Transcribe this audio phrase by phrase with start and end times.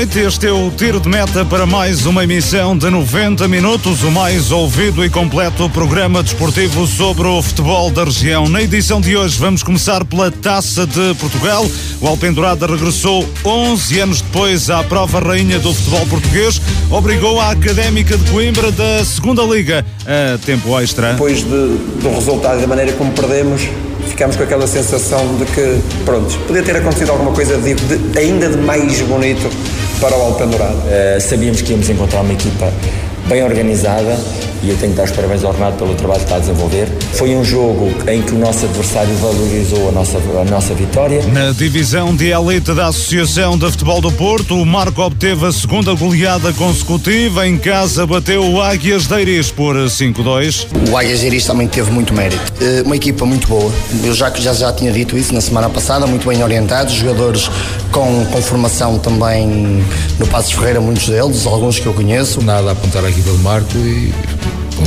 [0.00, 4.10] Noite, este é o tiro de meta para mais uma emissão de 90 minutos, o
[4.10, 8.48] mais ouvido e completo programa desportivo sobre o futebol da região.
[8.48, 11.66] Na edição de hoje vamos começar pela Taça de Portugal.
[12.00, 16.58] O Alpendurada regressou 11 anos depois à prova rainha do futebol português,
[16.90, 21.12] obrigou a Académica de Coimbra da Segunda Liga a tempo extra.
[21.12, 21.50] Depois de,
[22.00, 23.68] do resultado e da maneira como perdemos,
[24.08, 28.48] ficámos com aquela sensação de que, pronto, podia ter acontecido alguma coisa de, de, ainda
[28.48, 29.50] de mais bonito
[30.00, 30.78] para o Alpendurado.
[30.78, 32.72] Uh, sabíamos que íamos encontrar uma equipa
[33.28, 34.16] bem organizada
[34.62, 36.88] e eu tenho que dar os parabéns ao Renato pelo trabalho que está a desenvolver.
[37.14, 41.22] Foi um jogo em que o nosso adversário valorizou a nossa, a nossa vitória.
[41.28, 45.94] Na divisão de elite da Associação de Futebol do Porto, o Marco obteve a segunda
[45.94, 47.46] goleada consecutiva.
[47.46, 50.66] Em casa bateu o Águias de Iris por 5-2.
[50.90, 52.52] O Águias de Iris também teve muito mérito.
[52.60, 53.72] Eh, uma equipa muito boa.
[54.04, 57.50] Eu já, já, já tinha dito isso na semana passada, muito bem orientados, jogadores
[57.90, 59.84] com, com formação também
[60.18, 62.42] no Passos Ferreira, muitos deles, alguns que eu conheço.
[62.42, 64.12] Nada a apontar a equipa de Marco e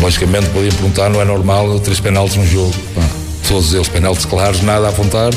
[0.02, 2.73] logicamente podia perguntar, não é normal três penaltis no jogo.
[2.95, 3.02] Pá,
[3.48, 5.31] todos eles penaltis claros, nada a apontar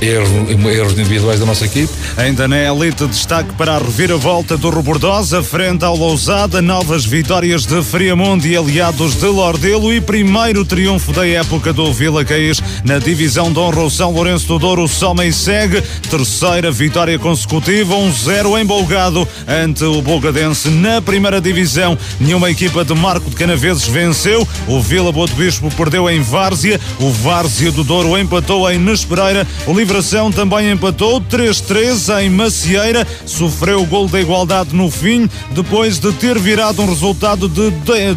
[0.00, 1.92] erros, individuais da nossa equipe.
[2.16, 7.82] Ainda na elite, destaque para a reviravolta do Robordosa frente ao Lousada, novas vitórias de
[7.82, 13.52] Friamundo e aliados de Lordelo e primeiro triunfo da época do Vila Caís na divisão
[13.52, 13.88] de honra.
[13.90, 20.00] São Lourenço do Douro, soma e segue, terceira vitória consecutiva, 1-0 um embolgado ante o
[20.02, 21.96] Bolgadense na primeira divisão.
[22.18, 27.10] Nenhuma equipa de Marco de Canaveses venceu, o Vila Boa Bispo perdeu em Várzea, o
[27.10, 33.86] Várzea do Douro empatou em Nespereira, o Livração também empatou 3-3 em Macieira, sofreu o
[33.86, 37.70] gol da igualdade no fim, depois de ter virado um resultado de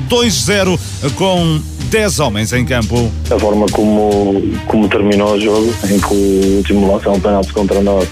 [0.10, 0.80] 2-0
[1.16, 3.12] com 10 homens em campo.
[3.30, 7.54] A forma como, como terminou o jogo, em que o último lance é um penalti
[7.54, 8.10] contra nós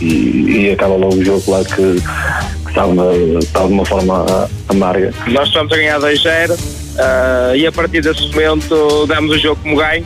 [0.00, 5.14] e, e acaba logo o jogo lá que, que estava, estava de uma forma amarga.
[5.28, 9.76] Nós estamos a ganhar 2-0 uh, e a partir desse momento damos o jogo como
[9.76, 10.04] ganho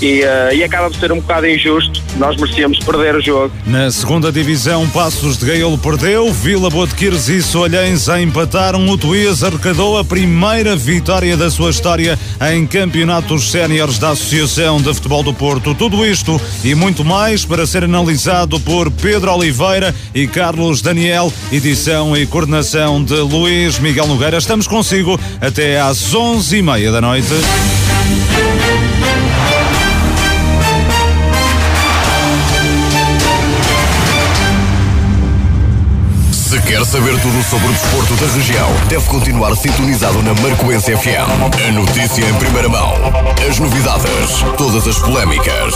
[0.00, 2.02] e, uh, e acaba por ser um bocado injusto.
[2.16, 3.52] Nós merecíamos perder o jogo.
[3.66, 8.88] Na segunda divisão, Passos de Gaiolo perdeu, Vila Boa de e Solhães empataram.
[8.88, 12.18] O Tuías arrecadou a primeira vitória da sua história
[12.52, 15.74] em campeonatos séniores da Associação de Futebol do Porto.
[15.74, 22.16] Tudo isto e muito mais para ser analisado por Pedro Oliveira e Carlos Daniel, edição
[22.16, 24.38] e coordenação de Luís Miguel Nogueira.
[24.38, 27.34] Estamos consigo até às onze e meia da noite.
[36.46, 41.66] Se quer saber tudo sobre o desporto da região, deve continuar sintonizado na Marcoense FM.
[41.66, 42.94] A notícia em primeira mão,
[43.50, 45.74] as novidades, todas as polémicas.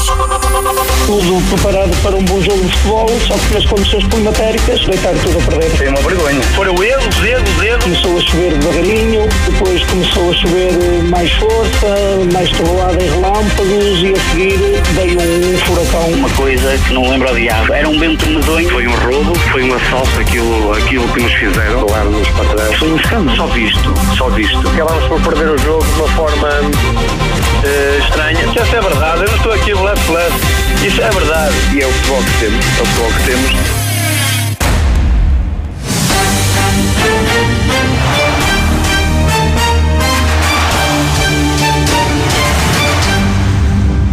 [1.06, 5.38] Tudo preparado para um bom jogo de futebol, só que nas condições climatéricas deitar tudo
[5.41, 5.70] a perder.
[5.70, 6.42] Foi uma vergonha.
[6.54, 7.84] Foram erros, erros, erros.
[7.84, 14.12] Começou a chover devagarinho, depois começou a chover mais força, mais trovoada em relâmpagos e
[14.12, 14.58] a seguir
[14.92, 16.10] veio um furacão.
[16.12, 17.72] Uma coisa que não lembro a diabo.
[17.72, 18.70] Era um vento medonho.
[18.70, 21.84] Foi um roubo, foi um assalto aquilo, aquilo que nos fizeram.
[21.87, 22.78] Levaram-nos para trás.
[22.78, 23.37] Foi um escândalo.
[23.37, 24.69] Só visto, só visto.
[24.69, 28.53] Acabámos por perder o jogo de uma forma uh, estranha.
[28.53, 30.87] Se essa é verdade, eu não estou aqui left left.
[30.87, 31.54] Isso é verdade.
[31.75, 32.66] E é o futebol que temos.
[32.78, 33.80] É o futebol que temos.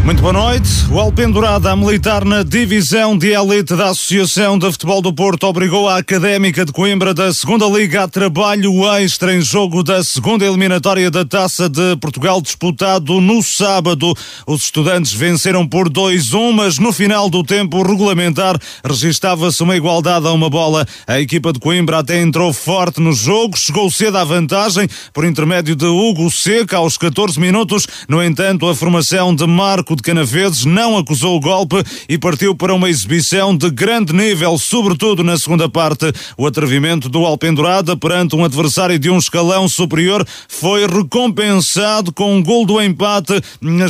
[0.07, 0.69] Muito boa noite.
[0.89, 5.89] O Alpendurada a militar na divisão de elite da Associação de Futebol do Porto obrigou
[5.89, 11.11] a Académica de Coimbra da Segunda Liga a trabalho extra em jogo da segunda eliminatória
[11.11, 14.13] da Taça de Portugal disputado no sábado.
[14.47, 20.31] Os estudantes venceram por 2-1, mas no final do tempo regulamentar registava-se uma igualdade a
[20.31, 20.87] uma bola.
[21.05, 25.75] A equipa de Coimbra até entrou forte no jogo, chegou cedo à vantagem por intermédio
[25.75, 27.85] de Hugo Seca aos 14 minutos.
[28.07, 32.73] No entanto, a formação de Marco de Canaveses não acusou o golpe e partiu para
[32.73, 36.13] uma exibição de grande nível, sobretudo na segunda parte.
[36.37, 42.41] O atrevimento do Alpendurada perante um adversário de um escalão superior foi recompensado com um
[42.41, 43.41] gol do empate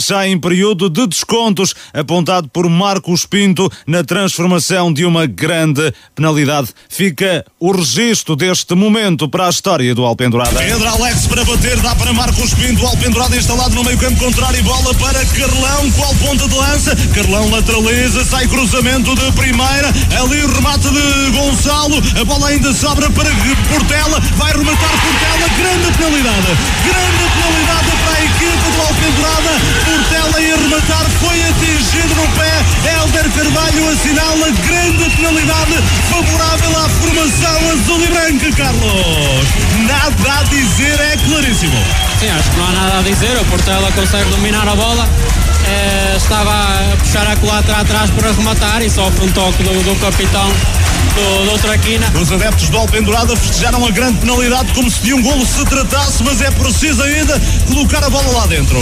[0.07, 6.69] já em período de descontos, apontado por Marcos Pinto na transformação de uma grande penalidade.
[6.89, 10.57] Fica o registro deste momento para a história do Alpendurada.
[10.57, 14.63] Pedro Alex para bater, dá para Marcos Pinto, o Alpendurada instalado no meio campo contrário,
[14.63, 19.89] bola para Carlão, qual ponta de lança, Carlão lateraliza, sai cruzamento de primeira,
[20.21, 23.29] ali o remate de Gonçalo, a bola ainda sobra para
[23.69, 26.47] Portela, vai rematar Portela, grande penalidade,
[26.85, 29.51] grande penalidade para a equipa do Alpendurada,
[29.85, 35.73] Portela ia rematar, foi atingido no pé, Helder Carvalho assinala grande penalidade
[36.09, 39.47] favorável à formação azul e branca, Carlos.
[39.88, 41.77] Nada a dizer, é claríssimo.
[42.19, 43.38] Sim, acho que não há nada a dizer.
[43.38, 45.07] O Portela consegue dominar a bola.
[45.67, 49.95] É, estava a puxar a culatra atrás para rematar e sofre um toque do, do
[49.99, 50.51] capitão
[51.17, 52.07] do, do Traquina.
[52.19, 56.23] Os adeptos do Alpendurada festejaram a grande penalidade como se de um golo se tratasse,
[56.23, 58.77] mas é preciso ainda colocar a bola lá dentro.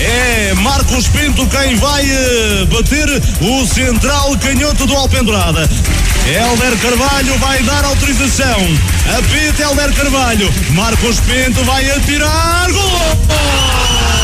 [0.00, 5.68] É Marcos Pinto quem vai uh, bater o central canhoto do Alpendurada.
[6.26, 8.58] Helder Carvalho vai dar autorização.
[9.18, 10.52] Apita Helder Carvalho.
[10.70, 12.72] Marcos Pinto vai atirar.
[12.72, 14.23] Gol!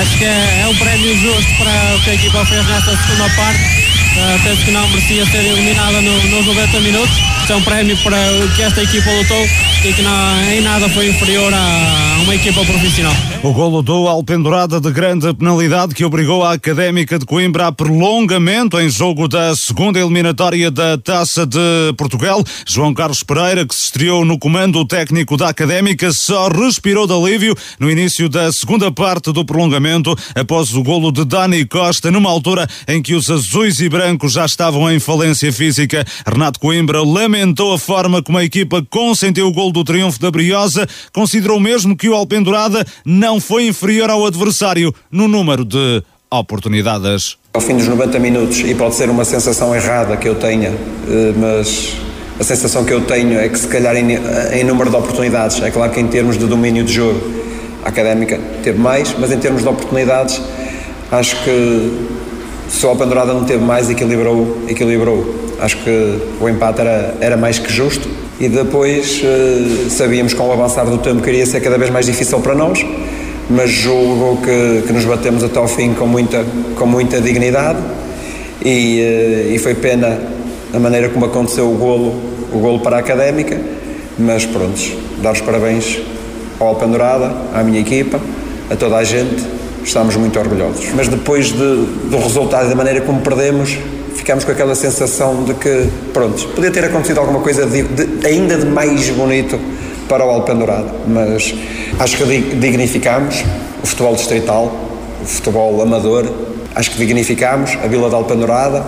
[0.00, 3.30] acho que é, é um prémio justo para o que a equipa fez nesta segunda
[3.36, 3.60] parte.
[3.60, 7.16] Uh, penso que não merecia ser eliminada no, nos 90 minutos.
[7.40, 9.48] Este é um prémio para o que esta equipa lutou
[9.82, 13.14] e que não, em nada foi inferior a uma equipa profissional.
[13.42, 18.78] O golo do Alpendurada de grande penalidade que obrigou a Académica de Coimbra a prolongamento
[18.78, 21.58] em jogo da segunda eliminatória da Taça de
[21.96, 22.44] Portugal.
[22.68, 27.56] João Carlos Pereira, que se estreou no comando técnico da Académica, só respirou de alívio
[27.78, 32.68] no início da segunda parte do prolongamento após o golo de Dani Costa, numa altura
[32.86, 36.04] em que os azuis e brancos já estavam em falência física.
[36.26, 40.86] Renato Coimbra lamentou a forma como a equipa consentiu o golo do triunfo da Briosa,
[41.12, 47.36] considerou mesmo que o Alpendurada não foi inferior ao adversário no número de oportunidades.
[47.52, 51.34] Ao fim dos 90 minutos, e pode ser uma sensação errada que eu tenha, eh,
[51.36, 51.94] mas
[52.38, 54.12] a sensação que eu tenho é que se calhar em,
[54.52, 57.20] em número de oportunidades, é claro que em termos de domínio de jogo,
[57.84, 60.40] a Académica teve mais, mas em termos de oportunidades,
[61.10, 62.19] acho que
[62.70, 65.34] se o Alpendurada não teve mais, equilibrou, equilibrou.
[65.58, 68.08] Acho que o empate era, era mais que justo
[68.38, 72.06] e depois uh, sabíamos que com o avançar do tempo queria ser cada vez mais
[72.06, 72.86] difícil para nós,
[73.50, 76.46] mas julgo que, que nos batemos até ao fim com muita,
[76.76, 77.80] com muita dignidade
[78.64, 80.18] e, uh, e foi pena
[80.72, 82.14] a maneira como aconteceu o golo,
[82.52, 83.60] o golo para a Académica,
[84.18, 84.80] mas pronto,
[85.20, 85.98] dar os parabéns
[86.58, 88.20] ao Alpendurada, à minha equipa,
[88.70, 89.44] a toda a gente,
[89.84, 90.86] estamos muito orgulhosos.
[90.94, 93.78] Mas depois de, do resultado e da maneira como perdemos,
[94.14, 98.56] ficámos com aquela sensação de que, pronto, podia ter acontecido alguma coisa de, de, ainda
[98.56, 99.58] de mais bonito
[100.08, 101.54] para o Alpendurado, mas
[101.98, 103.44] acho que dignificámos
[103.82, 104.72] o futebol distrital,
[105.22, 106.26] o futebol amador,
[106.74, 108.84] acho que dignificámos a Vila da Alpendurada,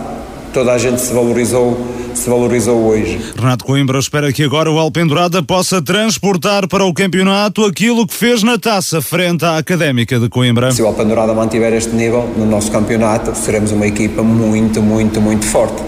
[0.52, 1.76] toda a gente se valorizou
[2.14, 3.18] se valorizou hoje.
[3.36, 8.42] Renato Coimbra espera que agora o Alpendurada possa transportar para o campeonato aquilo que fez
[8.42, 10.70] na taça frente à Académica de Coimbra.
[10.72, 15.44] Se o Alpendurada mantiver este nível no nosso campeonato, seremos uma equipa muito, muito, muito
[15.44, 15.82] forte.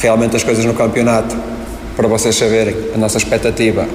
[0.00, 1.36] Realmente as coisas no campeonato,
[1.96, 3.86] para vocês saberem, a nossa expectativa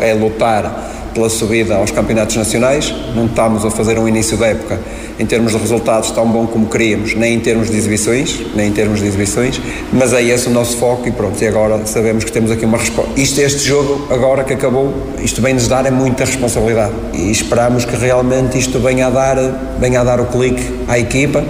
[0.00, 2.92] é lutar pela subida aos campeonatos nacionais.
[3.14, 4.78] Não estamos a fazer um início da época
[5.18, 8.72] em termos de resultados tão bom como queríamos, nem em termos de exibições, nem em
[8.72, 9.60] termos de exibições,
[9.92, 12.78] mas é esse o nosso foco e pronto, e agora sabemos que temos aqui uma
[12.78, 13.12] resposta.
[13.20, 14.92] Isto, este jogo, agora que acabou,
[15.22, 19.36] isto vem-nos dar é muita responsabilidade e esperamos que realmente isto venha a dar,
[19.78, 21.44] venha a dar o clique à equipa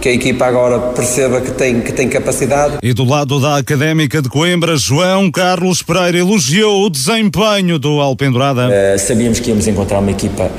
[0.00, 2.78] que a equipa agora perceba que tem, que tem capacidade.
[2.82, 8.68] E do lado da Académica de Coimbra, João Carlos Pereira elogiou o desempenho do Alpendurada.
[8.68, 10.50] Uh, sabíamos que íamos encontrar uma equipa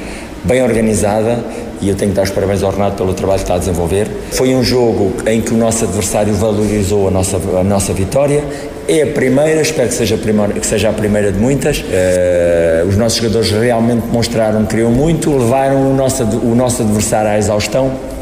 [0.44, 1.44] bem organizada
[1.82, 4.08] e eu tenho que dar os parabéns ao Renato pelo trabalho que está a desenvolver.
[4.32, 8.44] Foi um jogo em que o nosso adversário valorizou a nossa, a nossa vitória.
[8.88, 11.80] É a primeira, espero que seja a primeira, que seja a primeira de muitas.
[11.80, 17.32] Uh, os nossos jogadores realmente demonstraram que queriam muito, levaram o nosso, o nosso adversário
[17.32, 18.19] à exaustão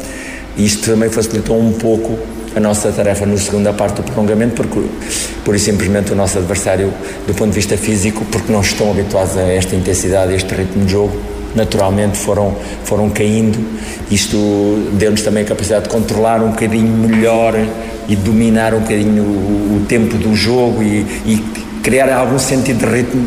[0.58, 2.18] isto também facilitou um pouco
[2.54, 4.80] a nossa tarefa na segunda parte do prolongamento, porque
[5.44, 6.92] por e simplesmente o nosso adversário,
[7.26, 10.84] do ponto de vista físico, porque não estão habituados a esta intensidade, a este ritmo
[10.84, 11.16] de jogo,
[11.54, 13.58] naturalmente foram, foram caindo.
[14.10, 14.36] Isto
[14.94, 17.54] deu-nos também a capacidade de controlar um bocadinho melhor
[18.08, 21.44] e dominar um bocadinho o, o tempo do jogo e, e
[21.82, 23.26] criar algum sentido de ritmo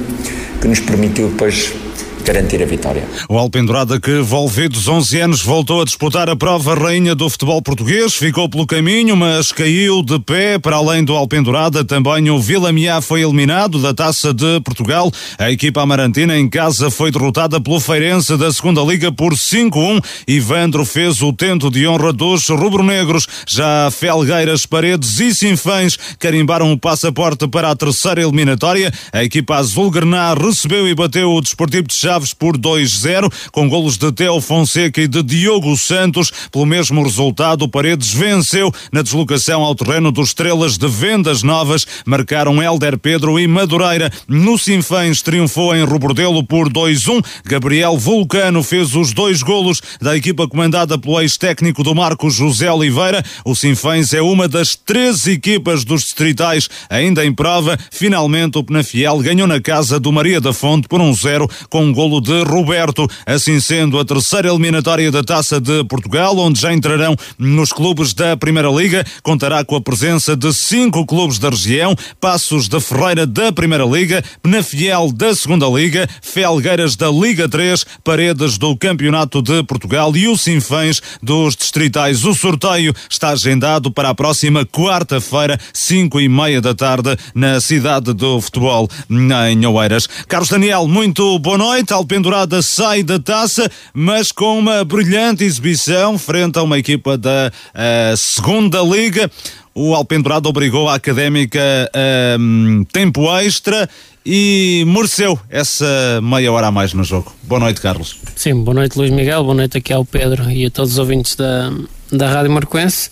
[0.59, 1.73] que nos permitiu depois
[2.21, 3.03] garantir a vitória.
[3.27, 8.15] O Alpendurada que volvidos 11 anos voltou a disputar a prova rainha do futebol português,
[8.15, 13.01] ficou pelo caminho, mas caiu de pé para além do Alpendurada, também o Vila Miá
[13.01, 15.11] foi eliminado da Taça de Portugal.
[15.37, 20.03] A equipa amarantina em casa foi derrotada pelo Feirense da Segunda Liga por 5-1.
[20.27, 23.27] Ivandro fez o tento de honra dos rubro-negros.
[23.47, 28.91] Já Felgueiras, Paredes e Sinfãs carimbaram o passaporte para a terceira eliminatória.
[29.11, 34.11] A equipa azul-grená recebeu e bateu o Desportivo de Chaves por 2-0, com golos de
[34.11, 36.31] Teo Fonseca e de Diogo Santos.
[36.51, 41.85] Pelo mesmo resultado, Paredes venceu na deslocação ao terreno dos Estrelas de Vendas Novas.
[42.05, 44.11] Marcaram Helder Pedro e Madureira.
[44.27, 47.23] No Sinfãs triunfou em Rubordelo por 2-1.
[47.45, 53.23] Gabriel Vulcano fez os dois golos da equipa comandada pelo ex-técnico do Marco José Oliveira.
[53.45, 57.77] O Sinfãs é uma das três equipas dos distritais ainda em prova.
[57.91, 62.19] Finalmente o Penafiel ganhou na casa do Maria da Fonte por 1-0 com um golo
[62.19, 63.07] de Roberto.
[63.27, 68.35] Assim sendo a terceira eliminatória da Taça de Portugal, onde já entrarão nos clubes da
[68.35, 73.51] Primeira Liga, contará com a presença de cinco clubes da região, Passos da Ferreira da
[73.51, 80.15] Primeira Liga, Penafiel da Segunda Liga, Felgueiras da Liga 3, Paredes do Campeonato de Portugal
[80.17, 82.25] e o Sinfãs dos Distritais.
[82.25, 88.11] O sorteio está agendado para a próxima quarta-feira, cinco e meia da tarde, na cidade
[88.13, 90.07] do futebol, em Oeiras.
[90.27, 91.90] Carlos Daniel, muito boa noite.
[91.95, 98.17] Alpendurada sai da taça, mas com uma brilhante exibição frente a uma equipa da uh,
[98.17, 99.29] Segunda Liga.
[99.73, 101.61] O Alpendurado obrigou a Académica
[101.93, 103.89] a um, tempo extra
[104.25, 107.33] e mereceu essa meia hora a mais no jogo.
[107.43, 108.17] Boa noite, Carlos.
[108.35, 109.43] Sim, boa noite, Luís Miguel.
[109.43, 111.71] Boa noite aqui ao Pedro e a todos os ouvintes da,
[112.11, 113.09] da Rádio Marcoense.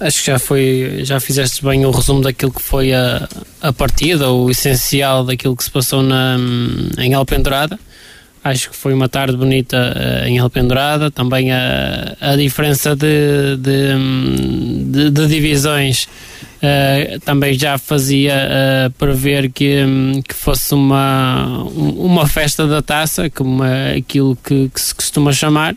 [0.00, 3.28] Acho que já foi, já fizeste bem o resumo daquilo que foi a,
[3.62, 6.36] a partida, o essencial daquilo que se passou na,
[6.98, 7.78] em Alpendurada.
[8.44, 11.10] Acho que foi uma tarde bonita uh, em Alpendurada.
[11.10, 13.94] Também a, a diferença de, de,
[14.84, 16.06] de, de divisões
[16.64, 23.28] uh, também já fazia uh, prever que, um, que fosse uma, uma festa da taça,
[23.30, 23.62] como
[23.96, 25.76] aquilo que, que, se costuma chamar.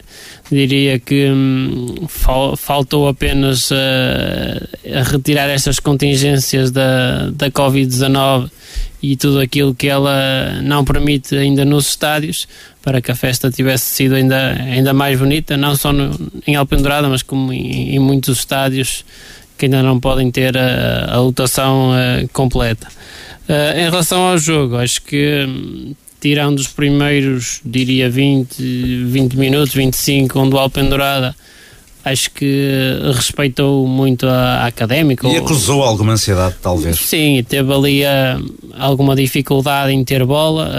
[0.50, 8.50] Diria que um, fal, faltou apenas a retirar estas contingências da, da Covid-19
[9.02, 12.48] e tudo aquilo que ela não permite ainda nos estádios
[12.82, 16.18] para que a festa tivesse sido ainda, ainda mais bonita, não só no,
[16.48, 19.04] em Alpendurada, mas como em, em, muitos estádios
[19.58, 22.88] que ainda não podem ter a, a lotação uh, completa.
[23.50, 29.74] Uh, em relação ao jogo, acho que um, tirando os primeiros, diria 20, 20 minutos,
[29.74, 31.36] 25, onde o Alpendurada
[32.06, 32.70] acho que
[33.16, 35.28] respeitou muito a, a académica.
[35.28, 36.98] E acusou alguma ansiedade, talvez.
[37.00, 40.72] Sim, teve ali uh, alguma dificuldade em ter bola,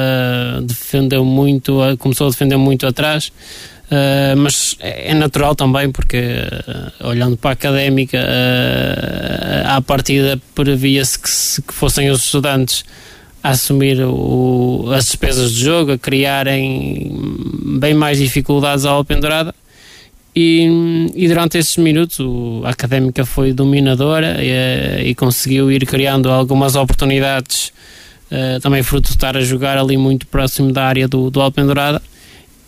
[0.62, 3.30] defendeu muito, começou a defender muito atrás.
[3.88, 11.18] Uh, mas é natural também porque uh, olhando para a académica uh, à partida previa-se
[11.18, 12.85] que, que, fossem os estudantes
[13.42, 17.11] a assumir o, as despesas de jogo, a criarem
[17.80, 19.54] bem mais dificuldades à Alpendurada
[20.37, 22.18] e, e, durante esses minutos
[22.64, 27.73] a académica foi dominadora e, e, conseguiu ir criando algumas oportunidades,
[28.61, 32.02] também fruto de estar a jogar ali muito próximo da área do, do Alpendurada.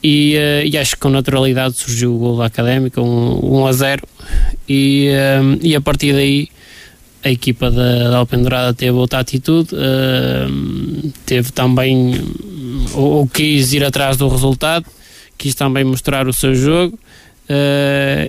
[0.02, 3.66] E, uh, e acho que com naturalidade surgiu o gol da académica, 1 um, um
[3.66, 4.02] a 0.
[4.69, 6.49] E, uh, e a partir daí
[7.23, 9.69] a equipa da, da Alpendurada teve outra atitude,
[11.26, 12.14] teve também,
[12.95, 14.87] ou, ou quis ir atrás do resultado,
[15.37, 16.99] quis também mostrar o seu jogo.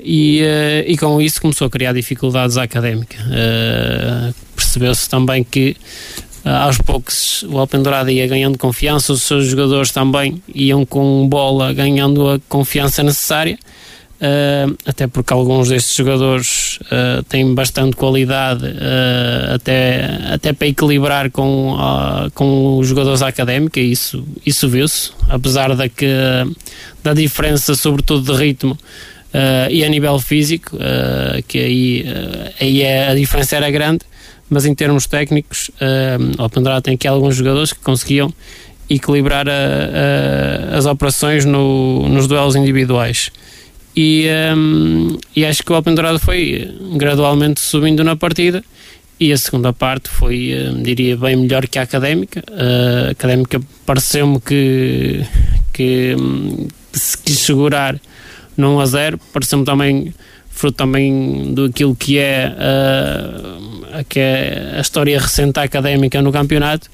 [0.04, 0.42] E,
[0.86, 3.16] e com isso começou a criar dificuldades à académica.
[4.58, 5.78] Percebeu-se também que
[6.44, 12.30] aos poucos o Alpendurada ia ganhando confiança, os seus jogadores também iam com bola ganhando
[12.30, 13.58] a confiança necessária.
[14.86, 16.80] até porque alguns destes jogadores
[17.30, 18.66] têm bastante qualidade
[19.54, 21.78] até, até para equilibrar com,
[22.34, 26.08] com os jogadores da académica, isso, isso viu-se, apesar da, que,
[27.04, 28.78] da diferença, sobretudo de ritmo,
[29.32, 34.02] Uh, e a nível físico, uh, que aí, uh, aí é, a diferença era grande,
[34.52, 38.32] mas em termos técnicos, uh, o Alpendurada tem aqui alguns jogadores que conseguiam
[38.90, 43.32] equilibrar a, a, as operações no, nos duelos individuais.
[43.96, 48.62] E, um, e acho que o Alpendurada foi gradualmente subindo na partida
[49.18, 52.44] e a segunda parte foi, diria, bem melhor que a Académica.
[52.52, 55.26] a Académica pareceu-me que,
[55.72, 57.98] que, um, se quis segurar
[58.58, 60.14] 1 a 0 pareceu-me também
[60.52, 66.90] fruto também do aquilo que é, uh, que é a história recente académica no campeonato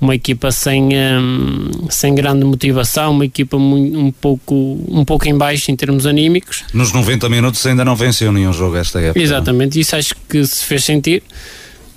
[0.00, 4.54] uma equipa sem, um, sem grande motivação, uma equipa um pouco,
[4.88, 6.64] um pouco em baixo em termos anímicos.
[6.72, 9.20] Nos 90 minutos ainda não venceu nenhum jogo esta época.
[9.20, 11.22] Exatamente, isso acho que se fez sentir.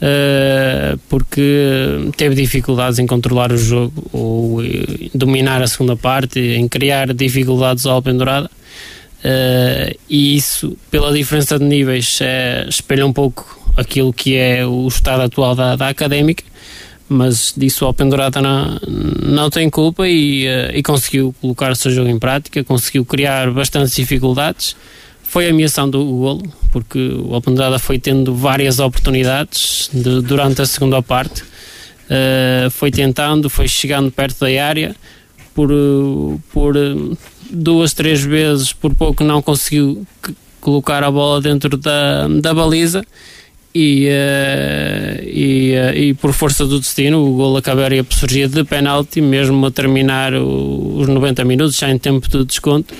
[0.02, 4.62] Uh, porque teve dificuldades em controlar o jogo ou
[5.14, 8.50] dominar a segunda parte, em criar dificuldades ao Alpendurada.
[9.20, 14.88] Uh, e isso, pela diferença de níveis, uh, espelha um pouco aquilo que é o
[14.88, 16.44] estado atual da, da académica
[17.10, 21.92] mas disso o Pendurada não, não tem culpa e, uh, e conseguiu colocar o seu
[21.92, 24.76] jogo em prática, conseguiu criar bastantes dificuldades.
[25.24, 30.66] Foi a ameação do golo, porque o Alpendurada foi tendo várias oportunidades de, durante a
[30.66, 31.42] segunda parte.
[31.42, 34.96] Uh, foi tentando, foi chegando perto da área,
[35.54, 35.70] por,
[36.52, 36.76] por
[37.50, 40.06] duas, três vezes, por pouco não conseguiu
[40.60, 43.06] colocar a bola dentro da, da baliza
[43.74, 48.64] e, uh, e, uh, e, por força do destino o gol acabaria por surgir de
[48.64, 52.94] penalti mesmo a terminar o, os 90 minutos já em tempo de desconto.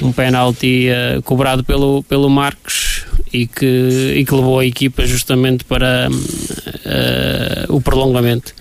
[0.00, 5.64] Um penalti uh, cobrado pelo, pelo Marcos e que, e que levou a equipa justamente
[5.64, 6.08] para
[7.68, 8.52] o prolongamento.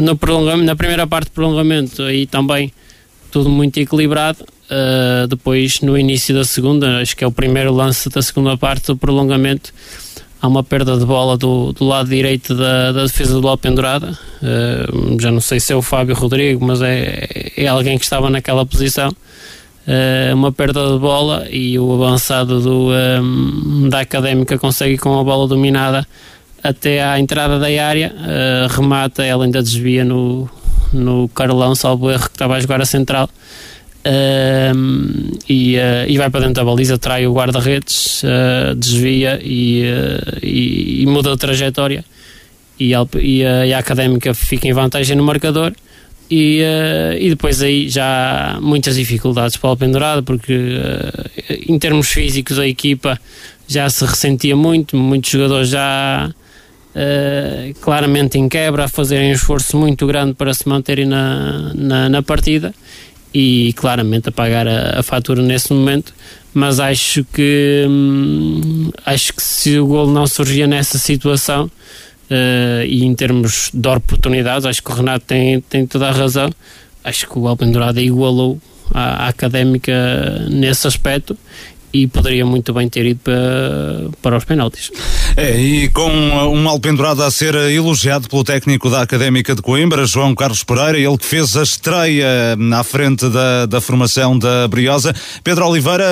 [0.00, 2.72] No prolongamento na primeira parte do prolongamento aí também
[3.34, 8.08] tudo muito equilibrado Uh, depois, no início da segunda, acho que é o primeiro lance
[8.08, 9.74] da segunda parte do prolongamento,
[10.40, 14.18] há uma perda de bola do, do lado direito da, da defesa do Alpendurada.
[14.42, 18.30] Uh, já não sei se é o Fábio Rodrigo, mas é, é alguém que estava
[18.30, 19.10] naquela posição.
[19.86, 22.88] Uh, uma perda de bola e o avançado do,
[23.22, 26.06] um, da Académica consegue com a bola dominada
[26.62, 28.10] até à entrada da área,
[28.70, 30.48] remata, ela ainda desvia no,
[30.94, 33.28] no Carlão, salvo erro, que estava a jogar a central
[34.04, 39.82] uh, e, uh, e vai para dentro da baliza, trai o guarda-redes, uh, desvia e,
[39.84, 42.04] uh, e, e, muda a trajetória
[42.78, 45.72] e, e, a, e, a académica fica em vantagem no marcador.
[46.30, 46.62] E,
[47.20, 50.58] e depois aí já há muitas dificuldades para o Pendurado, porque
[51.68, 53.20] em termos físicos a equipa
[53.68, 56.32] já se ressentia muito, muitos jogadores já
[56.94, 62.08] Uh, claramente em quebra, a fazerem um esforço muito grande para se manterem na, na,
[62.08, 62.72] na partida
[63.34, 66.14] e claramente a pagar a, a fatura nesse momento.
[66.52, 73.04] Mas acho que hum, acho que se o gol não surgia nessa situação uh, e
[73.04, 76.48] em termos de oportunidades acho que o Renato tem, tem toda a razão.
[77.02, 78.60] Acho que o Alpendurada igualou
[78.92, 81.36] a, a académica nesse aspecto
[81.94, 84.90] e poderia muito bem ter ido para, para os penaltis.
[85.36, 90.34] É, e com um alpendurado a ser elogiado pelo técnico da Académica de Coimbra, João
[90.34, 95.14] Carlos Pereira, ele que fez a estreia na frente da, da formação da Briosa.
[95.44, 96.04] Pedro Oliveira,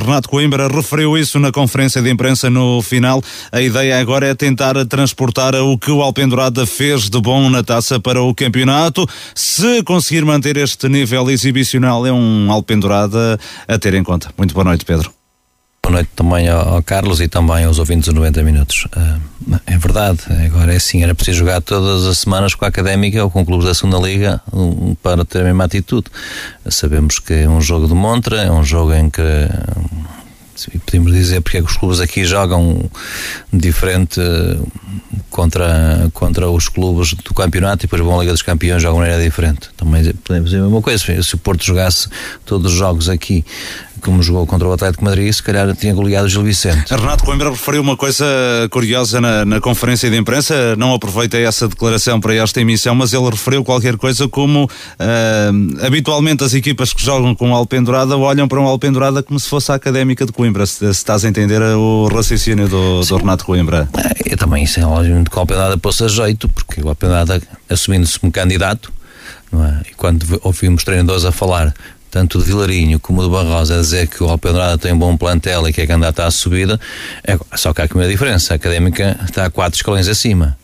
[0.00, 3.20] Renato Coimbra referiu isso na conferência de imprensa no final.
[3.50, 7.98] A ideia agora é tentar transportar o que o alpendurado fez de bom na taça
[7.98, 9.04] para o campeonato.
[9.34, 13.18] Se conseguir manter este nível exibicional, é um alpendurado
[13.66, 14.30] a ter em conta.
[14.38, 15.15] Muito boa noite, Pedro.
[15.86, 18.86] Boa noite também ao, Carlos e também aos ouvintes dos 90 minutos.
[18.86, 23.22] Uh, é verdade, agora é assim, era preciso jogar todas as semanas com a Académica
[23.22, 24.40] ou com clubes da segunda Liga
[25.00, 26.08] para ter a mesma atitude.
[26.68, 29.20] Sabemos que é um jogo de montra, é um jogo em que
[30.84, 32.90] podemos dizer porque é que os clubes aqui jogam
[33.52, 34.20] diferente
[35.30, 39.02] contra, contra os clubes do campeonato e depois vão à Liga dos Campeões jogam de
[39.02, 39.68] maneira diferente.
[39.76, 41.22] Também podemos dizer a mesma coisa.
[41.22, 42.08] Se o Porto jogasse
[42.44, 43.44] todos os jogos aqui
[44.02, 46.90] como jogou contra o Atlético Madrid, se calhar tinha goleado o Gil Vicente.
[46.90, 48.24] Renato Coimbra referiu uma coisa
[48.70, 53.28] curiosa na, na, conferência de imprensa, não aproveitei essa declaração para esta emissão, mas ele
[53.28, 58.60] referiu qualquer coisa como uh, habitualmente as equipas que jogam com o Alpendurada olham para
[58.60, 62.08] um Alpendurada como se fosse a Académica de Coimbra, se, se estás a entender o
[62.08, 63.88] raciocínio do, do Renato Coimbra.
[63.96, 67.40] É, eu também, isso é lógico que o Alpendurada pôs a jeito, porque o Alpendurada
[67.68, 68.92] assumindo-se como candidato,
[69.52, 69.90] é?
[69.90, 71.74] E quando ouvimos treinadores a falar
[72.10, 75.68] tanto de Vilarinho como de Barrosa a dizer que o Alpendrada tem um bom plantel
[75.68, 76.80] e que é candidato à subida,
[77.24, 78.54] é, só que há aqui uma diferença.
[78.54, 80.56] A Académica está a quatro escalões acima.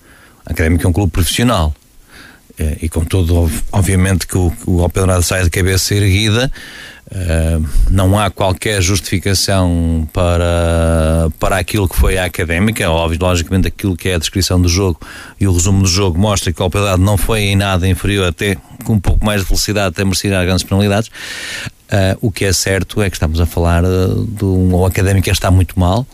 [0.44, 1.74] A Académica é um clube profissional.
[2.58, 6.50] É, e com todo, obviamente, que o, o Alpendrada sai de cabeça erguida,
[7.12, 12.88] Uh, não há qualquer justificação para, para aquilo que foi a académica.
[12.88, 14.98] Óbvio, logicamente, aquilo que é a descrição do jogo
[15.38, 18.56] e o resumo do jogo mostra que a Alpedade não foi em nada inferior, até
[18.84, 21.08] com um pouco mais de velocidade, até merecia grandes penalidades.
[21.08, 24.74] Uh, o que é certo é que estamos a falar de um.
[24.74, 26.06] O académica está muito mal,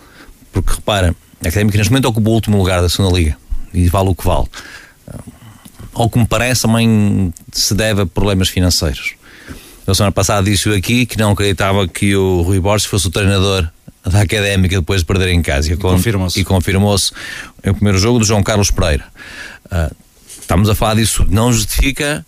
[0.52, 3.36] porque repara, a académica neste momento ocupa o último lugar da segunda Liga
[3.72, 4.48] e vale o que vale.
[5.06, 5.37] Uh,
[6.02, 9.18] ao que me parece, também se deve a problemas financeiros
[9.88, 13.66] eu semana passada disse aqui que não acreditava que o Rui Borges fosse o treinador
[14.04, 15.72] da Académica depois de perder em casa.
[15.72, 16.38] E confirmou-se.
[16.38, 17.10] E confirmou-se
[17.66, 19.06] o primeiro jogo do João Carlos Pereira.
[19.64, 19.94] Uh,
[20.38, 22.24] estamos a falar disso, não justifica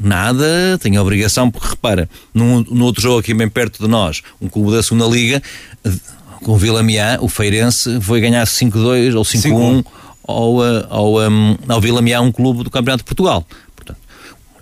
[0.00, 4.22] nada, tem a obrigação, porque repara, no, no outro jogo aqui bem perto de nós,
[4.40, 5.42] um clube da segunda Liga,
[6.42, 6.82] com o Vila
[7.20, 9.84] o Feirense foi ganhar 5-2 ou 5-1
[10.26, 13.46] ao, ao, um, ao Vila Miã, um clube do Campeonato de Portugal.
[13.74, 13.98] Portanto,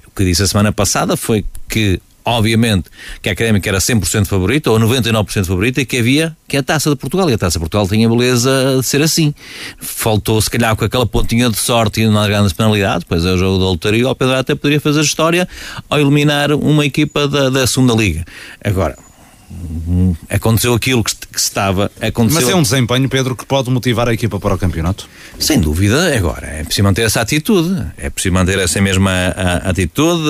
[0.06, 2.90] o que disse a semana passada foi que obviamente
[3.22, 6.90] que a Académica era 100% favorita ou 99% favorita e que havia que a Taça
[6.90, 9.34] de Portugal e a Taça de Portugal tinha a beleza de ser assim
[9.78, 13.38] faltou se calhar com aquela pontinha de sorte e uma grande penalidade depois é o
[13.38, 15.48] jogo da lotaria o Pedro até poderia fazer história
[15.88, 18.24] ao eliminar uma equipa da, da segunda liga
[18.62, 18.96] agora
[20.28, 21.90] aconteceu aquilo que, que estava.
[22.00, 22.40] Aconteceu...
[22.40, 25.08] Mas é um desempenho, Pedro, que pode motivar a equipa para o campeonato?
[25.38, 30.28] Sem dúvida, agora é preciso manter essa atitude, é preciso manter essa mesma a, atitude,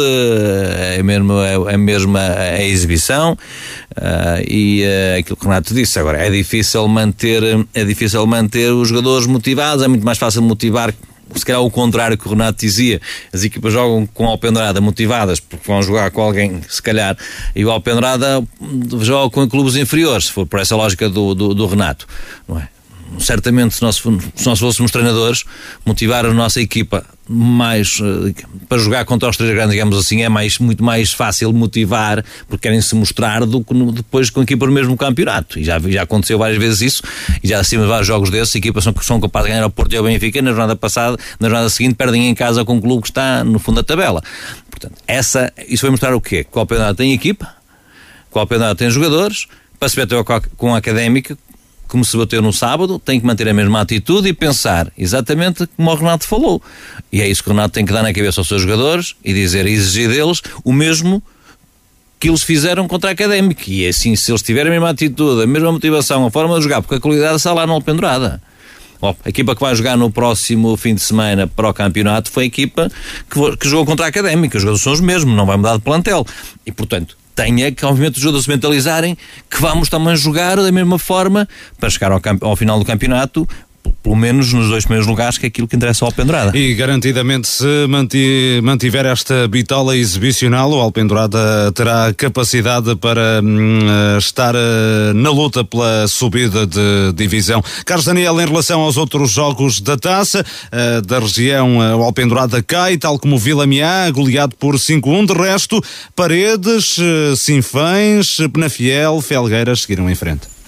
[0.96, 5.98] é mesmo, é, é mesma a exibição uh, e uh, aquilo que o Renato disse.
[5.98, 7.42] Agora é difícil manter,
[7.74, 10.94] é difícil manter os jogadores motivados, é muito mais fácil motivar
[11.34, 13.00] se calhar o contrário que o Renato dizia,
[13.32, 17.16] as equipas jogam com a Alpendrada motivadas porque vão jogar com alguém, se calhar,
[17.54, 18.42] e o Alpendrada
[19.00, 22.06] joga com clubes inferiores, se for por essa lógica do, do, do Renato,
[22.48, 22.68] não é?
[23.18, 25.44] Certamente se nós, se nós fôssemos treinadores,
[25.84, 28.34] motivar a nossa equipa mais uh,
[28.68, 32.68] para jogar contra os três grandes, digamos assim, é mais, muito mais fácil motivar porque
[32.68, 35.58] querem se mostrar do que depois com a equipa no mesmo campeonato.
[35.58, 37.02] E já, já aconteceu várias vezes isso,
[37.42, 39.96] e já de vários jogos desses, equipas são, são capazes de ganhar ao Porto e
[39.96, 43.08] ao Benfica, na jornada passada, na jornada seguinte, perdem em casa com um clube que
[43.08, 44.22] está no fundo da tabela.
[44.68, 46.42] Portanto, essa, isso vai mostrar o quê?
[46.42, 49.46] Que o campeonato tem equipa, que o campeonato tem jogadores,
[49.78, 50.22] para se bater
[50.56, 51.38] com a académica,
[51.90, 55.90] como se bateu no sábado, tem que manter a mesma atitude e pensar exatamente como
[55.90, 56.62] o Renato falou.
[57.10, 59.34] E é isso que o Renato tem que dar na cabeça aos seus jogadores e
[59.34, 61.20] dizer, exigir deles o mesmo
[62.20, 63.64] que eles fizeram contra a Académica.
[63.66, 66.62] E é assim, se eles tiverem a mesma atitude, a mesma motivação, a forma de
[66.62, 68.40] jogar, porque a qualidade está lá no pendurada.
[69.00, 72.44] Bom, a equipa que vai jogar no próximo fim de semana para o campeonato foi
[72.44, 72.88] a equipa
[73.28, 74.58] que, que jogou contra a Académica.
[74.58, 76.24] Os jogadores são os mesmos, não vai mudar de plantel.
[76.64, 79.16] E, portanto, tenha que, obviamente, os jogadores se mentalizarem
[79.48, 81.48] que vamos também jogar da mesma forma
[81.78, 83.48] para chegar ao, ao final do campeonato
[84.02, 86.56] pelo menos nos dois primeiros lugares, que é aquilo que interessa ao Alpendurada.
[86.56, 87.86] E garantidamente, se
[88.62, 93.80] mantiver esta bitola exibicional, o Alpendurada terá capacidade para hum,
[94.18, 97.62] estar uh, na luta pela subida de divisão.
[97.84, 102.62] Carlos Daniel, em relação aos outros jogos da taça uh, da região, uh, o Alpendurada
[102.62, 105.26] cai, tal como o Vila Miá, goleado por 5-1.
[105.26, 105.82] De resto,
[106.16, 106.96] Paredes,
[107.36, 110.59] Sinfães, Penafiel, Felgueiras seguiram em frente.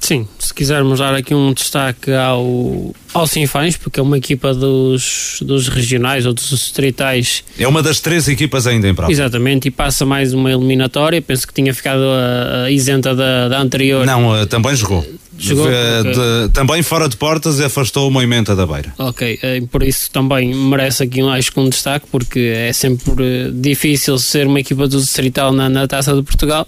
[0.00, 5.38] Sim, se quisermos dar aqui um destaque ao, ao Sinfãs, porque é uma equipa dos,
[5.42, 7.44] dos regionais ou dos distritais.
[7.58, 9.12] É uma das três equipas ainda em prova.
[9.12, 11.20] Exatamente, e passa mais uma eliminatória.
[11.20, 14.06] Penso que tinha ficado a, a isenta da, da anterior.
[14.06, 15.06] Não, também jogou.
[15.38, 16.12] De, okay.
[16.12, 18.92] de, também fora de portas e afastou o movimento da beira.
[18.98, 24.18] Ok, eh, por isso também merece aqui mais um destaque, porque é sempre eh, difícil
[24.18, 26.66] ser uma equipa do Distrital na, na Taça de Portugal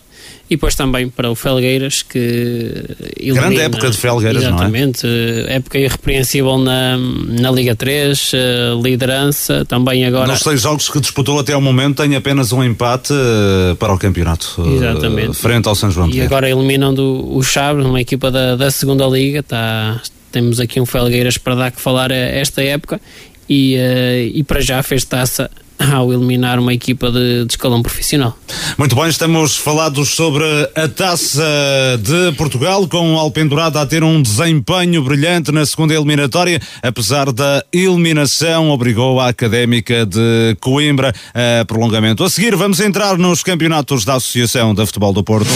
[0.50, 2.18] e depois também para o Felgueiras que
[3.16, 5.56] elimina, grande época de Felgueiras exatamente, não é?
[5.56, 11.38] época irrepreensível na, na Liga 3 eh, liderança, também agora nos seis jogos que disputou
[11.38, 15.36] até ao momento tem apenas um empate eh, para o campeonato eh, exatamente.
[15.36, 19.06] frente ao São João e agora eliminam do, o Chaves, uma equipa da, da segunda
[19.06, 23.00] Liga tá, temos aqui um Felgueiras para dar que falar esta época
[23.48, 23.74] e,
[24.34, 25.50] e para já fez taça
[25.92, 28.36] ao eliminar uma equipa de, de, escalão profissional.
[28.76, 30.44] Muito bem, estamos falados sobre
[30.74, 31.42] a taça
[32.02, 37.64] de Portugal, com o Alpendurada a ter um desempenho brilhante na segunda eliminatória, apesar da
[37.72, 42.22] eliminação, obrigou a Académica de Coimbra a prolongamento.
[42.22, 45.48] A seguir, vamos entrar nos campeonatos da Associação de Futebol do Porto.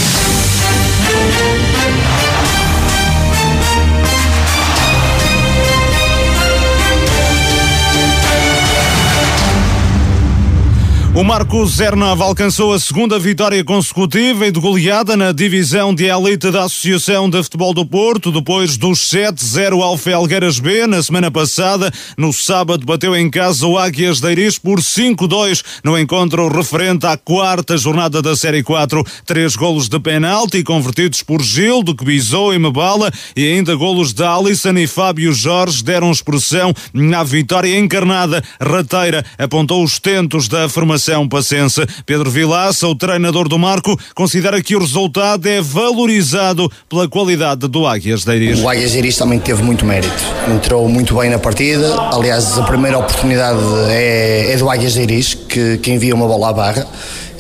[11.17, 16.51] O Marco 09 alcançou a segunda vitória consecutiva e de goleada na divisão de elite
[16.51, 21.93] da Associação de Futebol do Porto, depois dos 7-0 ao Felgueiras B na semana passada.
[22.19, 27.17] No sábado bateu em casa o Águias de Iris por 5-2 no encontro referente à
[27.17, 29.05] quarta jornada da Série 4.
[29.25, 34.25] Três golos de penalti convertidos por Gildo, que bisou e Mebala e ainda golos de
[34.25, 38.43] Alisson e Fábio Jorge deram expressão na vitória encarnada.
[38.61, 41.87] Rateira apontou os tentos da formação São Passense.
[42.07, 47.87] Pedro Vilaça, o treinador do Marco, considera que o resultado é valorizado pela qualidade do
[47.87, 48.61] Águias de Iris.
[48.61, 50.15] O Águias de Iris também teve muito mérito.
[50.55, 51.95] Entrou muito bem na partida.
[52.11, 56.49] Aliás, a primeira oportunidade é, é do Águias de Iris, que, que envia uma bola
[56.49, 56.87] à barra.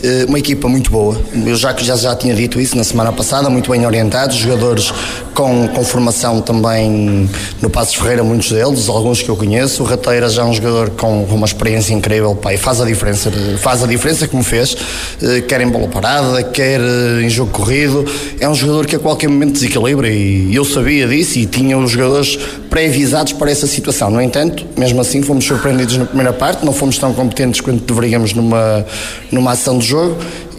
[0.05, 1.19] Uh, uma equipa muito boa.
[1.47, 4.93] Eu já, já, já tinha dito isso na semana passada, muito bem orientados, jogadores
[5.33, 7.27] com, com formação também
[7.63, 9.83] no Passos Ferreira, muitos deles, alguns que eu conheço.
[9.83, 13.83] O Rateira já é um jogador com uma experiência incrível, pai, faz a diferença, faz
[13.83, 18.05] a diferença como fez, uh, quer em bola parada, quer uh, em jogo corrido.
[18.39, 21.91] É um jogador que a qualquer momento desequilibra e eu sabia disso e tinha os
[21.91, 22.39] jogadores
[22.69, 24.11] pré-avisados para essa situação.
[24.11, 28.35] No entanto, mesmo assim, fomos surpreendidos na primeira parte, não fomos tão competentes quanto deveríamos
[28.35, 28.85] numa,
[29.33, 29.94] numa ação de jogo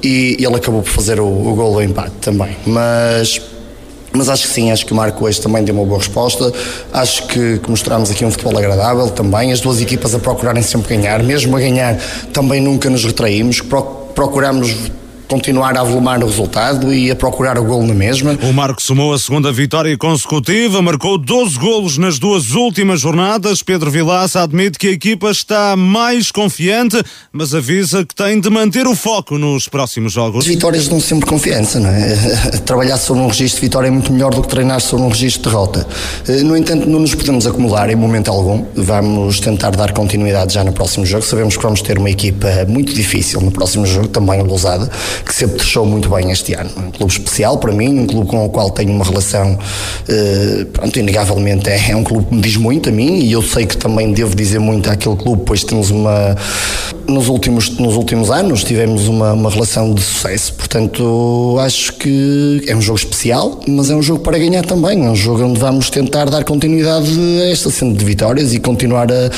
[0.03, 2.55] e, e ele acabou por fazer o, o gol do empate também.
[2.65, 3.41] Mas
[4.15, 6.51] mas acho que sim, acho que o Marco hoje também deu uma boa resposta.
[6.93, 9.51] Acho que, que mostramos aqui um futebol agradável também.
[9.51, 11.97] As duas equipas a procurarem sempre ganhar, mesmo a ganhar,
[12.31, 13.61] também nunca nos retraímos.
[14.13, 14.73] Procuramos
[15.27, 18.38] continuar a avolumar o resultado e a procurar o golo na mesma.
[18.43, 23.61] O Marco somou a segunda vitória consecutiva, marcou 12 golos nas duas últimas jornadas.
[23.61, 28.88] Pedro Vilaça admite que a equipa está mais confiante, mas avisa que tem de manter
[28.88, 30.39] o foco nos próximos jogos.
[30.39, 32.15] As vitórias dão sempre confiança, não é?
[32.65, 35.43] Trabalhar sobre um registro de vitória é muito melhor do que treinar sobre um registro
[35.43, 35.88] de derrota.
[36.27, 38.65] Eh, no entanto, não nos podemos acumular em momento algum.
[38.75, 41.23] Vamos tentar dar continuidade já no próximo jogo.
[41.23, 44.89] Sabemos que vamos ter uma equipa muito difícil no próximo jogo, também Lousada
[45.23, 46.69] que sempre deixou muito bem este ano.
[46.78, 49.58] Um clube especial para mim, um clube com o qual tenho uma relação,
[50.08, 53.41] eh, pronto, inegavelmente é, é, um clube que me diz muito a mim e eu
[53.41, 56.36] sei que também devo dizer muito àquele clube, pois temos uma.
[57.08, 62.75] Nos últimos, nos últimos anos tivemos uma, uma relação de sucesso, portanto acho que é
[62.75, 65.06] um jogo especial, mas é um jogo para ganhar também.
[65.06, 67.10] É um jogo onde vamos tentar dar continuidade
[67.41, 69.30] a esta cena de vitórias e continuar a,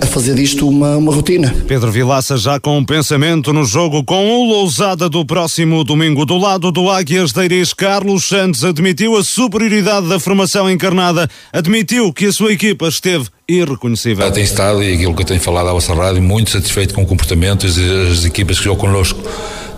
[0.00, 1.54] a fazer disto uma, uma rotina.
[1.66, 6.26] Pedro Vilaça já com um pensamento no jogo com o Lousada do próximo domingo.
[6.26, 12.12] Do lado do Águias de Iris, Carlos Santos admitiu a superioridade da formação encarnada, admitiu
[12.12, 14.30] que a sua equipa esteve irreconhecível.
[14.32, 17.06] Tem estado, e aquilo que eu tenho falado à vossa rádio, muito satisfeito com o
[17.06, 17.66] comportamento.
[17.66, 19.20] As, as equipas que jogam connosco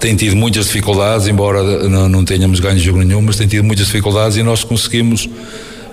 [0.01, 3.65] têm tido muitas dificuldades, embora não, não tenhamos ganho de jogo nenhum, mas têm tido
[3.65, 5.29] muitas dificuldades e nós conseguimos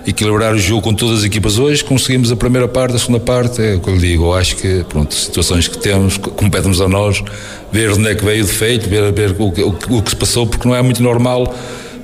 [0.06, 1.58] equilibrar o jogo com todas as equipas.
[1.58, 4.34] Hoje, conseguimos a primeira parte, a segunda parte, é o que eu lhe digo, eu
[4.34, 7.24] acho que, pronto, situações que temos, competem-nos a nós,
[7.72, 10.46] ver onde é que veio o defeito, ver, ver o, o, o que se passou,
[10.46, 11.54] porque não é muito normal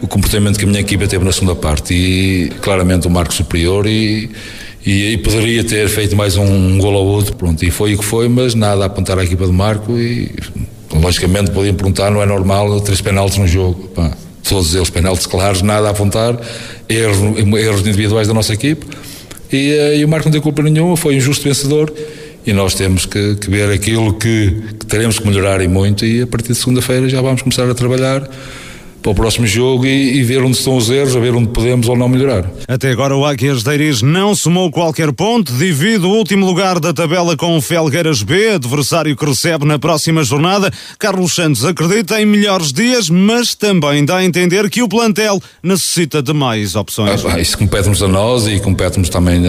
[0.01, 1.93] o comportamento que a minha equipa teve na segunda parte.
[1.93, 4.31] E claramente um marco superior e,
[4.83, 7.99] e, e, poderia ter feito mais um, um gol ao outro, pronto, e foi o
[7.99, 10.33] que foi, mas nada a apontar à equipa de Marco e
[10.91, 14.11] logicamente podiam perguntar, não é normal três penaltis no jogo, pá
[14.43, 16.37] todos eles penaltis claros, nada a apontar,
[16.89, 17.17] erros,
[17.59, 18.85] erros individuais da nossa equipe.
[19.51, 21.93] E, eh, e o Marco não tem culpa nenhuma, foi um justo vencedor.
[22.45, 26.05] E nós temos que, que ver aquilo que, que teremos que melhorar e muito.
[26.05, 28.27] E a partir de segunda-feira já vamos começar a trabalhar
[29.01, 31.89] para o próximo jogo e, e, ver onde estão os erros, a ver onde podemos
[31.89, 32.45] ou não melhorar.
[32.67, 36.93] Até agora o Águias de Iris não somou qualquer ponto, divide o último lugar da
[36.93, 40.71] tabela com o Felgueiras B, adversário que recebe na próxima jornada.
[40.99, 46.21] Carlos Santos acredita em melhores dias, mas também dá a entender que o plantel necessita
[46.21, 47.25] de mais opções.
[47.25, 49.41] Ah, isso compete-nos a nós e compete-nos também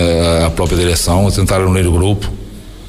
[0.44, 2.30] à própria direção, a tentar unir o grupo.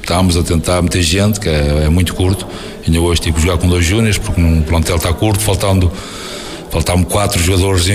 [0.00, 2.46] Estamos a tentar meter gente, que é, é muito curto.
[2.86, 5.90] Ainda hoje tive que jogar com dois júniores, porque o plantel está curto, faltando
[6.74, 7.86] faltavam quatro jogadores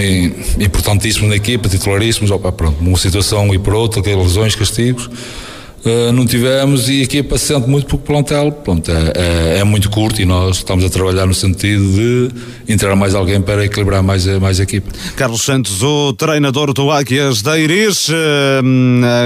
[0.58, 5.10] importantíssimos na equipa, titularíssimos, opa, pronto, uma situação e por outra, lesões, castigos.
[5.86, 9.58] Uh, não tivemos e a equipa se sente muito porque o plantel pronto, é, é,
[9.60, 13.64] é, muito curto e nós estamos a trabalhar no sentido de entrar mais alguém para
[13.64, 14.92] equilibrar mais, mais a equipa.
[15.16, 18.14] Carlos Santos, o treinador do Águias da Iris, uh,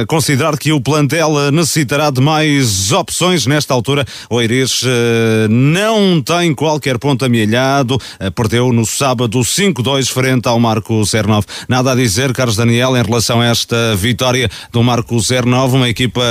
[0.07, 4.05] considerar que o plantel necessitará de mais opções nesta altura.
[4.29, 4.83] O Iris
[5.49, 7.99] não tem qualquer ponto amelhado,
[8.35, 11.45] perdeu no sábado 5-2 frente ao Marco 09.
[11.67, 16.21] Nada a dizer, Carlos Daniel, em relação a esta vitória do Marco 09, uma equipa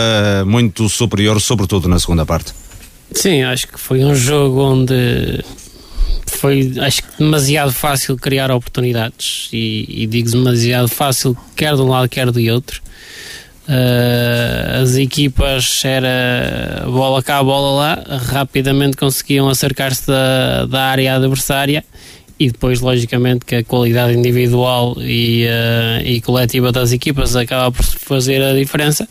[0.46, 2.53] muito superior, sobretudo na segunda parte.
[3.12, 5.42] Sim, acho que foi um jogo onde
[6.27, 9.48] foi acho que demasiado fácil criar oportunidades.
[9.53, 12.83] E, e digo demasiado fácil quer de um lado quer do outro.
[13.68, 21.85] Uh, as equipas era bola cá bola lá rapidamente conseguiam acercar-se da, da área adversária.
[22.40, 27.85] E depois logicamente que a qualidade individual e, uh, e coletiva das equipas acaba por
[27.85, 29.09] fazer a diferença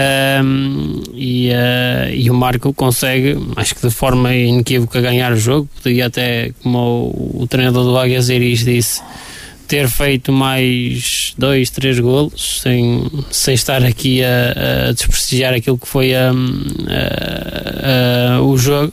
[0.00, 5.68] um, e, uh, e, o Marco consegue, acho que de forma inequívoca, ganhar o jogo.
[5.82, 9.02] Podia até, como o, o treinador do Águias Iris disse,
[9.66, 15.86] ter feito mais dois, três golos, sem, sem estar aqui a, a desprestigiar aquilo que
[15.86, 16.62] foi um,
[18.36, 18.92] a, o jogo.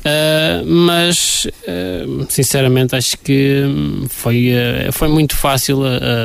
[0.00, 3.64] Uh, mas uh, sinceramente acho que
[4.08, 5.80] foi, uh, foi muito fácil,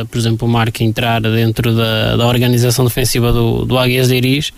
[0.09, 4.53] por exemplo, o Marco entrar dentro da, da organização defensiva do, do Águias de Iris.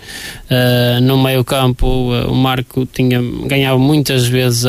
[1.01, 4.65] no meio campo, o Marco tinha, ganhava muitas vezes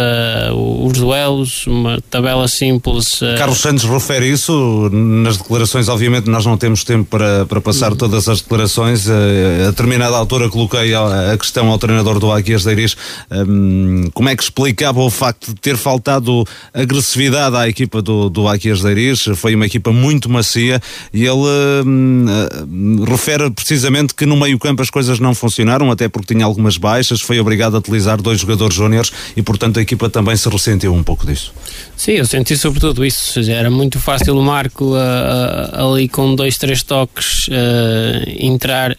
[0.55, 3.21] os duelos, uma tabela simples.
[3.37, 5.89] Carlos Santos refere isso nas declarações.
[5.89, 7.97] Obviamente, nós não temos tempo para, para passar uhum.
[7.99, 9.09] todas as declarações.
[9.09, 12.97] a determinada altura, coloquei a, a questão ao treinador do Águias de Iris:
[13.31, 18.47] um, como é que explicava o facto de ter faltado agressividade à equipa do, do
[18.47, 20.81] Aquias Deiris, foi uma equipa muito macia
[21.13, 22.27] e ele hum,
[22.69, 26.77] hum, refere precisamente que no meio campo as coisas não funcionaram, até porque tinha algumas
[26.77, 30.95] baixas, foi obrigado a utilizar dois jogadores júniores e portanto a equipa também se ressentiu
[30.95, 31.53] um pouco disso.
[31.97, 36.57] Sim, eu senti sobretudo isso, era muito fácil o Marco uh, uh, ali com dois,
[36.57, 38.97] três toques uh, entrar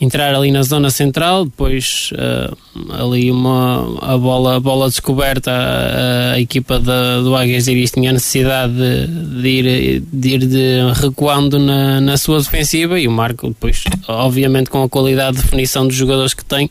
[0.00, 6.32] entrar ali na zona central, depois uh, ali uma, a, bola, a bola descoberta, a,
[6.32, 11.58] a equipa da, do Águias Iris tinha necessidade de, de, ir, de ir de, recuando
[11.58, 15.96] na, na sua defensiva e o Marco depois, obviamente com a qualidade de definição dos
[15.96, 16.70] jogadores que tem,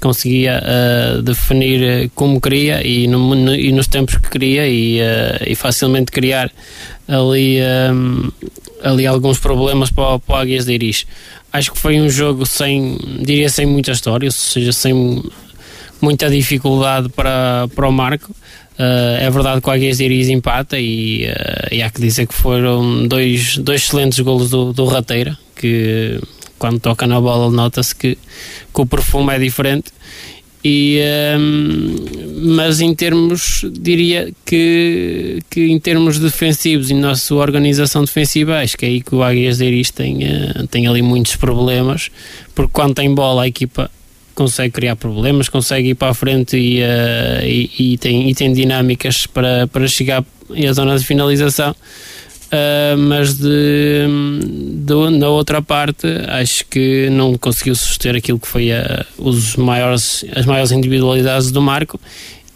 [0.00, 5.44] conseguia uh, definir como queria e, no, no, e, nos tempos que queria e, uh,
[5.46, 6.50] e facilmente criar
[7.06, 7.58] ali,
[7.92, 8.30] um,
[8.82, 11.06] ali alguns problemas para, para o Águias de Iris
[11.52, 15.22] acho que foi um jogo sem, diria, sem muita história, ou seja, sem
[16.00, 18.32] muita dificuldade para, para o Marco.
[18.78, 22.26] Uh, é verdade que o Águias de Iris empata e, uh, e, há que dizer
[22.26, 26.18] que foram dois, dois excelentes golos do, do Rateira, que
[26.58, 28.16] quando toca na bola nota-se que,
[28.74, 29.92] que o perfume é diferente
[30.62, 31.00] e,
[31.38, 31.96] um,
[32.54, 38.76] mas em termos, diria que, que em termos defensivos e na sua organização defensiva, acho
[38.76, 42.10] que é aí que o Águias de Iris tem, uh, tem ali muitos problemas,
[42.54, 43.90] porque quando tem bola a equipa
[44.34, 48.52] consegue criar problemas, consegue ir para a frente e, uh, e, e, tem, e tem
[48.52, 51.74] dinâmicas para, para chegar à zona de finalização
[52.50, 54.08] Uh, mas de,
[54.84, 60.24] de, na outra parte acho que não conseguiu suster aquilo que foi a, os maiores,
[60.34, 62.00] as maiores individualidades do Marco.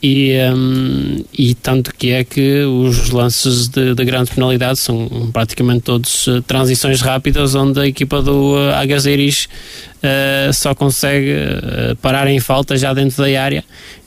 [0.02, 5.82] E, um, e tanto que é que os lances de, de grande penalidade são praticamente
[5.82, 11.34] todos uh, transições rápidas onde a equipa do uh, uh, só consegue
[12.02, 13.64] parar em falta já dentro da área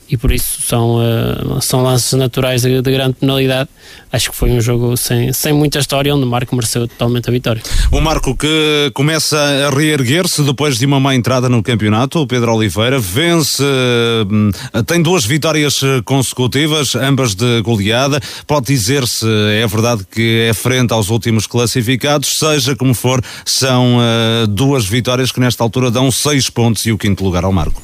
[0.09, 3.69] e por isso são, uh, são lances naturais de, de, grande penalidade.
[4.11, 7.31] Acho que foi um jogo sem, sem muita história, onde o Marco mereceu totalmente a
[7.31, 7.61] vitória.
[7.91, 12.53] O Marco que começa a reerguer-se depois de uma má entrada no campeonato, o Pedro
[12.53, 18.19] Oliveira vence, uh, tem duas vitórias consecutivas, ambas de goleada.
[18.45, 24.47] Pode dizer-se, é verdade que é frente aos últimos classificados, seja como for, são uh,
[24.47, 27.81] duas vitórias que nesta altura dão seis pontos e o quinto lugar ao Marco.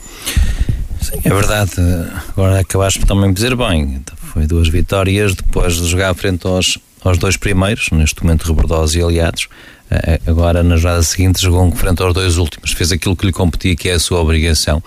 [1.23, 1.73] É verdade.
[2.29, 4.01] Agora acabaste também de dizer bem.
[4.17, 9.03] Foi duas vitórias depois de jogar frente aos, aos dois primeiros, neste momento Rebordosa e
[9.03, 9.47] Aliados.
[9.91, 12.71] Eh, agora, na jornada seguinte, jogou frente aos dois últimos.
[12.71, 14.81] Fez aquilo que lhe competia, que é a sua obrigação.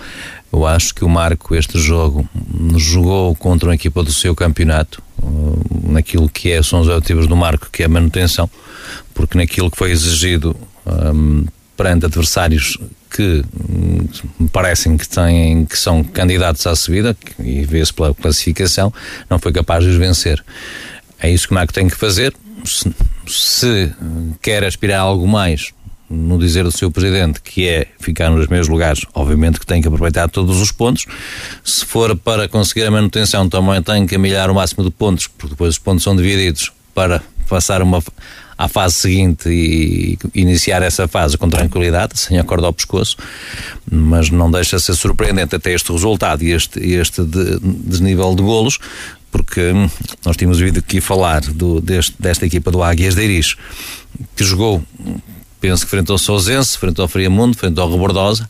[0.53, 2.29] Eu acho que o Marco, este jogo,
[2.77, 5.27] jogou contra uma equipa do seu campeonato, eh,
[5.93, 8.51] naquilo que é, são os objetivos do Marco, que é a manutenção,
[9.15, 11.45] porque naquilo que foi exigido um,
[11.77, 12.79] perante adversários
[13.17, 18.93] que hum, me parecem que têm que são candidatos à subida e vê-se pela classificação
[19.29, 20.45] não foi capaz de os vencer
[21.19, 22.93] é isso que o tem que fazer se,
[23.27, 23.93] se
[24.43, 25.73] quer aspirar a algo mais
[26.09, 29.89] no dizer do seu presidente, que é ficar nos mesmos lugares, obviamente que tem que
[29.89, 31.05] aproveitar todos os pontos.
[31.65, 35.51] Se for para conseguir a manutenção, também tem que amilhar o máximo de pontos, porque
[35.51, 38.03] depois os pontos são divididos para passar uma
[38.59, 43.17] à fase seguinte e iniciar essa fase com tranquilidade, sem acordar ao pescoço,
[43.91, 47.23] mas não deixa de ser surpreendente até este resultado e este, este
[47.63, 48.79] desnível de, golos,
[49.31, 49.73] porque
[50.25, 53.57] nós tínhamos vindo aqui falar do, deste, desta equipa do Águias de Iris,
[54.35, 54.83] que jogou,
[55.61, 58.49] penso que frente ao Sousense, frente ao Friamundo, frente ao Rebordosa,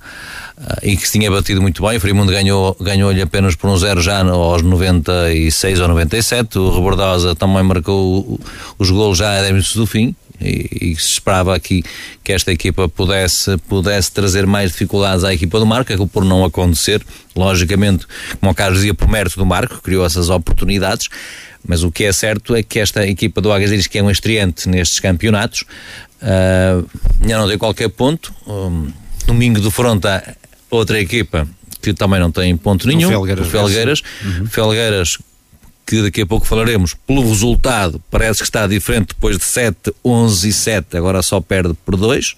[0.82, 1.96] e que se tinha batido muito bem.
[1.96, 6.58] O Frimundo ganhou, ganhou-lhe apenas por um zero já aos 96 ou 97.
[6.58, 8.40] O Rebordosa também marcou
[8.78, 10.14] os golos já a 10 minutos do fim.
[10.40, 11.82] E, e, se esperava aqui
[12.22, 16.44] que esta equipa pudesse, pudesse trazer mais dificuldades à equipa do Marco, acabou por não
[16.44, 17.02] acontecer.
[17.34, 18.06] Logicamente,
[18.38, 21.08] como o Carlos dizia, por mérito do Marco, criou essas oportunidades.
[21.66, 24.68] Mas o que é certo é que esta equipa do Agaziris, que é um estreante
[24.68, 25.64] nestes campeonatos,
[26.22, 26.86] uh,
[27.20, 28.32] não tem qualquer ponto.
[28.46, 28.92] Um,
[29.26, 30.36] domingo do Fronta
[30.76, 31.48] outra equipa
[31.82, 33.46] que também não tem ponto nenhum, o Felgueiras.
[33.46, 34.46] O Felgueiras, uhum.
[34.46, 35.18] Felgueiras
[35.86, 40.48] que daqui a pouco falaremos, pelo resultado, parece que está diferente depois de 7, 11
[40.48, 42.34] e 7, agora só perde por 2.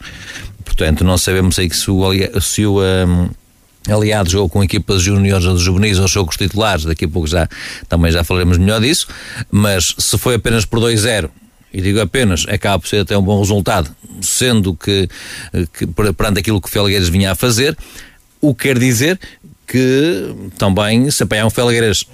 [0.63, 2.03] Portanto, não sabemos aí que se o,
[2.43, 3.31] se o, um,
[3.91, 7.27] aliado, jogou com equipas juniores ou juvenis ou jogou com os titulares, daqui a pouco
[7.27, 7.49] já,
[7.89, 9.09] também já falaremos melhor disso,
[9.51, 11.31] mas se foi apenas por 2-0,
[11.73, 15.09] e digo apenas, acaba por ser até um bom resultado, sendo que,
[15.73, 17.77] que perante aquilo que o Felgueiras vinha a fazer,
[18.41, 19.19] o que quer dizer
[19.67, 22.07] que também se apanhar um Felgueiras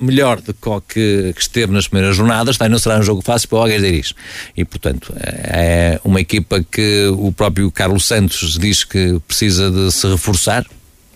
[0.00, 3.58] melhor do que, que esteve nas primeiras jornadas, também não será um jogo fácil para
[3.58, 4.14] o Algeiras
[4.56, 10.06] E, portanto, é uma equipa que o próprio Carlos Santos diz que precisa de se
[10.06, 10.64] reforçar,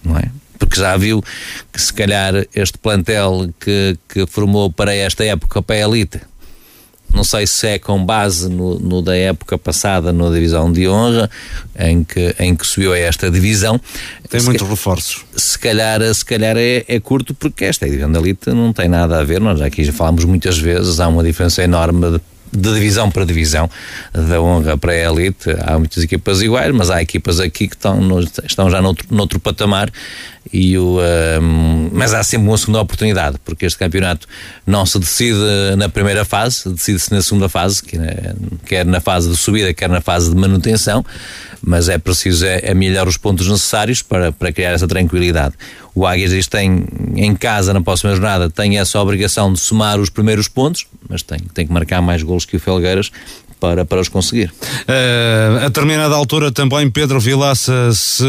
[0.02, 0.30] não é?
[0.58, 1.22] Porque já viu
[1.72, 6.20] que se calhar este plantel que, que formou para esta época para a elite
[7.14, 11.30] não sei se é com base no, no, da época passada na divisão de honra,
[11.78, 13.80] em que, em que subiu a esta divisão.
[14.28, 15.24] Tem muitos reforços.
[15.36, 19.18] Se calhar, se calhar é, é, curto, porque esta divisão da elite não tem nada
[19.18, 19.40] a ver.
[19.40, 22.20] Nós aqui já falámos muitas vezes, há uma diferença enorme de
[22.52, 23.70] de divisão para divisão,
[24.12, 25.50] da honra para a elite.
[25.64, 29.38] Há muitas equipas iguais, mas há equipas aqui que estão, no, estão já noutro, noutro
[29.38, 29.90] patamar.
[30.52, 30.98] E o,
[31.40, 34.26] um, mas há sempre uma segunda oportunidade, porque este campeonato
[34.66, 35.38] não se decide
[35.76, 38.34] na primeira fase, decide-se na segunda fase, é,
[38.64, 41.04] quer na fase de subida, quer na fase de manutenção
[41.62, 45.54] mas é preciso é, melhorar os pontos necessários para, para criar essa tranquilidade.
[45.94, 46.84] O Águias tem
[47.16, 51.38] em casa na próxima jornada tem essa obrigação de somar os primeiros pontos, mas tem,
[51.54, 53.10] tem que marcar mais golos que o Felgueiras
[53.60, 54.52] para, para os conseguir.
[54.82, 58.24] Uh, a determinada altura também Pedro Vilaça se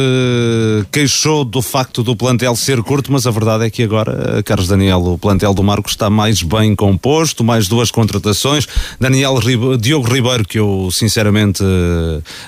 [0.91, 4.67] queixou do facto do plantel ser curto, mas a verdade é que agora, eh, Carlos
[4.67, 8.67] Daniel, o plantel do Marcos está mais bem composto, mais duas contratações.
[8.99, 9.39] Daniel
[9.79, 11.63] Diogo Ribeiro, que eu sinceramente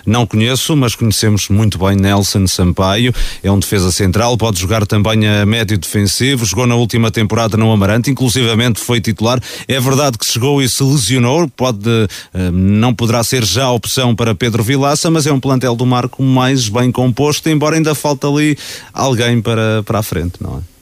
[0.05, 5.27] não conheço, mas conhecemos muito bem Nelson Sampaio, é um defesa central, pode jogar também
[5.27, 9.39] a médio defensivo, jogou na última temporada no Amarante, inclusivamente foi titular.
[9.67, 14.35] É verdade que chegou e se lesionou, pode uh, não poderá ser já opção para
[14.35, 18.57] Pedro Vilaça, mas é um plantel do Marco mais bem composto, embora ainda falta ali
[18.93, 20.73] alguém para, para a frente, não é?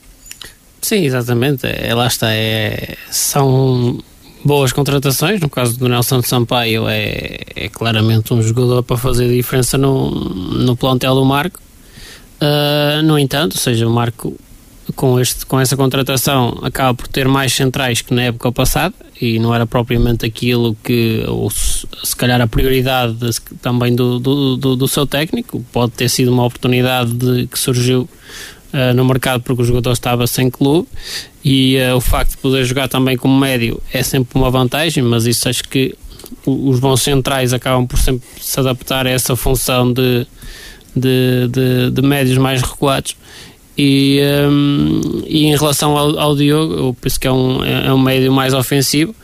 [0.80, 1.64] Sim, exatamente.
[1.64, 2.34] É, lá está.
[2.34, 3.98] É, são
[4.44, 5.40] boas contratações.
[5.40, 10.76] No caso do Nelson Sampaio, é, é claramente um jogador para fazer diferença no, no
[10.76, 11.60] plantel do Marco.
[12.40, 14.36] Uh, no entanto, ou seja, o Marco
[14.94, 19.38] com, este, com essa contratação acaba por ter mais centrais que na época passada e
[19.38, 24.56] não era propriamente aquilo que, ou se, se calhar a prioridade de, também do, do,
[24.56, 28.08] do, do, seu técnico, pode ter sido uma oportunidade de, que surgiu
[28.72, 30.88] uh, no mercado porque o jogador estava sem clube
[31.44, 35.26] e uh, o facto de poder jogar também como médio é sempre uma vantagem, mas
[35.26, 35.94] isso acho que
[36.46, 40.26] os bons centrais acabam por sempre se adaptar a essa função de,
[40.96, 43.16] de, de, de médios mais recuados
[43.76, 47.98] e, um, e em relação ao, ao Diogo, eu penso que é um, é um
[47.98, 49.14] médio mais ofensivo.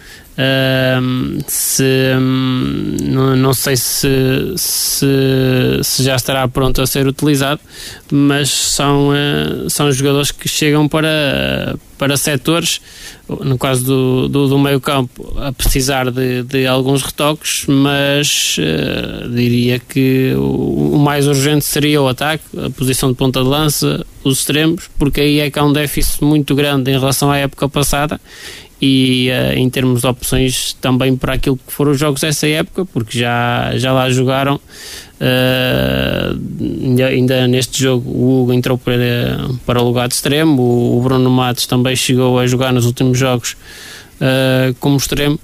[1.48, 1.82] Se,
[2.16, 4.08] um, não, não, sei se,
[4.56, 5.06] se,
[5.82, 7.60] se, já estará pronto a ser utilizado,
[8.12, 12.80] mas são, uh, são jogadores que chegam para, para setores,
[13.28, 19.28] no caso do, do, do meio campo, a precisar de, de alguns retoques, mas uh,
[19.30, 24.06] diria que o, o, mais urgente seria o ataque, a posição de ponta de lança,
[24.22, 27.68] os extremos, porque aí é que há um déficit muito grande em relação à época
[27.68, 28.20] passada
[28.80, 32.84] e uh, em termos de opções também para aquilo que foram os jogos dessa época,
[32.84, 34.60] porque já, já lá jogaram.
[35.20, 41.02] Uh, ainda neste jogo o Hugo entrou para, para o lugar de extremo, o, o
[41.02, 43.56] Bruno Matos também chegou a jogar nos últimos jogos
[44.20, 45.38] uh, como extremo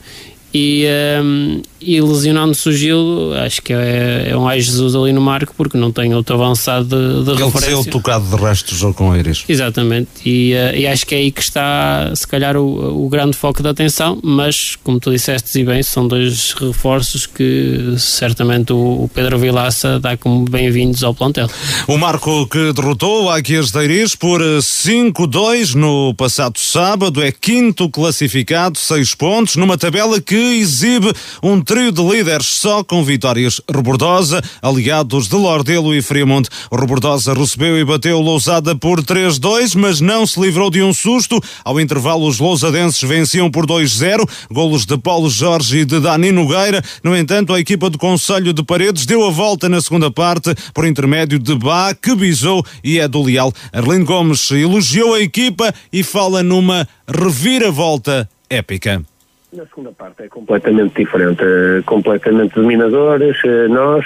[0.54, 0.86] e,
[1.20, 5.52] um, e lesionando-se o Gil, acho que é, é um ai Jesus ali no marco,
[5.56, 7.74] porque não tem outro avançado de, de Ele referência.
[7.74, 9.44] Ele tocado de resto do jogo com o Iris.
[9.48, 13.36] Exatamente, e, uh, e, acho que é aí que está, se calhar, o, o grande
[13.36, 18.76] foco da atenção, mas, como tu disseste e bem, são dois reforços que certamente o,
[18.76, 21.48] o Pedro Vilaça dá como bem-vindos ao plantel.
[21.88, 27.90] O Marco que derrotou a Aquias de Iris por 5-2 no passado sábado, é quinto
[27.90, 33.60] classificado, 6 pontos, numa tabela que exibe um trio de líderes só com vitórias.
[33.68, 36.50] Rebordosa, aliados de Lordelo e Friamonte.
[36.70, 41.40] O Rebordosa recebeu e bateu Lousada por 3-2, mas não se livrou de um susto.
[41.64, 46.82] Ao intervalo, os lousadenses venciam por 2-0, golos de Paulo Jorge e de Dani Nogueira.
[47.02, 50.86] No entanto, a equipa do Conselho de Paredes deu a volta na segunda parte por
[50.86, 53.52] intermédio de Bá, que bisou e é do Leal.
[53.72, 59.04] Arlindo Gomes elogiou a equipa e fala numa reviravolta épica.
[59.54, 63.36] Na segunda parte é completamente diferente, é completamente dominadores.
[63.44, 64.04] Eh, nós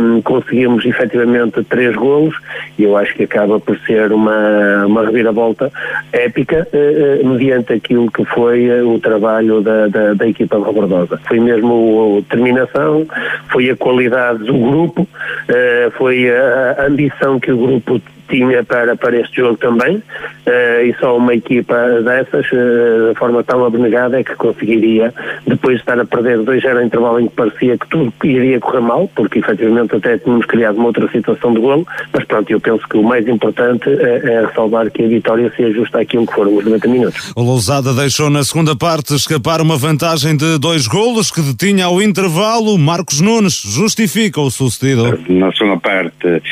[0.00, 2.34] um, conseguimos efetivamente três golos
[2.76, 5.70] e eu acho que acaba por ser uma, uma reviravolta
[6.12, 11.20] épica uh, mediante aquilo que foi o trabalho da, da, da equipa Robordosa.
[11.28, 13.06] Foi mesmo a terminação,
[13.52, 19.18] foi a qualidade do grupo, uh, foi a ambição que o grupo tinha para, para
[19.18, 24.24] este jogo também, uh, e só uma equipa dessas, uh, de forma tão abnegada, é
[24.24, 25.12] que conseguiria,
[25.46, 28.80] depois de estar a perder 2-0 em intervalo em que parecia que tudo iria correr
[28.80, 32.86] mal, porque efetivamente até tínhamos criado uma outra situação de golo, mas pronto, eu penso
[32.88, 36.56] que o mais importante é, é ressalvar que a vitória se ajusta àquilo que foram
[36.56, 37.32] os 90 minutos.
[37.34, 42.02] O Lousada deixou na segunda parte escapar uma vantagem de dois golos que detinha ao
[42.02, 42.76] intervalo.
[42.78, 45.18] Marcos Nunes justifica o sucedido.
[45.28, 46.42] Na segunda parte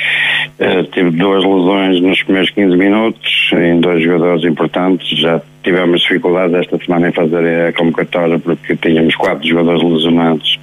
[0.61, 6.55] uh, tive duas lesões nos primeiros 15 minutos em dois jogadores importantes, já tivemos dificuldades
[6.55, 10.59] esta semana em fazer a convocatória porque tínhamos quatro jogadores lesionados.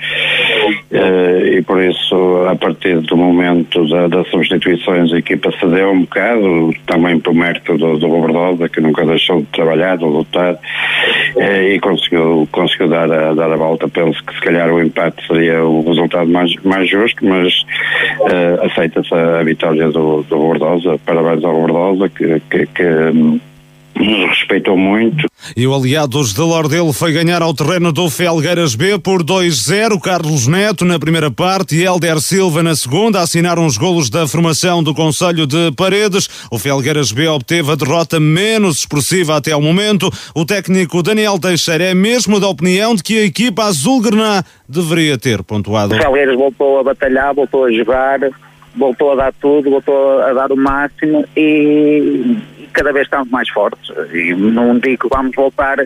[0.91, 6.01] Uh, e por isso a partir do momento da, das substituições a equipa cedeu um
[6.01, 11.63] bocado também por mérito do, do Robertosa que nunca deixou de trabalhar, de lutar uh,
[11.67, 13.89] e conseguiu, conseguiu dar, a, dar a volta.
[13.89, 17.53] Penso que se calhar o empate seria o resultado mais, mais justo mas
[18.21, 23.41] uh, aceita-se a vitória do, do parabéns ao Robertosa que, que, que
[23.95, 25.27] respeitou muito.
[25.55, 29.99] E o Aliados de Lordelo foi ganhar ao terreno do Felgueiras B por 2-0.
[30.01, 34.83] Carlos Neto na primeira parte e Helder Silva na segunda assinaram os golos da formação
[34.83, 36.29] do Conselho de Paredes.
[36.51, 40.09] O Felgueiras B obteve a derrota menos expressiva até ao momento.
[40.35, 45.43] O técnico Daniel Teixeira é mesmo da opinião de que a equipa azul-grená deveria ter
[45.43, 45.95] pontuado.
[45.95, 48.19] O Felgueiras voltou a batalhar, voltou a jogar,
[48.75, 52.37] voltou a dar tudo, voltou a dar o máximo e
[52.73, 53.91] cada vez estamos mais fortes.
[54.11, 55.77] E não digo que vamos voltar,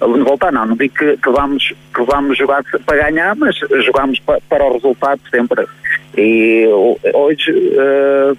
[0.00, 4.40] voltar não, não digo que, que vamos, que vamos jogar para ganhar, mas jogamos para,
[4.48, 5.66] para o resultado sempre.
[6.16, 6.66] E
[7.12, 8.36] hoje uh,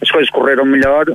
[0.00, 1.06] as coisas correram melhor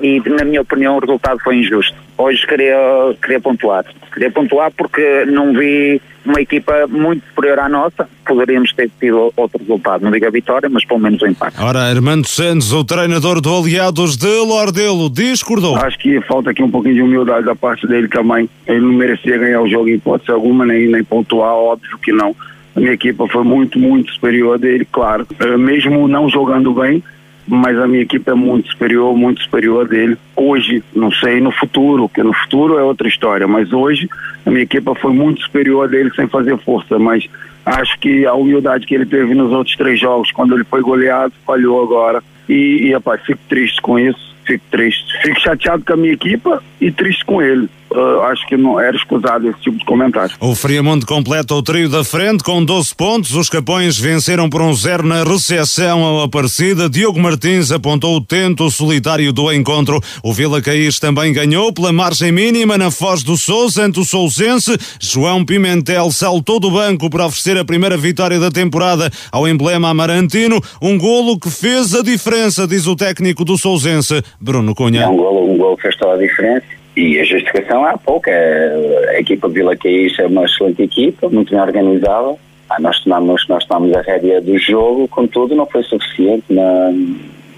[0.00, 2.07] e na minha opinião o resultado foi injusto.
[2.18, 2.76] Hoje queria,
[3.22, 3.84] queria pontuar.
[4.12, 8.08] Queria pontuar porque não vi uma equipa muito superior à nossa.
[8.26, 11.56] Poderíamos ter tido outro resultado, não digo a vitória, mas pelo menos o empate.
[11.60, 15.76] Ora, Armando Santos, o treinador do Aliados de Lordelo, discordou.
[15.76, 18.50] Acho que falta aqui um pouquinho de humildade da parte dele também.
[18.66, 22.34] Ele não merecia ganhar o jogo em hipótese alguma, nem, nem pontuar, óbvio que não.
[22.74, 25.24] A minha equipa foi muito, muito superior dele, claro.
[25.56, 27.02] Mesmo não jogando bem,
[27.48, 30.16] mas a minha equipe é muito superior, muito superior dele.
[30.36, 34.08] Hoje, não sei no futuro, porque no futuro é outra história, mas hoje
[34.44, 37.28] a minha equipe foi muito superior dele sem fazer força, mas
[37.64, 41.32] acho que a humildade que ele teve nos outros três jogos, quando ele foi goleado,
[41.46, 42.22] falhou agora.
[42.48, 45.04] E, e rapaz, fico triste com isso fico triste.
[45.22, 47.68] Fico chateado com a minha equipa e triste com ele.
[47.90, 50.34] Uh, acho que não era escusado esse tipo de comentário.
[50.40, 53.34] O Friamonte completa o trio da frente com 12 pontos.
[53.34, 56.88] Os Capões venceram por um zero na recepção ao Aparecida.
[56.88, 60.00] Diogo Martins apontou o tento solitário do encontro.
[60.22, 64.76] O Vila Caís também ganhou pela margem mínima na Foz do Sousa ante o Sousense.
[65.00, 70.60] João Pimentel saltou do banco para oferecer a primeira vitória da temporada ao emblema amarantino.
[70.82, 75.04] Um golo que fez a diferença, diz o técnico do Sousense, Bruno Cunha.
[75.04, 78.28] É um golo, um golo que fez toda a diferença e a justificação há pouco.
[78.28, 82.36] É, a equipa Vila Caís é uma excelente equipa, muito bem organizada.
[82.68, 86.44] Ah, nós, tomamos, nós tomamos a rédea do jogo, contudo não foi suficiente.
[86.50, 86.92] Na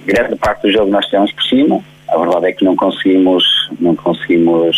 [0.04, 1.80] grande parte do jogo nós tivemos por cima.
[2.08, 3.44] A verdade é que não conseguimos,
[3.80, 4.76] não conseguimos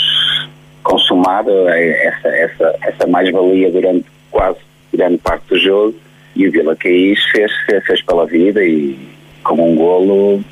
[0.84, 4.58] consumar eh, essa, essa, essa mais-valia durante quase
[4.94, 5.94] grande parte do jogo.
[6.36, 8.96] E o Vila Caís fez, fez, fez pela vida e
[9.42, 10.42] com um golo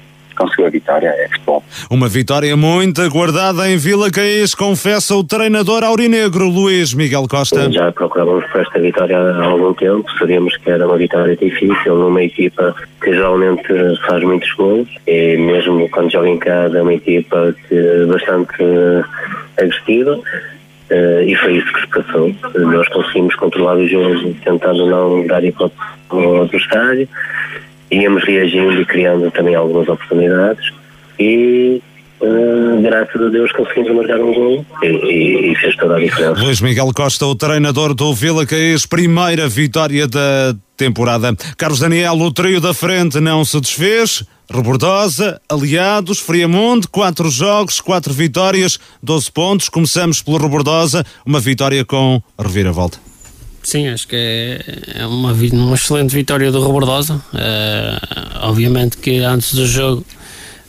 [0.41, 1.63] conseguiu a vitória, é futebol.
[1.91, 7.71] Uma vitória muito aguardada em Vila Caís, confessa o treinador aurinegro Luís Miguel Costa.
[7.71, 12.23] Já procurávamos por esta vitória há algum tempo, sabíamos que era uma vitória difícil numa
[12.23, 13.69] equipa que geralmente
[14.07, 18.63] faz muitos gols e mesmo quando joga em casa é uma equipa que bastante
[19.59, 20.21] agressiva.
[20.91, 22.35] Uh, e foi isso que se passou.
[22.57, 27.09] Nós conseguimos controlar o jogo tentando não dar hipótese ao adversário
[27.91, 30.73] íamos reagindo e criando também algumas oportunidades
[31.19, 31.83] e
[32.21, 36.41] uh, graças a Deus conseguimos marcar um gol e, e, e, fez toda a diferença.
[36.41, 41.35] Luís Miguel Costa, o treinador do Vila Caís, primeira vitória da temporada.
[41.57, 44.25] Carlos Daniel, o trio da frente não se desfez.
[44.53, 49.69] Rebordosa, Aliados, Friamundo, quatro jogos, quatro vitórias, 12 pontos.
[49.69, 53.10] Começamos pelo Rebordosa, uma vitória com reviravolta.
[53.63, 57.17] Sim, acho que é, é uma, uma excelente vitória do Rebordosa.
[57.33, 60.05] Uh, obviamente que antes do jogo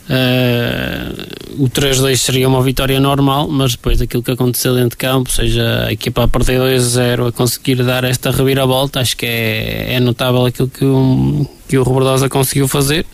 [0.08, 5.30] uh, o 3-2 seria uma vitória normal, mas depois daquilo que aconteceu dentro de campo,
[5.30, 10.00] seja a equipa a perder 2-0 a conseguir dar esta reviravolta, acho que é, é
[10.00, 13.06] notável aquilo que, um, que o Rebordosa conseguiu fazer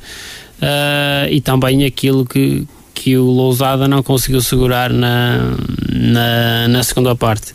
[0.60, 5.56] uh, e também aquilo que, que o Lousada não conseguiu segurar na,
[5.88, 7.54] na, na segunda parte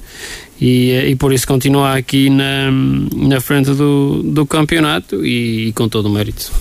[0.59, 2.71] e, eh, e por isso continua aqui na,
[3.15, 6.51] na frente do, do campeonato e, e com todo o mérito.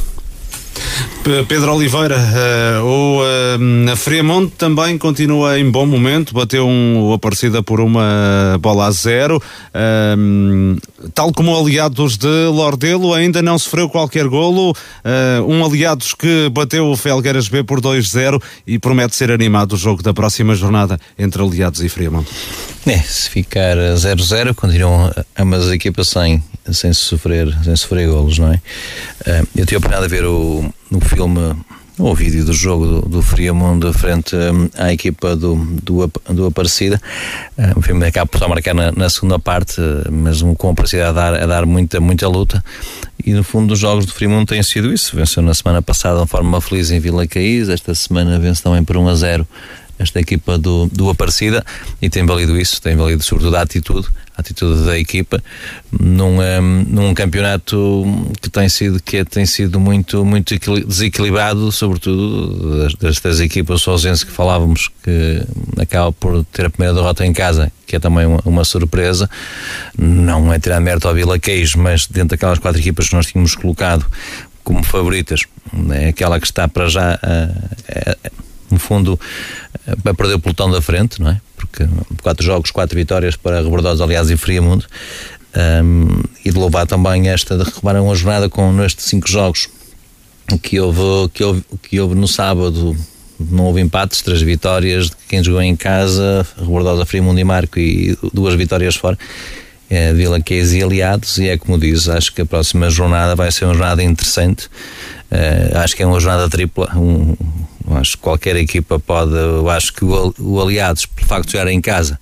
[1.23, 7.63] Pedro Oliveira, uh, o uh, Friamonte também continua em bom momento, bateu um, o Aparecida
[7.63, 14.27] por uma bola a zero, uh, tal como aliados de Lordelo, ainda não sofreu qualquer
[14.27, 14.75] golo,
[15.47, 20.03] um aliados que bateu o Felgueiras B por 2-0 e promete ser animado o jogo
[20.03, 22.31] da próxima jornada entre aliados e Friamonte.
[22.85, 26.43] É, se ficar 0-0, continuam ambas as equipas sem,
[26.73, 28.61] sem sofrer, sem sofrer golos, não é?
[29.55, 31.55] eu tive a oportunidade de ver o, o filme
[31.99, 37.01] o vídeo do jogo do, do Friamundo frente um, à equipa do, do, do Aparecida.
[37.77, 41.13] O filme acaba por só marcar na, na, segunda parte, mas com a Aparecida a
[41.13, 42.65] dar, a dar muita, muita luta.
[43.25, 45.15] E no fundo, os jogos do Friamundo têm sido isso.
[45.15, 48.97] Venceu na semana passada de forma feliz em Vila Caís, esta semana vence também por
[48.97, 49.47] 1 a 0
[50.03, 51.65] esta equipa do, do Aparecida
[52.01, 55.43] e tem valido isso, tem valido sobretudo a atitude, a atitude da equipa
[55.91, 60.55] num, um, num campeonato que tem sido, que tem sido muito, muito
[60.87, 65.43] desequilibrado, sobretudo das, das três equipas sozinhas que falávamos que
[65.81, 69.29] acaba por ter a primeira derrota em casa, que é também uma, uma surpresa.
[69.97, 73.55] Não é tirar mérito ao Vila Queijo, mas dentro daquelas quatro equipas que nós tínhamos
[73.55, 74.07] colocado
[74.65, 75.43] como favoritas,
[75.91, 77.19] é aquela que está para já.
[77.23, 78.43] Uh,
[78.73, 79.19] no fundo,
[79.87, 81.41] a eh, perder o pelotão da frente, não é?
[81.57, 81.87] Porque
[82.23, 84.85] quatro jogos, quatro vitórias para Rebordosa, aliás, e Friamundo.
[85.55, 89.69] Um, e de louvar também esta de recuperar uma jornada com nestes cinco jogos
[90.63, 92.97] que houve, que houve, que houve no sábado
[93.39, 98.17] não houve empates, três vitórias de quem jogou em casa, Rebordosa, Friamundo e Marco e
[98.33, 99.19] duas vitórias fora
[99.93, 103.53] é, Vila Queijo e aliados e é como diz, acho que a próxima jornada vai
[103.53, 104.71] ser uma jornada interessante
[105.33, 107.35] uh, acho que é uma jornada tripla um,
[107.91, 109.33] Acho que qualquer equipa pode.
[109.33, 112.19] Eu acho que o, o Aliados, por facto de jogar em casa,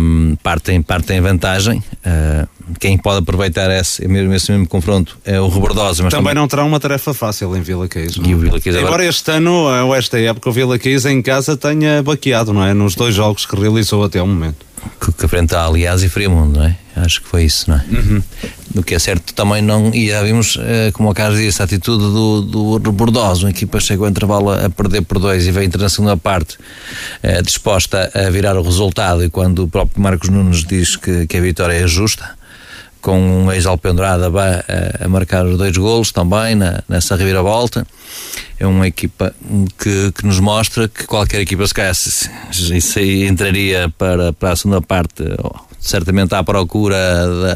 [0.00, 1.78] um, partem, partem vantagem.
[1.78, 6.02] Uh, quem pode aproveitar esse mesmo, esse mesmo confronto é o Rebordosa.
[6.02, 8.22] Mas também, também, não terá uma tarefa fácil em Vila Queijo.
[8.24, 9.04] E o Vila Embora agora...
[9.04, 12.74] este ano, ou esta época, o Vila Queijo em casa tenha baqueado, não é?
[12.74, 14.66] Nos dois jogos que realizou até o momento
[15.00, 16.76] que, que enfrenta aliás e Friamundo, não é?
[16.96, 17.84] Acho que foi isso, não é?
[17.90, 18.22] Uhum.
[18.74, 21.66] Do que é certo também não, e já vimos, eh, como o Carlos disse, a
[21.66, 25.70] atitude do, do Bordoso, uma equipa chegou ao intervalo a perder por dois e veio
[25.78, 26.56] na segunda parte
[27.22, 31.36] eh, disposta a virar o resultado e quando o próprio Marcos Nunes diz que, que
[31.36, 32.35] a vitória é justa,
[33.06, 37.86] com um ex-alpendrada a, a, marcar os dois golos também na, nessa reviravolta.
[38.58, 39.32] É uma equipa
[39.78, 44.56] que, que nos mostra que qualquer equipa, se calhar, isso aí entraria para, para a
[44.56, 45.22] segunda parte
[45.88, 46.96] certamente à procura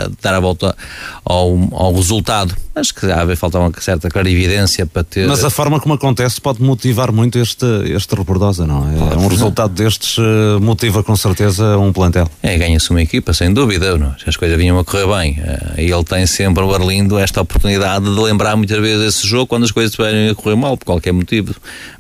[0.09, 0.77] de dar a volta
[1.25, 2.55] ao, ao resultado.
[2.75, 5.27] Acho que há falta uma certa clarividência para ter.
[5.27, 8.97] Mas a forma como acontece pode motivar muito este, este Rebordosa, não é?
[8.97, 12.29] Pode, um resultado destes uh, motiva com certeza um plantel.
[12.43, 13.99] É, ganha-se uma equipa, sem dúvida.
[13.99, 14.15] Não?
[14.27, 15.41] As coisas vinham a correr bem.
[15.41, 19.47] Uh, e ele tem sempre, o Arlindo, esta oportunidade de lembrar muitas vezes esse jogo
[19.47, 21.55] quando as coisas estiverem a correr mal, por qualquer motivo.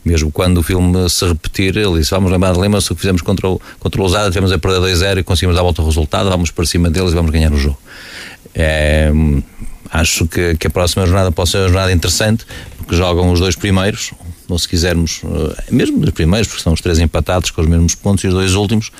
[0.04, 3.48] Mesmo quando o filme se repetir, ele disse: Vamos lembrar, lembra-se o que fizemos contra
[3.48, 6.19] o, contra o Lousada, tivemos a perder 2-0 e conseguimos dar a volta ao resultado,
[6.28, 7.78] vamos para cima deles e vamos ganhar o jogo.
[8.54, 9.10] É,
[9.90, 12.44] acho que, que, a próxima jornada pode ser uma jornada interessante,
[12.76, 14.12] porque jogam os dois primeiros,
[14.48, 17.94] ou se quisermos, eh, mesmo os primeiros, porque são os três empatados com os mesmos
[17.94, 18.90] pontos, e os dois últimos,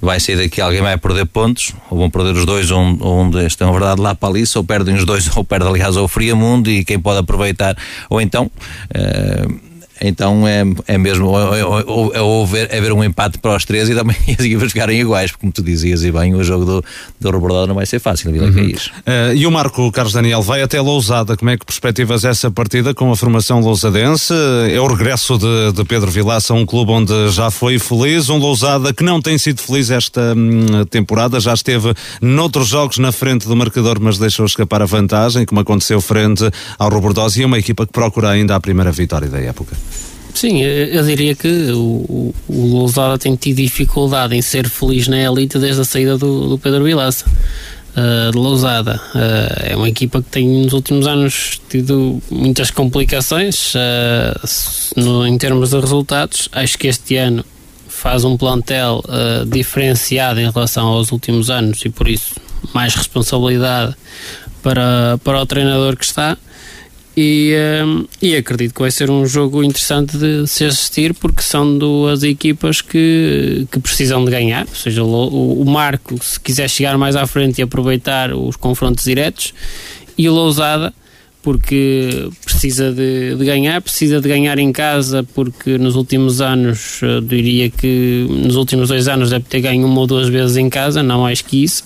[0.00, 3.68] vai ser daqui alguém vai perder pontos, ou vão perder os dois, ou onde estão,
[3.68, 6.84] na verdade, lá para ali, ou perdem os dois, ou perde, aliás, ao Friamundo, e
[6.84, 7.76] quem pode aproveitar,
[8.08, 8.50] ou então.
[8.90, 9.67] Uh,
[10.00, 14.16] então é, é mesmo ou, ou, haver, haver um empate para os três e também
[14.38, 16.84] as equipas ficarem iguais, porque como tu dizias e bem, o jogo do,
[17.20, 18.68] do Rebordado não vai ser fácil, Vila uhum.
[18.68, 22.94] Uh, e o Marco Carlos Daniel vai até Lousada, como é que perspectivas essa partida
[22.94, 24.32] com a formação lousadense?
[24.70, 28.92] É o regresso de, de Pedro Vilaça, um clube onde já foi feliz, um Lousada
[28.92, 33.56] que não tem sido feliz esta hum, temporada, já esteve noutros jogos na frente do
[33.56, 37.86] marcador, mas deixou escapar a vantagem, como aconteceu frente ao Robordosa e é uma equipa
[37.86, 39.76] que procura ainda a primeira vitória da época.
[40.34, 45.58] Sim, eu diria que o, o Lousada tem tido dificuldade em ser feliz na elite
[45.58, 47.24] desde a saída do, do Pedro Vilaça.
[47.98, 53.74] Uh, de Lousada uh, é uma equipa que tem nos últimos anos tido muitas complicações
[53.74, 56.48] uh, no, em termos de resultados.
[56.52, 57.44] Acho que este ano
[57.88, 59.02] faz um plantel
[59.48, 62.36] diferenciado em relação aos últimos anos e por isso
[62.72, 63.96] mais responsabilidade
[64.62, 66.36] para, para o treinador que está.
[67.20, 67.52] E,
[67.84, 72.22] um, e acredito que vai ser um jogo interessante de se assistir porque são duas
[72.22, 74.68] equipas que, que precisam de ganhar.
[74.68, 79.02] Ou seja, o, o Marco, se quiser chegar mais à frente e aproveitar os confrontos
[79.02, 79.52] diretos,
[80.16, 80.94] e o Lousada,
[81.42, 87.68] porque precisa de, de, ganhar, precisa de ganhar em casa, porque nos últimos anos, diria
[87.68, 91.22] que nos últimos dois anos deve ter ganho uma ou duas vezes em casa, não
[91.22, 91.82] mais que isso.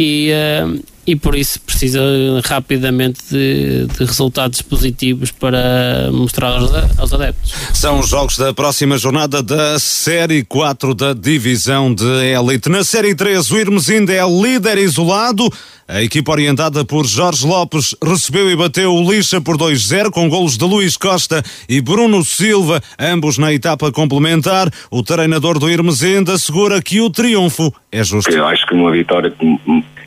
[0.00, 2.00] E, uh, e por isso precisa
[2.44, 7.54] rapidamente de, de resultados positivos para mostrar aos, aos, adeptos.
[7.72, 12.68] São os jogos da próxima jornada da Série 4 da Divisão de Elite.
[12.68, 15.48] Na Série 3, o Irmesinde é líder isolado.
[15.88, 20.58] A equipa orientada por Jorge Lopes recebeu e bateu o Lixa por 2-0 com golos
[20.58, 24.68] de Luís Costa e Bruno Silva, ambos na etapa complementar.
[24.90, 28.32] O treinador do Irmesinde assegura que o triunfo é justo.
[28.32, 29.32] Eu acho que uma vitória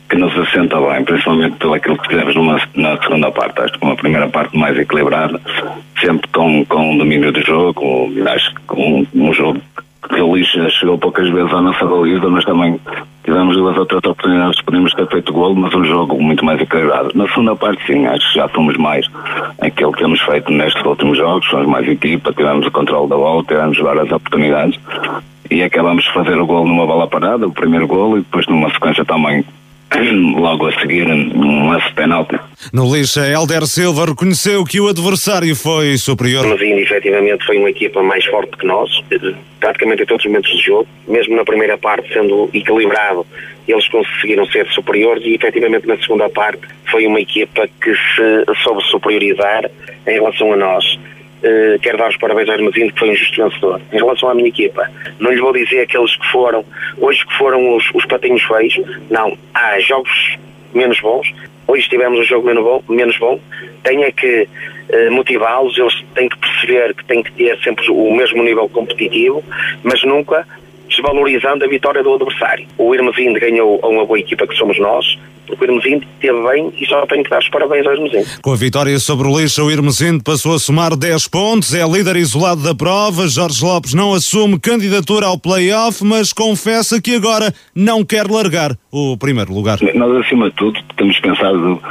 [0.09, 3.61] que nos assenta bem, principalmente pelo aquilo que fizemos numa, na segunda parte.
[3.61, 5.39] Acho que uma primeira parte mais equilibrada,
[6.01, 8.11] sempre com, com domínio do jogo.
[8.27, 9.61] Acho que um, um jogo
[10.09, 12.79] que o chegou poucas vezes à nossa baliza, mas também
[13.23, 17.11] tivemos duas ou três oportunidades, podíamos ter feito gol, mas um jogo muito mais equilibrado.
[17.13, 19.05] Na segunda parte, sim, acho que já fomos mais
[19.61, 23.43] aquilo que temos feito nestes últimos jogos, somos mais equipa, tivemos o controle da bola,
[23.43, 24.79] tivemos várias oportunidades
[25.51, 28.69] e acabamos de fazer o gol numa bola parada, o primeiro gol, e depois numa
[28.71, 29.45] sequência também
[30.39, 32.39] logo a seguir um lance penalti.
[32.71, 36.45] No lixa, Helder Silva reconheceu que o adversário foi superior.
[36.47, 38.89] Mas ainda, efetivamente, foi uma equipa mais forte que nós,
[39.59, 43.25] praticamente em todos os momentos do jogo, mesmo na primeira parte, sendo equilibrado,
[43.67, 48.83] eles conseguiram ser superiores e, efetivamente, na segunda parte, foi uma equipa que se soube
[48.85, 49.69] superiorizar
[50.07, 50.99] em relação a nós.
[51.41, 53.81] Uh, quero dar os parabéns ao Armazino, que foi um justo vencedor.
[53.93, 56.65] Em relação à minha equipa, não lhe vou dizer aqueles que foram,
[56.97, 58.77] hoje que foram os, os patinhos feios,
[59.09, 59.37] não.
[59.53, 60.37] Há jogos
[60.73, 61.33] menos bons,
[61.65, 63.39] hoje tivemos um jogo menos bom, menos bom.
[63.83, 64.47] tenho é que
[64.89, 69.43] uh, motivá-los, eles têm que perceber que têm que ter sempre o mesmo nível competitivo,
[69.83, 70.45] mas nunca
[70.99, 72.67] desvalorizando a vitória do adversário.
[72.77, 75.05] O Irmesinde ganhou a uma boa equipa que somos nós,
[75.47, 78.27] porque o Irmesinde esteve bem e só tenho que dar os parabéns ao Irmesinde.
[78.41, 82.17] Com a vitória sobre o Lixa, o Irmesinde passou a somar 10 pontos, é líder
[82.17, 83.27] isolado da prova.
[83.27, 89.17] Jorge Lopes não assume candidatura ao play-off, mas confessa que agora não quer largar o
[89.17, 89.79] primeiro lugar.
[89.95, 91.81] Nós, acima de tudo, temos pensado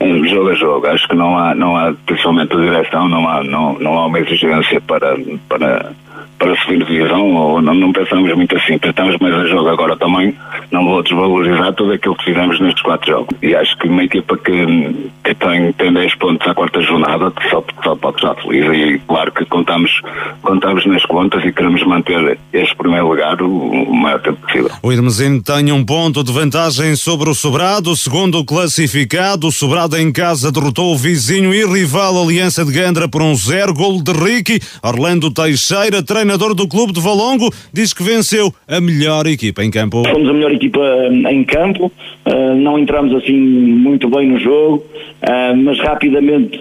[0.00, 0.86] em jogo a jogo.
[0.86, 4.18] Acho que não há, não há principalmente a direção, não há, não, não há uma
[4.18, 5.16] exigência para,
[5.48, 5.92] para
[6.38, 10.34] para subir divisão, ou não, não pensamos muito assim, pensamos mais a jogo agora também,
[10.70, 13.36] não vou desvalorizar tudo aquilo que fizemos nestes quatro jogos.
[13.42, 17.64] E acho que uma equipa que, que tem, tem 10 pontos à quarta jornada só,
[17.82, 18.64] só pode estar feliz.
[18.66, 19.90] E claro que contamos,
[20.42, 24.70] contamos nas contas e queremos manter este primeiro lugar o, o maior tempo possível.
[24.82, 30.12] O Irmesino tem um ponto de vantagem sobre o Sobrado, segundo classificado, o Sobrado em
[30.12, 34.60] casa derrotou o vizinho e rival Aliança de Gandra por um zero, golo de Ricky,
[34.82, 39.70] Orlando Teixeira, treina treinador do clube de Valongo, diz que venceu a melhor equipa em
[39.70, 40.02] campo.
[40.08, 41.92] Fomos a melhor equipa hum, em campo,
[42.24, 44.82] hum, não entramos assim muito bem no jogo,
[45.22, 46.58] hum, mas rapidamente,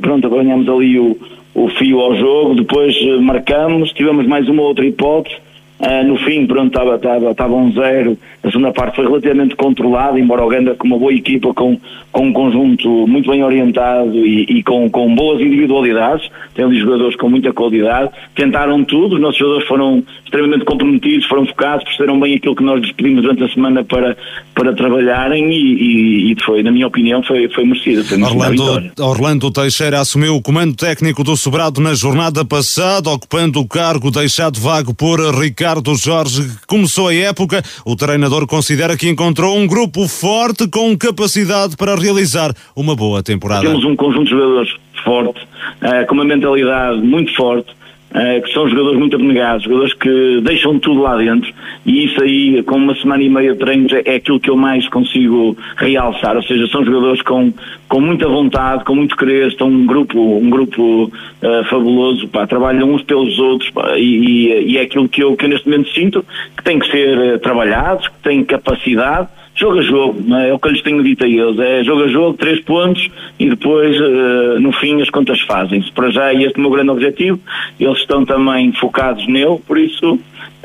[0.00, 1.18] pronto, ganhamos ali o,
[1.54, 5.36] o fio ao jogo, depois marcamos, tivemos mais uma outra hipótese,
[5.82, 8.16] Uh, no fim, pronto, estava, estava, estava um zero.
[8.44, 11.76] A segunda parte foi relativamente controlada, embora o Ganda com uma boa equipa, com,
[12.12, 16.30] com um conjunto muito bem orientado e, e com, com boas individualidades.
[16.54, 18.10] Tem ali jogadores com muita qualidade.
[18.32, 22.80] Tentaram tudo, os nossos jogadores foram extremamente comprometidos, foram focados, perceberam bem aquilo que nós
[22.80, 24.16] lhes pedimos durante a semana para,
[24.54, 28.04] para trabalharem e, e, e foi, na minha opinião, foi, foi merecido.
[28.04, 33.66] Foi Orlando, Orlando Teixeira assumiu o comando técnico do Sobrado na jornada passada, ocupando o
[33.66, 39.56] cargo deixado vago por Ricardo Ricardo Jorge, começou a época, o treinador considera que encontrou
[39.56, 43.62] um grupo forte com capacidade para realizar uma boa temporada.
[43.62, 47.74] Temos um conjunto de jogadores forte, uh, com uma mentalidade muito forte,
[48.12, 51.50] Uh, que são jogadores muito abnegados, jogadores que deixam tudo lá dentro
[51.84, 54.56] e isso aí, com uma semana e meia de treinos, é, é aquilo que eu
[54.56, 57.52] mais consigo realçar, ou seja, são jogadores com,
[57.88, 62.92] com muita vontade, com muito querer, estão um grupo, um grupo uh, fabuloso, pá, trabalham
[62.92, 66.24] uns pelos outros pá, e, e, é aquilo que eu, que eu neste momento sinto,
[66.56, 69.28] que tem que ser uh, trabalhados, que têm capacidade,
[69.62, 70.48] jogo a jogo, é?
[70.48, 70.52] é?
[70.52, 73.08] o que eu lhes tenho dito a eles, é jogo a jogo, três pontos
[73.38, 75.90] e depois uh, no fim as contas fazem-se.
[75.92, 77.38] Para já é este o meu grande objetivo,
[77.78, 80.18] eles estão também focados nele, por isso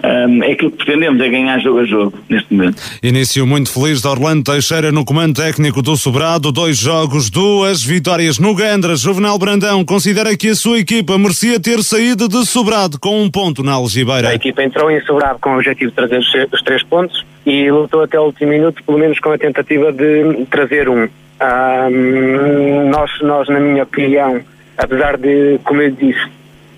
[0.03, 2.81] um, é aquilo que pretendemos, é ganhar jogo a jogo, neste momento.
[3.01, 8.39] Início muito feliz de Orlando Teixeira no comando técnico do Sobrado, dois jogos, duas vitórias
[8.39, 8.95] no Gandra.
[8.95, 13.63] Juvenal Brandão considera que a sua equipa merecia ter saído de Sobrado com um ponto
[13.63, 14.29] na Algibeira.
[14.29, 18.03] A equipa entrou em Sobrado com o objetivo de trazer os três pontos e lutou
[18.03, 21.07] até o último minuto, pelo menos com a tentativa de trazer um.
[21.39, 24.41] um nós, nós, na minha opinião,
[24.77, 26.27] apesar de, como eu disse,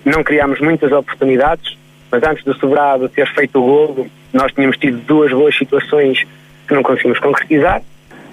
[0.04, 1.76] não criámos muitas oportunidades,
[2.08, 6.24] mas antes do Sobrado ter feito o golo, nós tínhamos tido duas boas situações
[6.68, 7.82] que não conseguimos concretizar,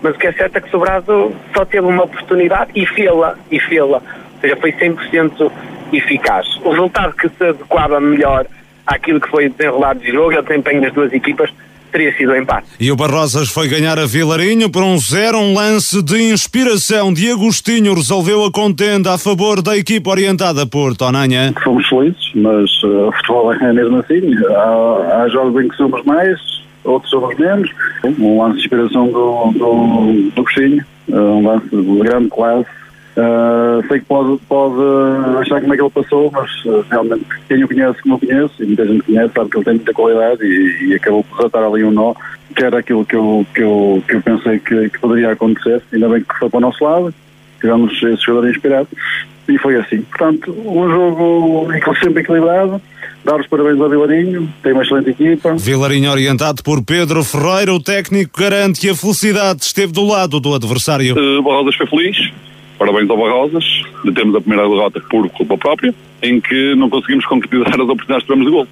[0.04, 3.60] mas o que é certo é que Sobrado só teve uma oportunidade e fê-la, e
[3.60, 5.52] fê-la, ou seja, foi 100%
[5.92, 6.46] eficaz.
[6.64, 8.46] O resultado que se adequava melhor
[8.86, 11.52] àquilo que foi desenrolado de jogo, é o desempenho das duas equipas,
[11.92, 12.68] teria sido o empate.
[12.80, 17.32] E o Barrosas foi ganhar a Vilarinho por um zero, um lance de inspiração de
[17.32, 21.54] Agostinho resolveu a contenda a favor da equipa orientada por Tonanha.
[21.64, 24.22] Fomos felizes, mas uh, o futebol é mesmo assim.
[24.50, 26.40] Há, há jogos em que somos mais,
[26.84, 27.70] outros somos menos.
[28.04, 32.77] Um lance de inspiração do, do, do Agostinho, uh, um lance de grande classe.
[33.18, 34.76] Uh, sei que pode, pode
[35.40, 38.54] achar como é que ele passou, mas uh, realmente quem o conhece como eu conheço,
[38.62, 41.64] e muita gente conhece, sabe que ele tem muita qualidade e, e acabou por desatar
[41.64, 42.14] ali um nó,
[42.56, 45.82] que era aquilo que eu, que eu, que eu pensei que, que poderia acontecer.
[45.92, 47.12] Ainda bem que foi para o nosso lado,
[47.60, 48.88] tivemos esse jogador inspirado
[49.50, 50.02] e foi assim.
[50.02, 51.68] Portanto, um jogo
[52.04, 52.80] sempre equilibrado.
[53.26, 55.56] Dar os parabéns ao Vilarinho, tem uma excelente equipa.
[55.56, 60.54] Vilarinho orientado por Pedro Ferreira, o técnico garante que a felicidade esteve do lado do
[60.54, 61.14] adversário.
[61.18, 62.32] Uh, Barrosas foi feliz,
[62.78, 67.26] parabéns ao Barrosas, de termos a primeira derrota por culpa própria, em que não conseguimos
[67.26, 68.68] concretizar as oportunidades que tivemos de gol.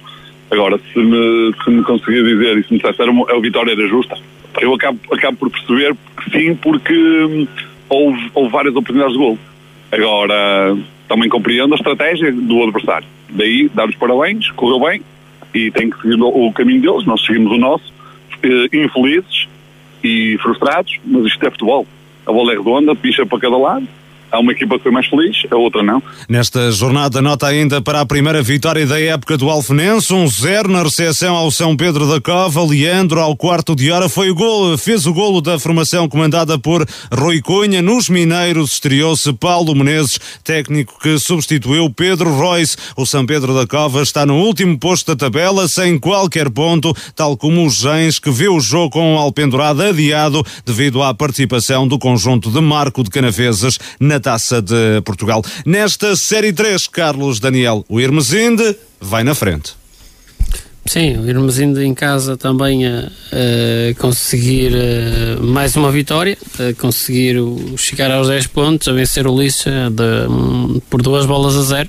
[0.50, 4.16] Agora, se me, se me conseguir dizer e se me dissesse a vitória era justa,
[4.60, 7.46] eu acabo, acabo por perceber que sim, porque hum,
[7.88, 9.38] houve, houve várias oportunidades de gol.
[9.90, 10.76] Agora,
[11.08, 13.06] também compreendo a estratégia do adversário.
[13.30, 15.02] Daí, dar os parabéns, correu bem
[15.54, 17.92] e tem que seguir o caminho deles, nós seguimos o nosso,
[18.42, 19.48] eh, infelizes
[20.02, 21.86] e frustrados, mas isto é futebol.
[22.26, 23.86] A bola é redonda, picha para cada lado,
[24.30, 26.02] Há uma equipa que foi mais feliz, a outra não.
[26.28, 30.82] Nesta jornada, nota ainda para a primeira vitória da época do Alfenense, um zero na
[30.82, 32.64] recepção ao São Pedro da Cova.
[32.64, 36.84] Leandro, ao quarto de hora, foi o gol, fez o golo da formação comandada por
[37.12, 37.80] Rui Cunha.
[37.80, 42.76] Nos Mineiros estreou-se Paulo Menezes, técnico que substituiu Pedro Royce.
[42.96, 47.36] O São Pedro da Cova está no último posto da tabela, sem qualquer ponto, tal
[47.36, 51.98] como os Gens, que vê o jogo com o Alpendurado adiado devido à participação do
[51.98, 55.42] conjunto de Marco de Canavesas na Taça de Portugal.
[55.64, 59.74] Nesta Série 3, Carlos Daniel, o Irmesinde vai na frente.
[60.86, 67.38] Sim, o Irmesinde em casa também a, a conseguir a, mais uma vitória, a conseguir
[67.38, 71.88] o, chegar aos 10 pontos, a vencer o Lixa de, por duas bolas a zero.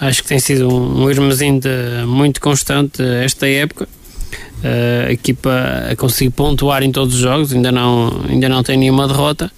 [0.00, 1.68] Acho que tem sido um, um Irmesinde
[2.04, 3.88] muito constante esta época.
[5.06, 5.52] a equipa
[5.92, 9.52] a conseguir pontuar em todos os jogos, ainda não, ainda não tem nenhuma derrota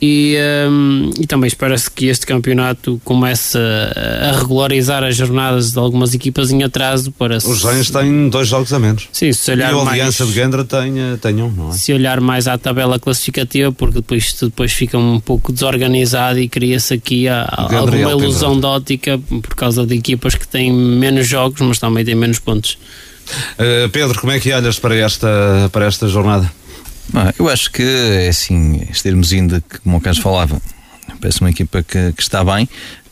[0.00, 0.36] e,
[0.68, 6.14] um, e também espera-se que este campeonato comece a, a, regularizar as jornadas de algumas
[6.14, 9.08] equipas em atraso para Os Reis têm dois jogos a menos.
[9.10, 11.72] Sim, se olhar e a mais, Aliança de Gendra tem, tem um, não é?
[11.72, 16.48] Se olhar mais à tabela classificativa, porque depois isto depois fica um pouco desorganizado e
[16.48, 21.26] cria-se aqui a, a alguma ilusão de ótica por causa de equipas que têm menos
[21.26, 22.78] jogos, mas também têm menos pontos.
[23.58, 26.50] Uh, Pedro, como é que olhas para esta, para esta jornada?
[27.14, 30.60] Ah, eu acho que, é assim, estarmos indo, como o Carlos falava,
[31.20, 32.68] parece uma equipa que, que está bem.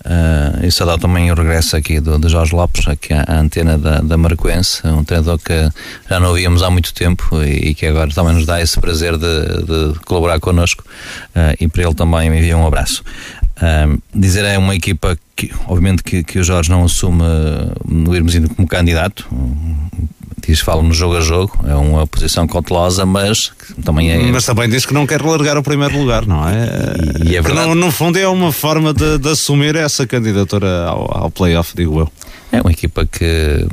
[0.07, 3.77] Uh, e saudar também o regresso aqui do, do Jorge Lopes, aqui à, à antena
[3.77, 5.69] da, da Marcoense, um treinador que
[6.09, 9.17] já não víamos há muito tempo e, e que agora também nos dá esse prazer
[9.17, 10.85] de, de colaborar connosco.
[11.35, 13.03] Uh, e para ele também me envia um abraço.
[13.57, 17.25] Uh, dizer é uma equipa que, obviamente, que, que o Jorge não assume
[17.85, 19.27] no irmos indo como candidato,
[20.47, 23.53] diz fala no jogo a jogo, é uma posição cautelosa, mas
[23.85, 24.19] também é.
[24.31, 26.69] Mas também diz que não quer largar o primeiro lugar, não é?
[27.25, 27.69] E, e é verdade.
[27.69, 32.01] No, no, fundo é uma forma de, de assumir essa candidatura ao, ao playoff, digo
[32.01, 32.13] eu.
[32.53, 33.67] É uma equipa que,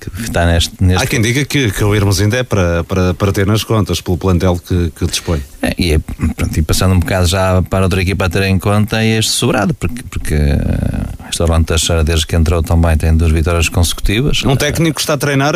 [0.00, 1.02] que está neste, neste.
[1.02, 4.00] Há quem diga que, que o Irmos ainda é para, para, para ter nas contas,
[4.00, 5.42] pelo plantel que, que dispõe.
[5.60, 5.98] É, e, é,
[6.36, 9.32] pronto, e passando um bocado já para outra equipa a ter em conta, é este
[9.32, 10.36] sobrado, porque, porque
[11.40, 14.42] Orlando Teixeira, desde que entrou, também tem duas vitórias consecutivas.
[14.44, 15.54] Um técnico está a treinar,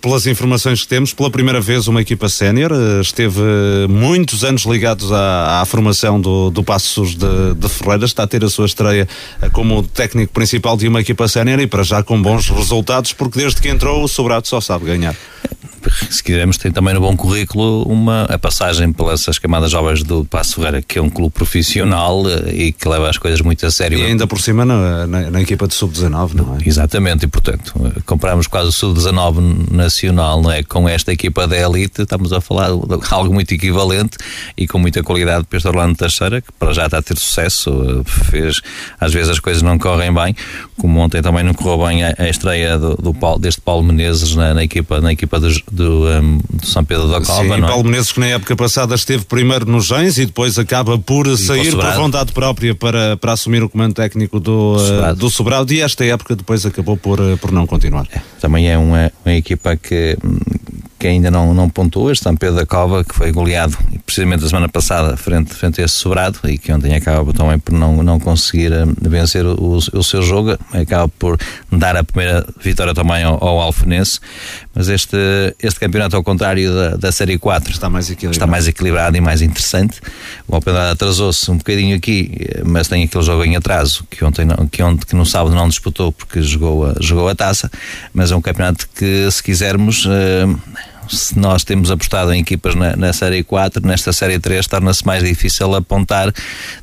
[0.00, 3.40] pelas informações que temos, pela primeira vez uma equipa sénior, esteve
[3.88, 8.44] muitos anos ligados à, à formação do, do Passos de, de Ferreira, está a ter
[8.44, 9.08] a sua estreia
[9.52, 13.60] como técnico principal de uma equipa sénior e para já com bons resultados, porque desde
[13.60, 15.14] que entrou o Sobrado só sabe ganhar.
[16.10, 20.56] Se quisermos, tem também no bom currículo uma, a passagem pelas camadas jovens do Passo
[20.56, 23.98] Ferreira, que é um clube profissional eh, e que leva as coisas muito a sério.
[23.98, 26.58] E ainda por cima na, na, na equipa de sub-19, não é?
[26.66, 30.62] Exatamente, e portanto, eh, comparamos quase o sub-19 nacional não é?
[30.62, 34.16] com esta equipa da elite, estamos a falar de algo muito equivalente
[34.56, 37.70] e com muita qualidade para este Orlando Teixeira, que para já está a ter sucesso,
[37.70, 38.60] eh, fez,
[38.98, 40.34] às vezes as coisas não correm bem,
[40.78, 44.34] como ontem também não correu bem a, a estreia do, do Paulo, deste Paulo Menezes
[44.34, 47.42] na, na equipa, na equipa do, do, um, do São Pedro da Cova.
[47.42, 47.60] Sim, não é?
[47.60, 51.36] Paulo Menezes que na época passada esteve primeiro nos Gens e depois acaba por e
[51.36, 55.12] sair por vontade própria para, para assumir o comando técnico do Sobrado.
[55.12, 58.06] Uh, do Sobrado e esta época depois acabou por, uh, por não continuar.
[58.12, 60.16] É, também é uma, uma equipa que,
[60.98, 64.48] que ainda não, não pontuou, este São Pedro da Cova que foi goleado precisamente a
[64.48, 68.20] semana passada, frente, frente a esse sobrado, e que ontem acaba também por não, não
[68.20, 68.70] conseguir
[69.00, 71.38] vencer o, o, seu jogo, acaba por
[71.72, 74.20] dar a primeira vitória também ao, ao Alfenense,
[74.74, 75.16] mas este,
[75.62, 79.20] este campeonato, ao contrário da, da Série 4, está mais equilibrado, está mais equilibrado e
[79.20, 80.00] mais interessante.
[80.48, 82.32] O Alpendrada atrasou-se um bocadinho aqui,
[82.64, 85.68] mas tem aquele jogo em atraso, que ontem, não, que, ontem, que no sábado não
[85.68, 87.70] disputou porque jogou a, jogou a taça,
[88.12, 90.04] mas é um campeonato que, se quisermos.
[90.06, 90.58] Uh,
[91.08, 95.22] se nós temos apostado em equipas na, na Série 4, nesta Série 3 torna-se mais
[95.22, 96.32] difícil apontar,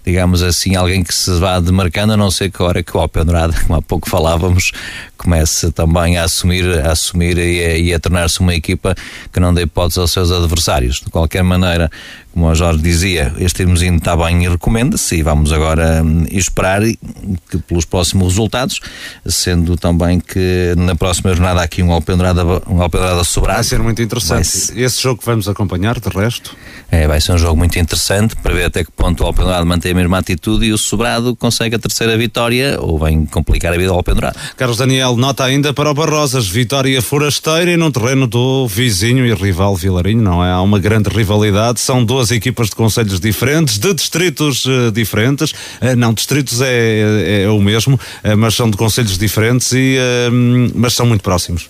[0.06, 3.00] digamos assim, alguém que se vá demarcando, a não ser que a hora que o
[3.00, 4.72] Alpendurada, como há pouco falávamos,
[5.18, 8.96] comece também a assumir, a assumir e a, a tornar-se uma equipa
[9.32, 11.02] que não dê hipóteses aos seus adversários.
[11.02, 11.90] De qualquer maneira,
[12.34, 16.82] como o Jorge dizia, este irmozinho está bem e recomenda-se e vamos agora hum, esperar
[16.82, 18.80] que pelos próximos resultados,
[19.26, 23.58] sendo também que na próxima jornada aqui um Alpendrada, um Alpendrada sobrado.
[23.58, 24.48] Vai ser muito interessante.
[24.48, 24.80] Ser...
[24.80, 26.56] Esse jogo que vamos acompanhar, de resto?
[26.90, 29.92] É, vai ser um jogo muito interessante para ver até que ponto o Alpendrada mantém
[29.92, 33.92] a mesma atitude e o sobrado consegue a terceira vitória ou vem complicar a vida
[33.92, 34.36] ao Alpendrada.
[34.56, 39.34] Carlos Daniel, nota ainda para o Barrosas, vitória forasteira e no terreno do vizinho e
[39.34, 40.52] rival Vilarinho, não é?
[40.52, 45.52] Há uma grande rivalidade, são duas duas equipas de conselhos diferentes, de distritos uh, diferentes.
[45.52, 49.98] Uh, não, distritos é, é, é o mesmo, uh, mas são de conselhos diferentes, e,
[50.76, 51.70] mas são muito próximos.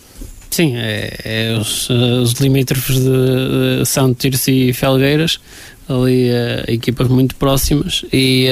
[0.49, 5.39] Sim, é, é os, os limítrofes de, de São Tirso e Felgueiras,
[5.87, 6.29] ali
[6.67, 8.47] equipas muito próximas e,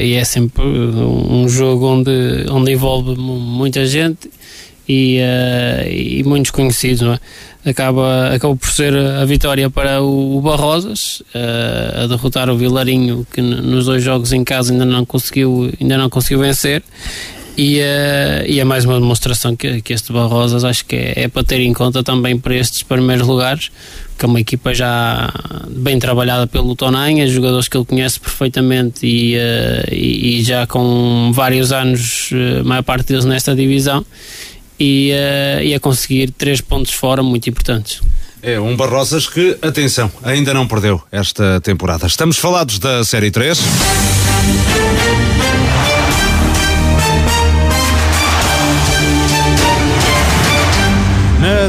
[0.00, 2.10] e, é sempre um jogo onde,
[2.50, 4.30] onde envolve muita gente
[4.88, 5.18] e,
[5.90, 7.20] e muitos conhecidos, não é?
[7.64, 13.40] Acaba, acaba por ser a vitória para o, Barrosas, uh, a derrotar o Vilarinho, que
[13.40, 16.82] nos dois jogos em casa ainda não conseguiu, ainda não conseguiu vencer.
[17.56, 21.28] E, uh, e é mais uma demonstração que, que este Barrosas acho que é, é,
[21.28, 23.70] para ter em conta também para estes primeiros lugares,
[24.18, 25.30] que é uma equipa já
[25.68, 31.30] bem trabalhada pelo Tonanha, jogadores que ele conhece perfeitamente e, uh, e, e já com
[31.34, 34.04] vários anos, a maior parte deles nesta divisão
[34.78, 38.00] e, uh, e a conseguir três pontos fora muito importantes.
[38.42, 42.06] É um Barrosas que, atenção, ainda não perdeu esta temporada.
[42.06, 43.58] Estamos falados da Série 3.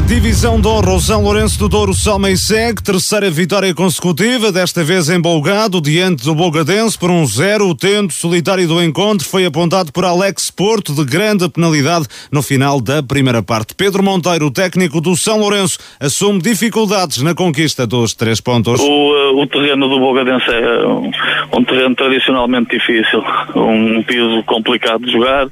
[0.00, 4.82] Divisão de honra, o São Lourenço do Douro soma e segue, terceira vitória consecutiva, desta
[4.82, 7.68] vez embolgado, diante do Bogadense por um zero.
[7.68, 12.80] O tento solitário do encontro foi apontado por Alex Porto, de grande penalidade no final
[12.80, 13.74] da primeira parte.
[13.74, 18.80] Pedro Monteiro, técnico do São Lourenço, assume dificuldades na conquista dos três pontos.
[18.80, 21.10] O, uh, o terreno do Bogadense é um,
[21.56, 23.22] um terreno tradicionalmente difícil,
[23.54, 25.48] um piso complicado de jogar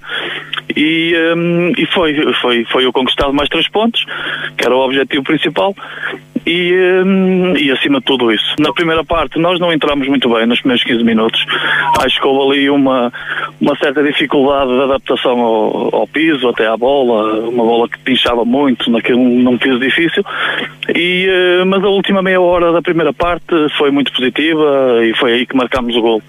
[0.77, 4.05] e, um, e foi, foi, foi o conquistado mais três pontos,
[4.57, 5.75] que era o objetivo principal,
[6.47, 8.55] e, um, e acima de tudo isso.
[8.59, 11.45] Na primeira parte nós não entramos muito bem nos primeiros 15 minutos.
[12.05, 13.13] Acho que houve ali uma,
[13.61, 18.45] uma certa dificuldade de adaptação ao, ao piso, até à bola, uma bola que pinchava
[18.45, 20.25] muito naquele, num piso difícil.
[20.95, 25.33] E, uh, mas a última meia hora da primeira parte foi muito positiva e foi
[25.33, 26.23] aí que marcámos o gol.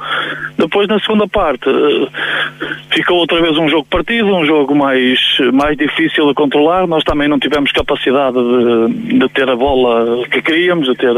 [0.58, 2.08] Depois na segunda parte uh,
[2.92, 5.20] ficou outra vez um jogo partido, um jogo mais,
[5.52, 6.86] mais difícil de controlar.
[6.88, 11.14] Nós também não tivemos capacidade de, de ter a bola que queríamos, de ter,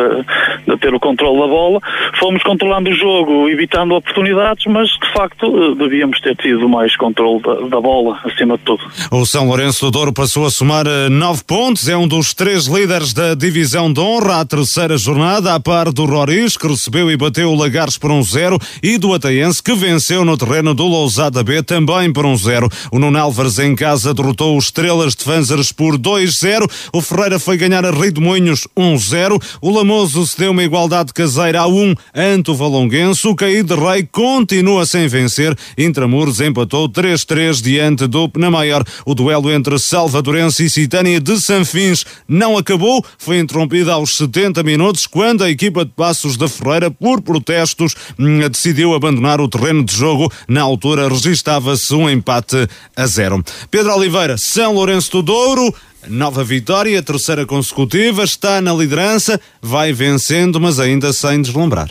[0.67, 1.79] de ter o controle da bola.
[2.19, 7.53] Fomos controlando o jogo, evitando oportunidades, mas de facto devíamos ter tido mais controle da,
[7.67, 8.83] da bola, acima de tudo.
[9.11, 12.67] O São Lourenço do Douro passou a somar eh, nove pontos, é um dos três
[12.67, 17.17] líderes da divisão de honra à terceira jornada, a par do Roriz, que recebeu e
[17.17, 21.43] bateu o Lagares por um zero, e do Ataense, que venceu no terreno do Lousada
[21.43, 22.69] B também por um zero.
[22.91, 26.69] O Nuno Álvares em casa derrotou os Estrelas de Fanzers por 2-0.
[26.93, 29.41] O Ferreira foi ganhar a Rei de Moinhos 1-0.
[29.61, 33.28] O Lamoso cedeu uma igualdade caseira a 1 ante o Valonguense.
[33.28, 35.57] O de Rei continua sem vencer.
[35.78, 38.84] Intramuros empatou 3-3 diante do Penamaior.
[39.05, 43.03] O duelo entre Salvadorense e Citânia de Sanfins não acabou.
[43.17, 48.39] Foi interrompida aos 70 minutos quando a equipa de Passos da Ferreira, por protestos, hum,
[48.49, 50.32] decidiu abandonar o terreno de jogo.
[50.47, 53.43] Na altura registava-se um empate a zero.
[53.71, 55.73] Pedro Oliveira, São Lourenço do Douro,
[56.07, 61.89] nova vitória, terceira consecutiva, está na liderança, vai vencendo, mas ainda sem deslumbrar.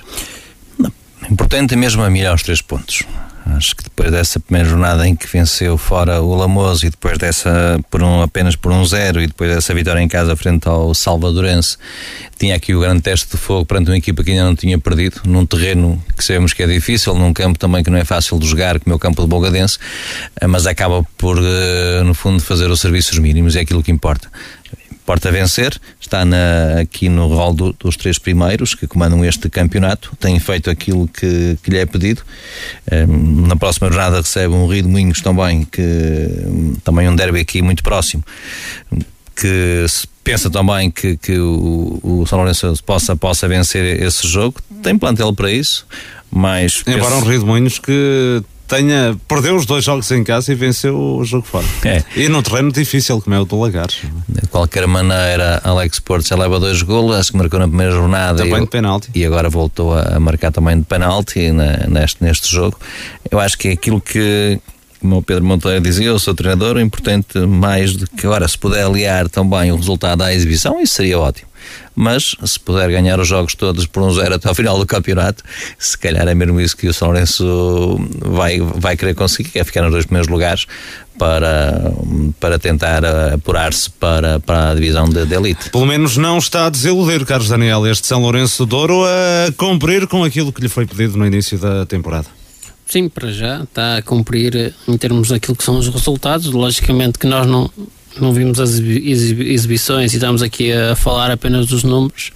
[1.30, 3.02] Importante é mesmo a mirar os três pontos.
[3.46, 7.78] Acho que depois dessa primeira jornada em que venceu fora o Lamoso e depois dessa
[7.90, 11.76] por um, apenas por um zero e depois dessa vitória em casa frente ao Salvadorense,
[12.38, 15.20] tinha aqui o grande teste de fogo perante uma equipa que ainda não tinha perdido,
[15.26, 18.46] num terreno que sabemos que é difícil, num campo também que não é fácil de
[18.46, 19.78] jogar, como é o campo de Bogadense,
[20.40, 24.28] eh, mas acaba por, eh, no fundo, fazer os serviços mínimos, é aquilo que importa
[25.04, 29.48] porta a vencer, está na, aqui no rol do, dos três primeiros que comandam este
[29.50, 32.22] campeonato, tem feito aquilo que, que lhe é pedido.
[32.90, 35.82] Um, na próxima jornada recebe um Rio de Moinhos também, que
[36.82, 38.24] também um derby aqui muito próximo,
[39.36, 44.60] que se pensa também que, que o, o São Lourenço possa, possa vencer esse jogo.
[44.82, 45.86] Tem plantel para isso,
[46.30, 46.82] mas.
[46.86, 47.26] Embora penso...
[47.26, 51.24] um Rio de Moinhos que tenha, perdeu os dois jogos em casa e venceu o
[51.24, 51.66] jogo fora.
[51.84, 52.02] É.
[52.16, 53.98] E num terreno difícil, como é o do Lagares.
[54.28, 58.38] De qualquer maneira, Alex Porto já leva dois golos, acho que marcou na primeira jornada.
[58.38, 59.10] Também e, de penalti.
[59.14, 62.78] E agora voltou a marcar também de penalti na, neste, neste jogo.
[63.30, 64.58] Eu acho que é aquilo que,
[65.00, 68.58] como o Pedro Monteiro dizia, eu sou treinador, o importante mais do que agora, se
[68.58, 71.48] puder aliar também o resultado à exibição, isso seria ótimo.
[71.94, 75.44] Mas se puder ganhar os jogos todos por um zero até ao final do campeonato,
[75.78, 79.64] se calhar é mesmo isso que o São Lourenço vai, vai querer conseguir, que é
[79.64, 80.66] ficar nos dois primeiros lugares
[81.18, 81.92] para,
[82.40, 85.70] para tentar apurar-se para, para a divisão de, de, elite.
[85.70, 90.06] Pelo menos não está a desiludir, Carlos Daniel, este São Lourenço de Ouro a cumprir
[90.06, 92.26] com aquilo que lhe foi pedido no início da temporada.
[92.86, 96.46] Sim, para já está a cumprir em termos daquilo que são os resultados.
[96.46, 97.70] Logicamente que nós não,
[98.20, 102.32] não vimos as exibições e estamos aqui a falar apenas dos números,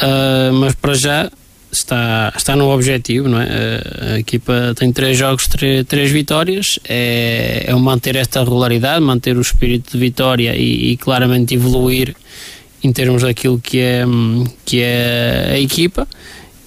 [0.00, 1.30] uh, mas para já
[1.70, 3.44] está, está no objetivo, não é?
[3.44, 9.36] Uh, a equipa tem três jogos, três, três vitórias, é, é manter esta regularidade, manter
[9.36, 12.14] o espírito de vitória e, e claramente evoluir
[12.82, 14.04] em termos daquilo que é,
[14.64, 16.06] que é a equipa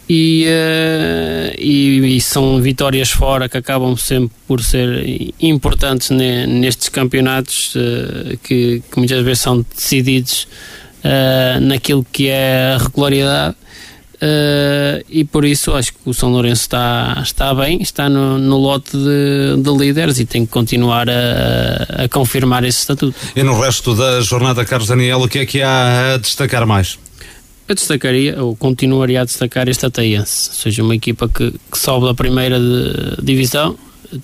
[0.08, 6.90] e, uh, e, e, são vitórias fora que acabam sempre por ser importantes ne, nestes
[6.90, 10.48] campeonatos uh, que, que, muitas vezes são decididos
[11.04, 13.56] uh, naquilo que é a regularidade
[15.08, 18.98] e por isso acho que o São Lourenço está, está bem, está no, no lote
[18.98, 23.16] de, de, líderes e tem que continuar a, a confirmar esse estatuto.
[23.36, 26.98] E no resto da jornada, Carlos Daniel, o que é que há a destacar mais?
[27.68, 32.06] Eu destacaria, ou continuaria a destacar este Ataiense, ou seja, uma equipa que, que sobe
[32.06, 33.76] da primeira de, divisão,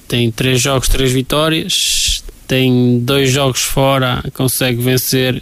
[0.07, 5.41] tem três jogos, três vitórias, tem dois jogos fora, consegue vencer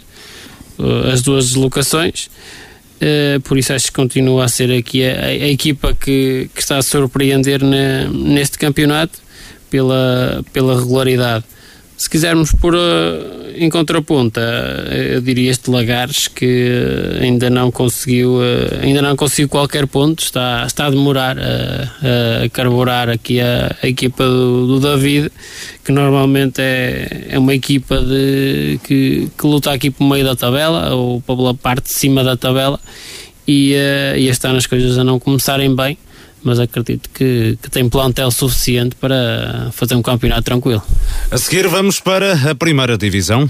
[0.78, 5.48] uh, as duas deslocações, uh, por isso acho que continua a ser aqui a, a
[5.48, 9.18] equipa que, que, está a surpreender ne, neste campeonato
[9.68, 11.44] pela, pela regularidade.
[12.00, 16.72] Se quisermos pôr uh, em contraponto, uh, eu diria este Lagares que
[17.20, 22.48] ainda não conseguiu, uh, ainda não conseguiu qualquer ponto, está, está a demorar a, a
[22.48, 25.30] carburar aqui a, a equipa do, do, David,
[25.84, 30.94] que normalmente é, é uma equipa de, que, que luta aqui pelo meio da tabela
[30.94, 32.80] ou pela parte de cima da tabela.
[33.46, 33.74] E,
[34.16, 35.98] e ano as coisas a não começarem bem
[36.42, 40.82] mas acredito que, que tem plantel suficiente para fazer um campeonato tranquilo.
[41.30, 43.46] A seguir vamos para a primeira divisão.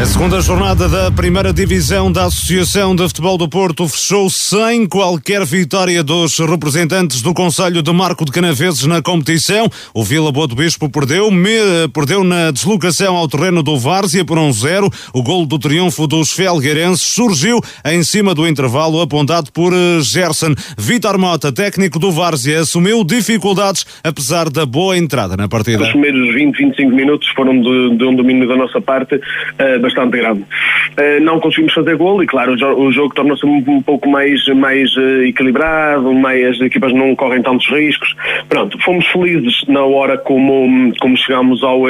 [0.00, 5.44] A segunda jornada da primeira divisão da Associação de Futebol do Porto fechou sem qualquer
[5.44, 9.68] vitória dos representantes do Conselho de Marco de Canaveses na competição.
[9.92, 11.50] O Vila Boa do Bispo perdeu, me,
[11.92, 14.84] perdeu na deslocação ao terreno do Várzea por 1-0.
[15.14, 20.54] Um o gol do triunfo dos Felgueirenses surgiu em cima do intervalo apontado por Gerson.
[20.78, 25.82] Vitor Mota, técnico do Várzea, assumiu dificuldades apesar da boa entrada na partida.
[25.82, 30.16] Os primeiros 20, 25 minutos foram de, de um domínio da nossa parte uh, bastante
[30.16, 30.42] grande.
[30.42, 34.46] Uh, não conseguimos fazer gol e, claro, o, jo o jogo tornou-se um, pouco mais,
[34.48, 38.14] mais uh, equilibrado, mais, as equipas não correm tantos riscos.
[38.48, 41.82] Pronto, fomos felizes na hora como, como chegámos ao,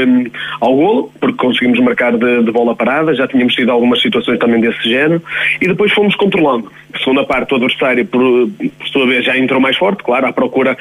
[0.61, 4.61] ao golo, porque conseguimos marcar de, de, bola parada, já tínhamos tido algumas situações também
[4.61, 5.23] desse género,
[5.61, 6.71] e depois fomos controlando.
[6.99, 10.77] Segunda parte, o adversário, por, por sua vez, já entrou mais forte, claro, à procura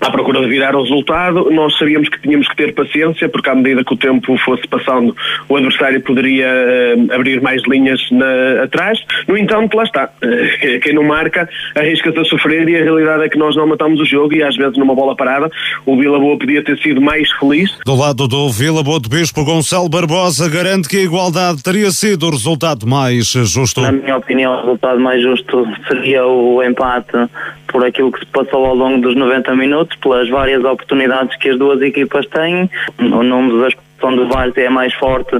[0.00, 1.50] à procura de virar o resultado.
[1.50, 5.14] Nós sabíamos que tínhamos que ter paciência, porque à medida que o tempo fosse passando,
[5.48, 8.98] o adversário poderia uh, abrir mais linhas na, atrás.
[9.26, 10.10] No entanto, lá está.
[10.22, 14.00] Uh, quem não marca arrisca-se a sofrer e a realidade é que nós não matamos
[14.00, 15.50] o jogo e às vezes numa bola parada
[15.84, 17.70] o Vila Boa podia ter sido mais feliz.
[17.84, 22.26] Do lado do Vila Boa do Bispo, Gonçalo Barbosa garante que a igualdade teria sido
[22.26, 23.80] o resultado mais justo.
[23.80, 27.28] Na minha opinião, o resultado mais justo seria o empate
[27.68, 31.58] por aquilo que se passou ao longo dos 90 minutos, pelas várias oportunidades que as
[31.58, 32.68] duas equipas têm.
[32.98, 35.36] O número da expulsão do Várzea é mais forte,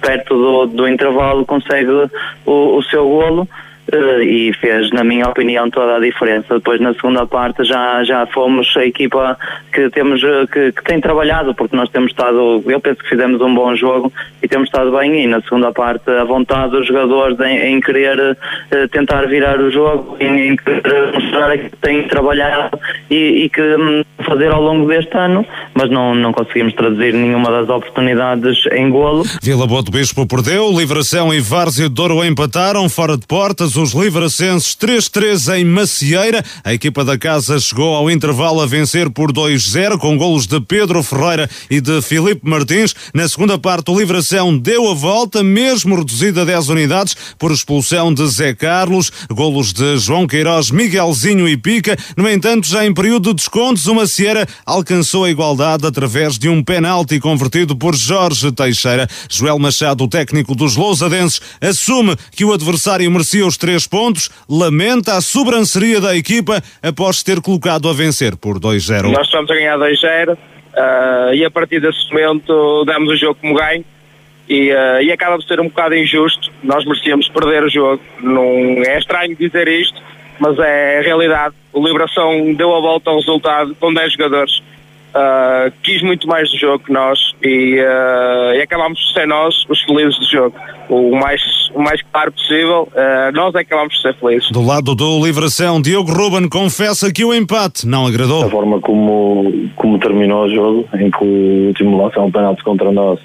[0.00, 1.90] perto do, do intervalo consegue
[2.44, 3.48] o, o seu golo.
[3.92, 6.54] Eh, e fez, na minha opinião, toda a diferença.
[6.54, 9.38] Depois, na segunda parte, já, já fomos a equipa
[9.72, 13.40] que temos eh, que, que tem trabalhado, porque nós temos estado, eu penso que fizemos
[13.40, 15.22] um bom jogo e temos estado bem.
[15.22, 18.36] E na segunda parte, a vontade dos jogadores em, em querer
[18.70, 22.78] eh, tentar virar o jogo, em, em querer mostrar que têm trabalhado
[23.10, 27.50] e, e que hum, fazer ao longo deste ano, mas não, não conseguimos traduzir nenhuma
[27.50, 29.24] das oportunidades em golo.
[29.42, 34.74] Vila Boa do Bispo perdeu, Livração e Várzea Douro empataram fora de portas, os livracenses
[34.74, 36.44] 3-3 em Macieira.
[36.64, 41.02] A equipa da casa chegou ao intervalo a vencer por 2-0 com golos de Pedro
[41.02, 42.94] Ferreira e de Filipe Martins.
[43.12, 48.12] Na segunda parte o Livração deu a volta, mesmo reduzida a 10 unidades por expulsão
[48.12, 51.96] de Zé Carlos, golos de João Queiroz, Miguelzinho e Pica.
[52.16, 56.62] No entanto, já em período de descontos, o Macieira alcançou a igualdade através de um
[56.62, 59.08] penalti convertido por Jorge Teixeira.
[59.28, 65.16] Joel Machado, o técnico dos Lousadenses, assume que o adversário merecia os três pontos, lamenta
[65.16, 69.10] a sobranceria da equipa após ter colocado a vencer por 2-0.
[69.10, 73.54] Nós estamos a ganhar 2-0 uh, e a partir desse momento damos o jogo como
[73.54, 73.84] ganho
[74.48, 76.48] e, uh, e acaba por ser um bocado injusto.
[76.62, 78.00] Nós merecíamos perder o jogo.
[78.20, 80.00] Não é estranho dizer isto,
[80.38, 81.56] mas é a realidade.
[81.72, 84.62] O Liberação deu a volta ao resultado com 10 jogadores.
[85.16, 89.64] Uh, quis muito mais do jogo que nós e, uh, e acabámos por ser nós
[89.66, 90.54] os felizes do jogo.
[90.90, 91.40] O mais,
[91.74, 94.50] o mais claro possível, uh, nós é que acabámos por ser felizes.
[94.50, 98.44] Do lado do Livração, Diogo Ruben confessa que o empate não agradou.
[98.44, 102.62] A forma como, como terminou o jogo, em que o último lance é um penalti
[102.62, 103.18] contra nós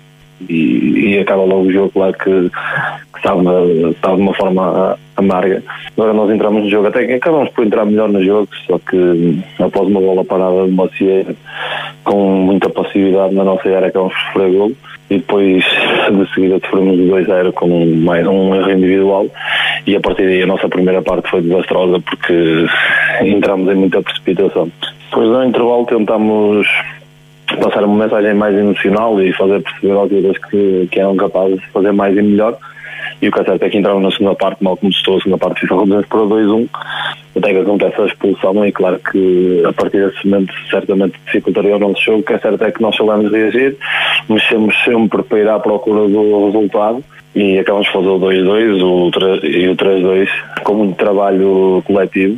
[0.49, 2.49] e, e acaba logo o jogo lá que,
[3.13, 5.63] que de uma forma amarga.
[5.97, 9.39] Agora nós entramos no jogo, até que acabamos por entrar melhor no jogo, só que
[9.59, 11.35] após uma bola parada de Macieira,
[12.03, 14.75] com muita passividade na nossa área, acabamos por sofrer golo
[15.09, 19.27] e depois de seguida sofremos 2-0 com mais um erro individual
[19.85, 22.65] e a partir daí a nossa primeira parte foi desastrosa porque
[23.21, 24.71] entramos em muita precipitação.
[25.09, 26.65] Depois no intervalo tentámos
[27.57, 31.67] passar uma mensagem mais emocional e fazer perceber aos jogadores que, que eram capazes de
[31.67, 32.57] fazer mais e melhor.
[33.21, 35.19] E o que é certo é que entraram na segunda parte, mal como estou, a
[35.19, 36.69] segunda parte FIFA reduzente para 2-1,
[37.37, 41.79] até que acontece a expulsão e claro que a partir desse momento certamente dificultaria o
[41.79, 43.77] nosso jogo, o que é certo é que nós soubemos reagir,
[44.27, 47.03] mexemos sempre para ir à procura do resultado
[47.35, 50.29] e acabamos de fazer o 2-2 e o 3-2
[50.63, 52.37] com muito trabalho coletivo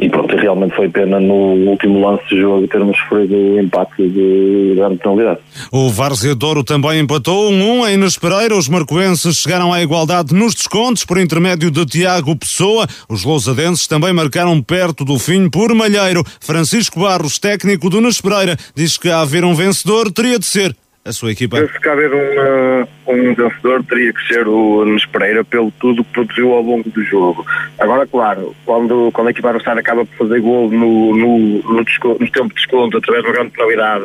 [0.00, 4.72] e pronto, realmente foi pena no último lance de jogo termos sofrido o impacto de
[4.74, 5.40] grande penalidade.
[5.70, 10.54] O Várzea Douro também empatou 1-1 em Nes Pereira, os marcoenses chegaram à igualdade nos
[10.54, 16.24] descontos por intermédio de Tiago Pessoa, os lousadenses também marcaram perto do fim por Malheiro.
[16.40, 20.74] Francisco Barros, técnico do Nes Pereira, diz que a haver um vencedor teria de ser
[21.04, 21.56] a sua equipa?
[21.66, 26.52] Se caber um, um vencedor, teria que ser o Nunes Pereira pelo tudo que produziu
[26.52, 27.44] ao longo do jogo.
[27.78, 32.30] Agora, claro, quando, quando a equipa adversária acaba por fazer gol no, no, no, no
[32.30, 34.04] tempo de desconto, através de uma grande penalidade,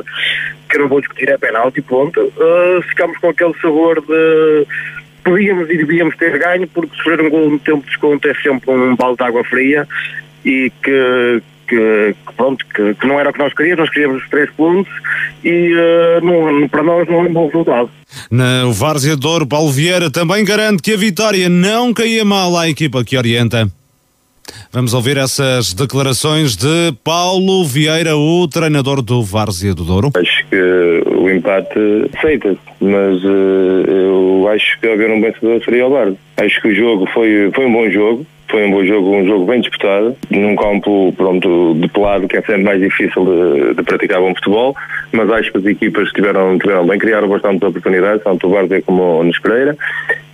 [0.69, 4.67] que não vou discutir é penalti, ponto, uh, ficamos com aquele sabor de
[5.23, 8.69] podíamos e devíamos ter ganho, porque sofrer um gol no tempo de desconto é sempre
[8.71, 9.87] um balde de água fria
[10.45, 14.23] e que, que, que pronto, que, que, não era o que nós queríamos, nós queríamos
[14.23, 14.91] os três pontos
[15.43, 17.89] e uh, não, para nós não é um bom resultado.
[18.31, 23.03] Na Várzea de Paulo Vieira também garante que a vitória não caía mal à equipa
[23.03, 23.69] que orienta.
[24.71, 30.11] Vamos ouvir essas declarações de Paulo Vieira, o treinador do Várzea do Douro.
[30.15, 31.79] Acho que o empate
[32.15, 36.17] aceita, mas uh, eu acho que haver um vencedor seria o Bardo.
[36.37, 39.45] Acho que o jogo foi, foi um bom jogo, foi um bom jogo, um jogo
[39.45, 44.19] bem disputado, num campo pronto, de pelado, que é sempre mais difícil de, de praticar
[44.19, 44.75] bom futebol,
[45.11, 49.19] mas acho que as equipas tiveram, tiveram bem, criaram bastante oportunidades, tanto o Várzea como
[49.19, 49.75] o Nespereira.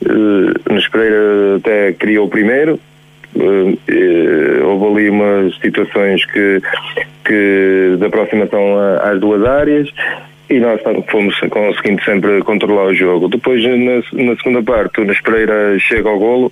[0.06, 2.78] Uh, Nespereira até criou o primeiro,
[3.36, 6.62] uh, houve ali umas situações que,
[7.24, 9.90] que de aproximação às duas áreas
[10.52, 13.30] e nós fomos conseguindo sempre controlar o jogo.
[13.30, 16.52] Depois, na, na segunda parte, o Nespereira chega ao golo,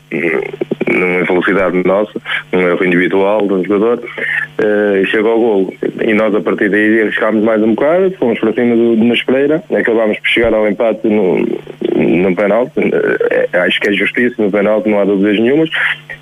[0.88, 2.20] numa velocidade nossa,
[2.54, 5.74] um erro individual do jogador, uh, chega ao golo.
[6.02, 9.62] E nós, a partir daí, arriscámos mais um bocado, fomos para cima do, do Nespereira,
[9.78, 11.40] acabámos por chegar ao empate no,
[11.96, 15.70] no penalti, uh, acho que é justiça, no penalti não há dúvidas nenhumas,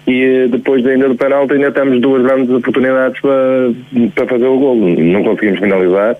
[0.08, 3.72] e uh, depois ainda do penalti ainda temos duas grandes oportunidades para,
[4.16, 4.99] para fazer o golo.
[4.99, 6.18] Não conseguimos finalizar,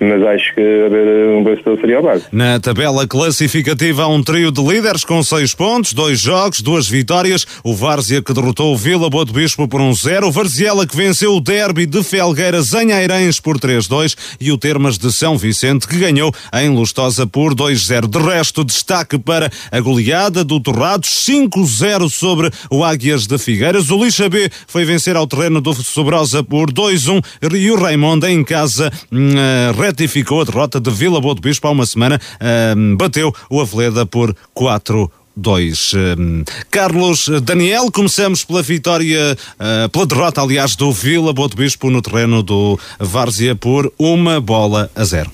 [0.00, 2.24] mas acho que haver um vencedor seria a base.
[2.32, 7.46] Na tabela classificativa há um trio de líderes com seis pontos, dois jogos, duas vitórias.
[7.62, 10.96] O Várzea que derrotou o Vila Boa do Bispo por um zero, o Varziela que
[10.96, 15.86] venceu o derby de Felgueiras em Airães por 3-2 e o Termas de São Vicente
[15.86, 18.08] que ganhou em Lustosa por 2-0.
[18.08, 23.90] De resto, destaque para a goleada do Torrados 5-0 sobre o Águias de Figueiras.
[23.90, 27.22] O Lixa B foi vencer ao terreno do Sobrosa por 2-1
[27.54, 31.70] e o Raimonda em casa uh, retificou a derrota de Vila Boa do Bispo há
[31.70, 35.92] uma semana, uh, bateu o Aveleda por 4 2.
[36.70, 42.00] Carlos Daniel, começamos pela vitória, uh, pela derrota, aliás, do Vila Boa do Bispo no
[42.00, 45.30] terreno do Várzea por uma bola a zero.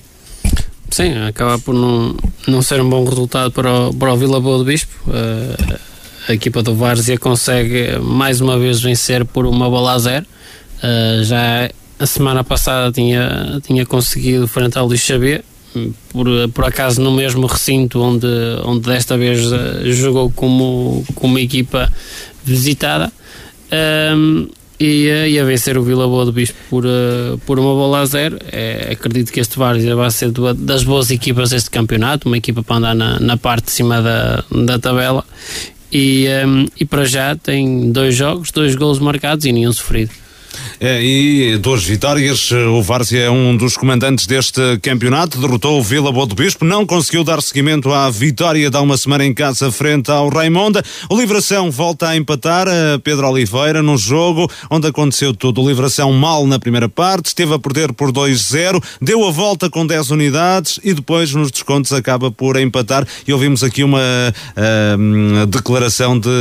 [0.89, 2.15] Sim, acaba por não,
[2.47, 4.91] não ser um bom resultado para o, para o Vila Boa do Bispo.
[5.07, 5.79] Uh,
[6.27, 10.25] a equipa do Várzea consegue mais uma vez vencer por uma bola a zero.
[10.77, 11.69] Uh, já
[12.01, 15.43] a semana passada tinha, tinha conseguido frente ao Xavier,
[16.09, 18.27] por, por acaso no mesmo recinto onde,
[18.65, 21.91] onde desta vez uh, jogou como, como equipa
[22.43, 23.11] visitada.
[24.15, 24.47] Um,
[24.79, 27.99] e, uh, e a vencer o Vila Boa do Bispo por, uh, por uma bola
[27.99, 28.39] a zero.
[28.51, 32.77] É, acredito que este Várzea vai ser das boas equipas deste campeonato, uma equipa para
[32.77, 35.23] andar na, na parte de cima da, da tabela.
[35.93, 40.11] E, um, e para já tem dois jogos, dois golos marcados e nenhum sofrido.
[40.83, 42.51] É, e duas vitórias.
[42.51, 45.39] O Várzea é um dos comandantes deste campeonato.
[45.39, 46.65] Derrotou o Vila Boa do Bispo.
[46.65, 50.81] Não conseguiu dar seguimento à vitória de há uma semana em casa frente ao Raimonda.
[51.07, 52.67] O Livração volta a empatar.
[52.67, 55.61] A Pedro Oliveira num jogo onde aconteceu tudo.
[55.61, 57.27] O Livração mal na primeira parte.
[57.27, 58.83] Esteve a perder por 2-0.
[58.99, 63.05] Deu a volta com 10 unidades e depois nos descontos acaba por empatar.
[63.27, 66.31] E ouvimos aqui uma uh, declaração de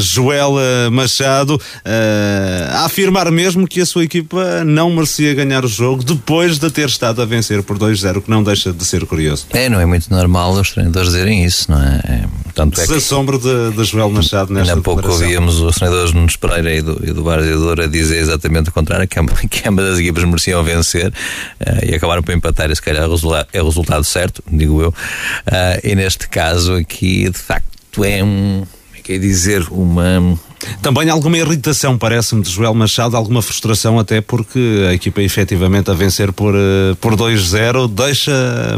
[0.00, 0.54] Joel
[0.90, 6.58] Machado uh, a afirmar mesmo que a sua equipa não merecia ganhar o jogo depois
[6.58, 9.46] de ter estado a vencer por 2-0, que não deixa de ser curioso.
[9.50, 12.00] É, não é muito normal os treinadores dizerem isso, não é?
[12.04, 12.24] é
[12.54, 12.88] tanto é que...
[12.92, 16.82] Desassombro de, de Joel Machado nesta Ainda há pouco ouvíamos os treinadores Nunes Pereira e
[16.82, 19.18] do, e do Barziador a dizer exatamente o contrário, que,
[19.48, 23.04] que ambas as equipas mereciam vencer uh, e acabaram por empatar e se calhar
[23.52, 24.88] é o resultado certo, digo eu.
[24.88, 28.64] Uh, e neste caso aqui, de facto, é um,
[28.96, 30.38] é quer dizer, uma
[30.82, 35.94] também alguma irritação, parece-me, de Joel Machado, alguma frustração, até porque a equipa efetivamente a
[35.94, 38.32] vencer por, eh, por 2-0 deixa,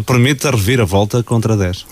[0.06, 1.86] permite a reviravolta contra 10.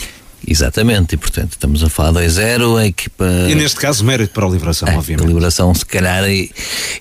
[0.50, 3.26] Exatamente, e portanto estamos a falar 2-0, a equipa.
[3.48, 5.26] E neste caso, mérito para a Liberação, é, obviamente.
[5.26, 6.50] A Liberação, se calhar, e,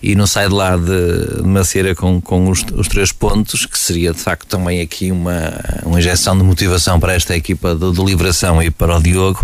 [0.04, 3.80] e não sai de lá de, de Macieira com, com os, os, três pontos, que
[3.80, 5.54] seria de facto também aqui uma,
[5.86, 9.42] uma injeção de motivação para esta equipa do, do Liberação e para o Diogo,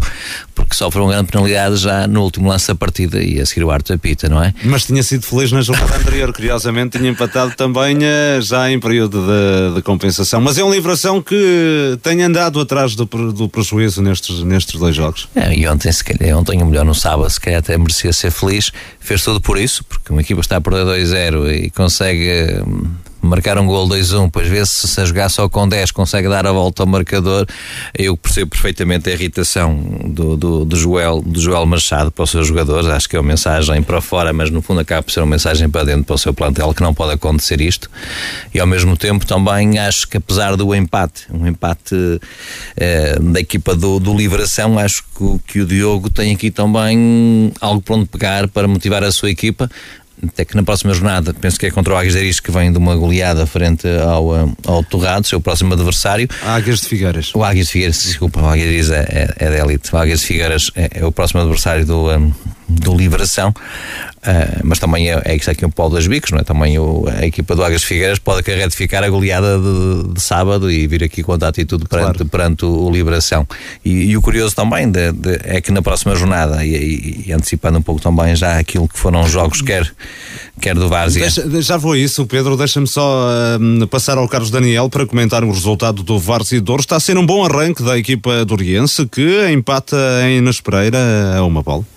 [0.54, 3.72] porque sofre uma grande penalidade já no último lance da partida e a seguir o
[3.72, 4.54] Arthur Pita, não é?
[4.66, 9.26] Mas tinha sido feliz na jornada anterior, curiosamente, tinha empatado também eh, já em período
[9.26, 10.42] de, de compensação.
[10.42, 15.28] Mas é um Liberação que tem andado atrás do, do prejuízo nestes, nestes dois jogos.
[15.36, 18.32] É, e ontem, se calhar, ontem, ou melhor, no sábado, se calhar até merecia ser
[18.32, 18.72] feliz.
[19.00, 22.92] Fez tudo por isso, porque uma equipa está a perder 2-0 e consegue hum,
[23.24, 26.46] marcar um gol 2-1, depois vê se se a jogar só com 10 consegue dar
[26.46, 27.46] a volta ao marcador.
[27.98, 29.76] Eu percebo perfeitamente a irritação
[30.06, 32.88] do, do, do, Joel, do Joel Machado para os seus jogadores.
[32.88, 35.70] Acho que é uma mensagem para fora, mas no fundo acaba por ser uma mensagem
[35.70, 37.90] para dentro para o seu plantel que não pode acontecer isto.
[38.54, 41.96] E ao mesmo tempo também acho que apesar do empate, um empate
[42.76, 47.82] eh, da equipa do, do Liberação, acho que, que o Diogo tem aqui também algo
[47.82, 49.70] para onde pegar para motivar a sua equipa
[50.28, 52.72] até que na próxima jornada, penso que é contra o Águias de Aris, que vem
[52.72, 56.28] de uma goleada frente ao, eh, ao Torrado, seu próximo adversário.
[56.44, 57.32] Águias de Figueiras.
[57.34, 59.94] O Águias de Figueiras, desculpa, o Águias de Aris é, é, é da elite.
[59.94, 63.54] O Águias de Figueiras é, é o próximo adversário do, um, eh, do Liberação.
[64.24, 66.44] Uh, mas também é, é isto aqui um pau dos bicos, não é?
[66.44, 70.88] Também o, a equipa do Águias Figueiras pode retificar a goleada de, de, sábado e
[70.88, 72.26] vir aqui com a atitude perante, claro.
[72.30, 73.46] perante o, o Liberação.
[73.84, 77.80] E, e, o curioso também de, de, é que na próxima jornada, e, e, antecipando
[77.80, 79.92] um pouco também já aquilo que foram os jogos, quer,
[80.62, 81.24] quer do Várzea.
[81.24, 82.56] Deixa, já vou isso, Pedro.
[82.56, 83.28] Deixa-me só
[83.60, 86.82] uh, passar ao Carlos Daniel para comentar o resultado do Várzea Douro.
[86.82, 90.98] Está a ser um bom arranque da equipa doriense que empata em Nas Pereira
[91.36, 91.93] a uma bola.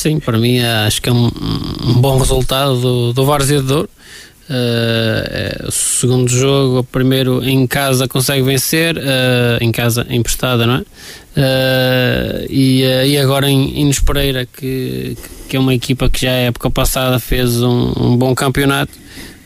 [0.00, 1.30] Sim, para mim acho que é um,
[1.84, 3.90] um bom resultado do, do Várzea de Douro.
[4.48, 9.00] Uh, é, segundo jogo, primeiro em casa consegue vencer, uh,
[9.60, 10.78] em casa emprestada, não é?
[10.80, 15.18] Uh, e, e agora em Inos Pereira, que,
[15.50, 18.94] que é uma equipa que já a época passada fez um, um bom campeonato,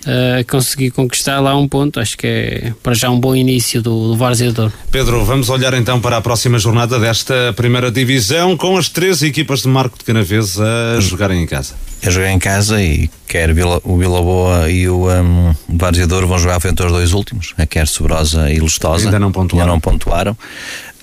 [0.07, 2.01] uh, conseguir conquistar lá um ponto.
[2.01, 4.53] Acho que é para já um bom início do, do Várzea
[4.91, 9.63] Pedro, vamos olhar então para a próxima jornada desta primeira divisão com as três equipas
[9.63, 11.75] de Marco de Canaves a jogarem em casa.
[12.05, 16.39] A jogar em casa e quer Vila, o Vila Boa e o um, Várzea vão
[16.39, 19.07] jogar frente aos dois últimos, a quer Sobrosa e Lustosa.
[19.07, 19.63] Ainda não pontuaram.
[19.63, 20.37] Ainda não pontuaram.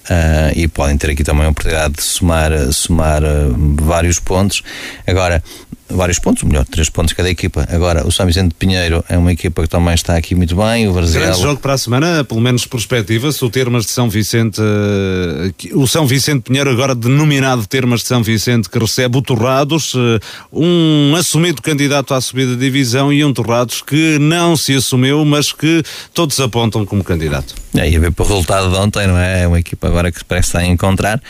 [0.01, 4.63] Uh, e podem ter aqui também a oportunidade de somar, somar uh, vários pontos.
[5.05, 5.43] Agora,
[5.93, 7.67] vários pontos, melhor, três pontos cada equipa.
[7.69, 10.87] Agora, o São Vicente Pinheiro é uma equipa que também está aqui muito bem.
[10.87, 11.21] O Brasil.
[11.21, 13.43] Grande jogo para a semana, pelo menos perspectiva-se.
[13.43, 18.23] O Termas de São Vicente, uh, o São Vicente Pinheiro, agora denominado Termas de São
[18.23, 20.19] Vicente, que recebe o Torrados, uh,
[20.51, 25.51] um assumido candidato à subida de divisão e um Torrados que não se assumiu, mas
[25.51, 27.55] que todos apontam como candidato.
[27.75, 29.43] É, e a ver para o resultado de ontem, não é?
[29.43, 31.21] É uma equipa agora que parece estar a encontrar.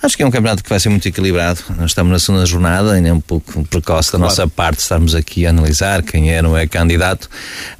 [0.00, 1.60] Acho que é um campeonato que vai ser muito equilibrado.
[1.76, 4.30] Nós estamos na segunda jornada, ainda é um pouco precoce da claro.
[4.30, 7.28] nossa parte estarmos aqui a analisar quem é ou não é candidato.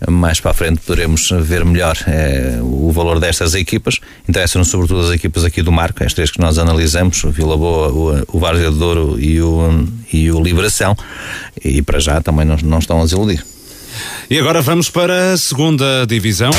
[0.09, 3.99] Mais para a frente poderemos ver melhor é, o valor destas equipas.
[4.29, 7.89] Interessam-nos sobretudo as equipas aqui do Marco, as três que nós analisamos, o Vila Boa,
[7.89, 10.97] o, o Várzea de Douro e o, e o Liberação.
[11.65, 13.45] E para já também não, não estão a desiludir.
[14.31, 16.51] E agora vamos para a segunda divisão.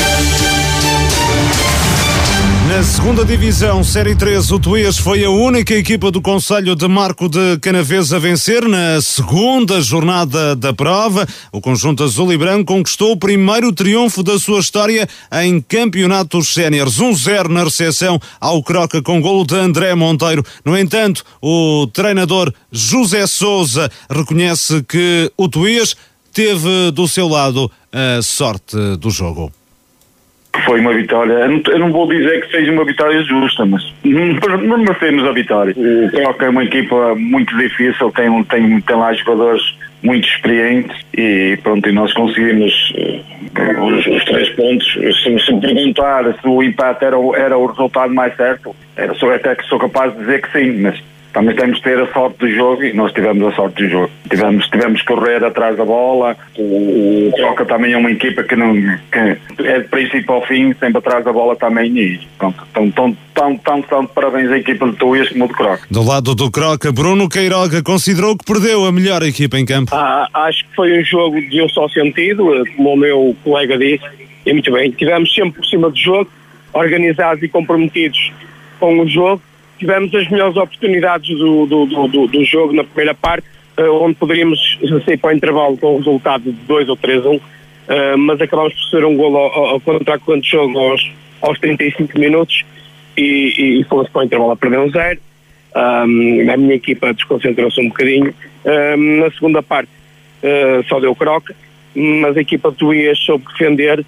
[2.70, 7.28] Na segunda divisão, Série 3, o Tuías foi a única equipa do Conselho de Marco
[7.28, 11.26] de Canaves a vencer na segunda jornada da prova.
[11.50, 15.08] O conjunto azul e branco conquistou o primeiro triunfo da sua história
[15.42, 16.94] em campeonatos séniores.
[16.94, 20.44] 1-0 na recepção ao Croca com golo de André Monteiro.
[20.64, 25.96] No entanto, o treinador José Souza reconhece que o Tuías
[26.32, 29.50] teve do seu lado a sorte do jogo
[30.64, 31.32] foi uma vitória.
[31.32, 35.74] Eu não, vou dizer que seja uma vitória justa, mas não merecemos a vitória.
[35.76, 39.62] O Croca é uma equipa muito difícil, tem, tem, tem lá jogadores
[40.02, 44.92] muito experientes e pronto, e nós conseguimos uh, os, os, três pontos.
[44.92, 48.74] Se, se me perguntar se o empate era, era o resultado mais certo,
[49.18, 51.00] sou até que sou capaz de dizer que sim, mas
[51.32, 54.10] também temos de ter a sorte do jogo e nós tivemos a sorte do jogo.
[54.28, 56.36] Tivemos, tivemos que correr atrás da bola.
[56.56, 60.74] O, o Troca também é uma equipa que, não, que é de princípio ao fim,
[60.74, 61.96] sempre atrás da bola também.
[61.96, 65.86] E pronto, tão, tão, tão, tão, tão parabéns à equipa de Tuías como do Croca.
[65.90, 69.94] Do lado do Croca, Bruno Queiroga considerou que perdeu a melhor equipa em campo.
[69.94, 72.44] Ah, acho que foi um jogo de um só sentido,
[72.76, 74.04] como o meu colega disse,
[74.44, 74.90] e muito bem.
[74.90, 76.28] Tivemos sempre por cima do jogo,
[76.72, 78.32] organizados e comprometidos
[78.80, 79.42] com o jogo
[79.80, 83.46] tivemos as melhores oportunidades do, do, do, do jogo na primeira parte,
[83.78, 87.42] uh, onde poderíamos sair para o intervalo com o resultado de 2 ou 3-1, uh,
[87.88, 92.62] eh, mas acabámos por ser um gol ao, ao contra-quanto jogo aos, aos 35 minutos
[93.16, 95.18] e, e fomos para o intervalo a perder um zero.
[95.74, 98.34] Um, a minha equipa desconcentrou-se um bocadinho.
[98.64, 99.90] Um, na segunda parte
[100.42, 101.54] uh, só deu croca,
[101.94, 104.04] mas a equipa do IAS soube defender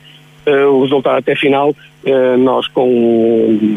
[0.46, 1.74] uh, o resultado até final.
[2.04, 3.76] Uh, nós com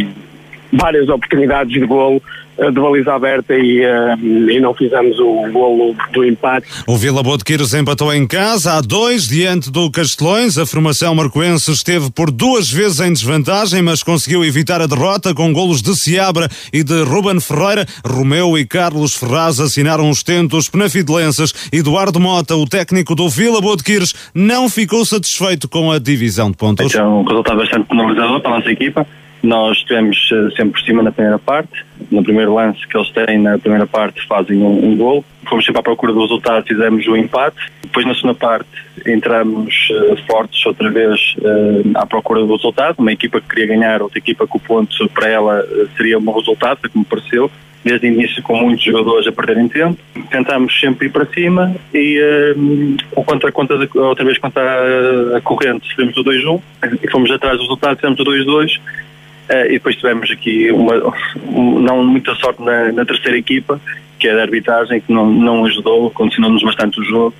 [0.71, 2.21] várias oportunidades de golo
[2.57, 6.65] eh, de baliza aberta e, uh, e não fizemos o golo do empate.
[6.87, 10.57] O Vila Boa de Quires empatou em casa a dois diante do Castelões.
[10.57, 15.51] A formação marcoense esteve por duas vezes em desvantagem, mas conseguiu evitar a derrota com
[15.51, 17.85] golos de Seabra e de Ruben Ferreira.
[18.05, 21.53] Romeu e Carlos Ferraz assinaram os tentos penafidelenses.
[21.73, 26.51] Eduardo Mota, o técnico do Vila Boa de Quires, não ficou satisfeito com a divisão
[26.51, 26.93] de pontos.
[26.93, 29.05] Então, um resultado bastante penalizador para a nossa equipa
[29.45, 31.85] nós estivemos eh, sempre por cima na primeira parte.
[32.11, 35.23] No primeiro lance que eles têm na primeira parte fazem um, um gol.
[35.47, 37.57] Fomos sempre à procura do resultado, fizemos o empate.
[37.83, 38.67] Depois na segunda parte
[39.05, 42.95] entramos uh, fortes outra vez uh, à procura do resultado.
[42.97, 45.63] Uma equipa que queria ganhar, outra equipa que o ponto para ela
[45.95, 47.49] seria um bom resultado, foi como pareceu.
[47.83, 49.99] Desde o início com muitos jogadores a perderem tempo.
[50.31, 55.87] Tentámos sempre ir para cima e uh, contra, contra, outra vez contra a, a corrente
[55.95, 56.61] fizemos o 2-1
[57.03, 59.14] e fomos atrás do resultado, fizemos o 2-2 Uh,
[59.49, 61.13] e depois tivemos aqui uma,
[61.47, 63.79] um, não muita sorte na, na, terceira equipa,
[64.19, 67.33] que é a arbitragem, que não, não ajudou, condicionou-nos bastante o jogo.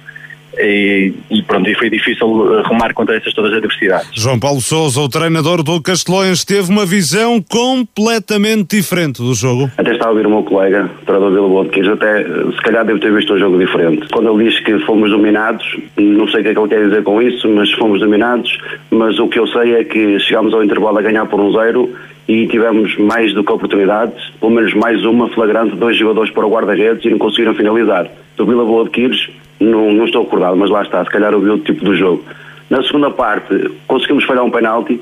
[0.59, 4.09] E, e, pronto, e foi difícil arrumar contra essas todas as adversidades.
[4.13, 9.69] João Paulo Souza, o treinador do Castelões, teve uma visão completamente diferente do jogo.
[9.77, 12.85] Até estava a ouvir o meu colega, o treinador Vila Boa de até se calhar
[12.85, 14.07] deve ter visto um jogo diferente.
[14.11, 17.03] Quando ele diz que fomos dominados, não sei o que é que ele quer dizer
[17.03, 18.57] com isso, mas fomos dominados,
[18.89, 21.93] mas o que eu sei é que chegámos ao intervalo a ganhar por um zero
[22.27, 26.49] e tivemos mais do que oportunidades, pelo menos mais uma flagrante, dois jogadores para o
[26.49, 28.07] guarda-redes e não conseguiram finalizar.
[28.35, 29.29] Do Vila Boa de Quires,
[29.59, 32.23] não, não estou acordado, mas lá está, se calhar ouviu o tipo do jogo.
[32.69, 34.99] Na segunda parte, conseguimos falhar um penalti,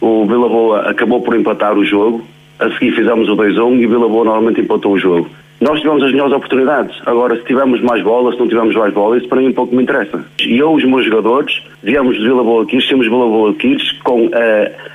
[0.00, 2.24] o Vila Boa acabou por empatar o jogo,
[2.58, 5.28] a seguir fizemos o 2-1 e o Vila Boa normalmente empatou o jogo.
[5.62, 6.96] Nós tivemos as melhores oportunidades.
[7.06, 9.74] Agora, se tivermos mais bola, se não tivermos mais bola, isso para mim um pouco
[9.74, 10.24] me interessa.
[10.40, 14.28] E eu, os meus jogadores, viemos de Vila Boa Quires, temos Vila Boa Quires com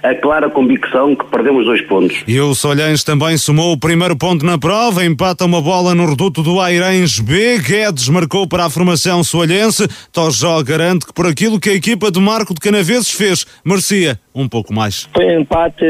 [0.04, 2.22] a, a clara convicção que perdemos dois pontos.
[2.28, 6.44] E o Solhães também somou o primeiro ponto na prova, empata uma bola no reduto
[6.44, 11.70] do Airães B, Guedes marcou para a formação soalhense, Tojó garante que por aquilo que
[11.70, 15.08] a equipa de Marco de Canaveses fez, merecia um pouco mais.
[15.14, 15.86] Foi um empate,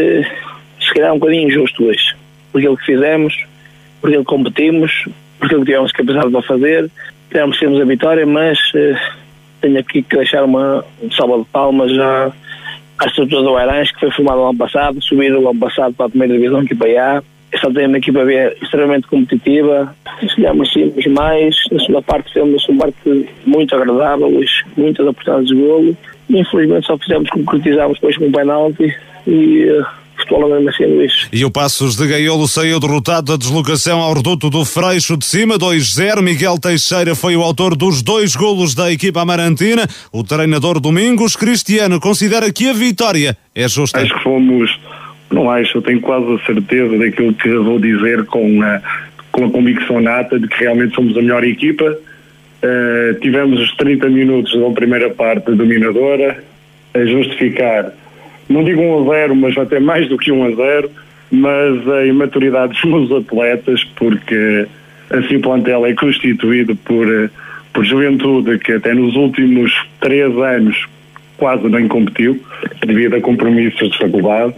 [0.79, 2.15] se calhar um bocadinho injusto hoje,
[2.51, 3.33] por aquilo que fizemos,
[4.01, 5.05] por aquilo que competimos,
[5.39, 6.91] por aquilo que tivemos capacidade para fazer,
[7.29, 8.95] tivemos a vitória, mas eh,
[9.61, 10.83] tenho aqui que deixar uma
[11.15, 12.31] salva de palmas já
[12.99, 16.07] à estrutura do Airães, que foi formada no ano passado, subiram no ano passado para
[16.07, 18.19] a primeira divisão, que para A, esta tem uma equipa
[18.61, 24.29] extremamente competitiva, se merecíamos mais, na segunda parte fizemos uma parte muito agradável,
[24.75, 25.97] muitas oportunidades de golo,
[26.29, 28.93] infelizmente só fizemos concretizarmos depois com um penalti
[29.25, 29.85] e uh,
[30.17, 31.27] futebol mesmo assim Luís.
[31.31, 35.57] E o Passos de Gaiolo saiu derrotado da deslocação ao reduto do Freixo de cima,
[35.57, 36.21] 2-0.
[36.21, 39.87] Miguel Teixeira foi o autor dos dois golos da equipa amarantina.
[40.11, 43.99] O treinador Domingos Cristiano considera que a vitória é justa.
[43.99, 44.79] Acho que fomos,
[45.31, 48.81] não acho, eu tenho quase a certeza daquilo que vou dizer com a,
[49.31, 51.85] com a convicção nata de que realmente somos a melhor equipa.
[51.85, 56.43] Uh, tivemos os 30 minutos da primeira parte dominadora,
[56.93, 57.93] a justificar
[58.49, 60.91] não digo 1 a 0, mas até mais do que 1 a 0,
[61.31, 64.67] mas a imaturidade dos atletas, porque
[65.09, 67.07] assim o plantel é constituído por,
[67.73, 70.87] por juventude que até nos últimos três anos
[71.37, 72.39] quase nem competiu,
[72.85, 74.55] devido a compromissos de faculdade.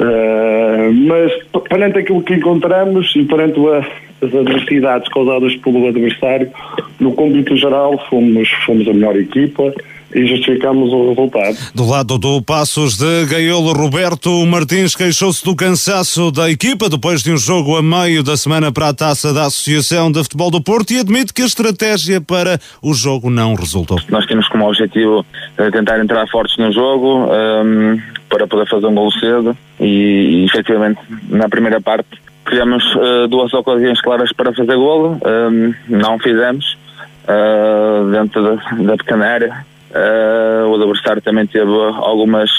[0.00, 1.32] Uh, mas
[1.68, 3.78] perante aquilo que encontramos e perante a,
[4.26, 6.50] as adversidades causadas pelo adversário,
[6.98, 9.72] no cômbito geral fomos, fomos a melhor equipa,
[10.14, 11.56] e justificamos o resultado.
[11.74, 17.32] Do lado do Passos de Gaiolo, Roberto Martins queixou-se do cansaço da equipa depois de
[17.32, 20.92] um jogo a meio da semana para a taça da Associação de Futebol do Porto
[20.92, 23.98] e admite que a estratégia para o jogo não resultou.
[24.08, 25.24] Nós temos como objetivo
[25.56, 30.42] eh, tentar entrar fortes no jogo um, ehm, para poder fazer um gol cedo e,
[30.42, 32.08] e efetivamente na primeira parte
[32.44, 36.76] criamos uh, duas ocasiões claras para fazer golo, um, ehm, não fizemos
[37.24, 42.50] uh, dentro da, da pequena área Uh, o adversário também teve algumas,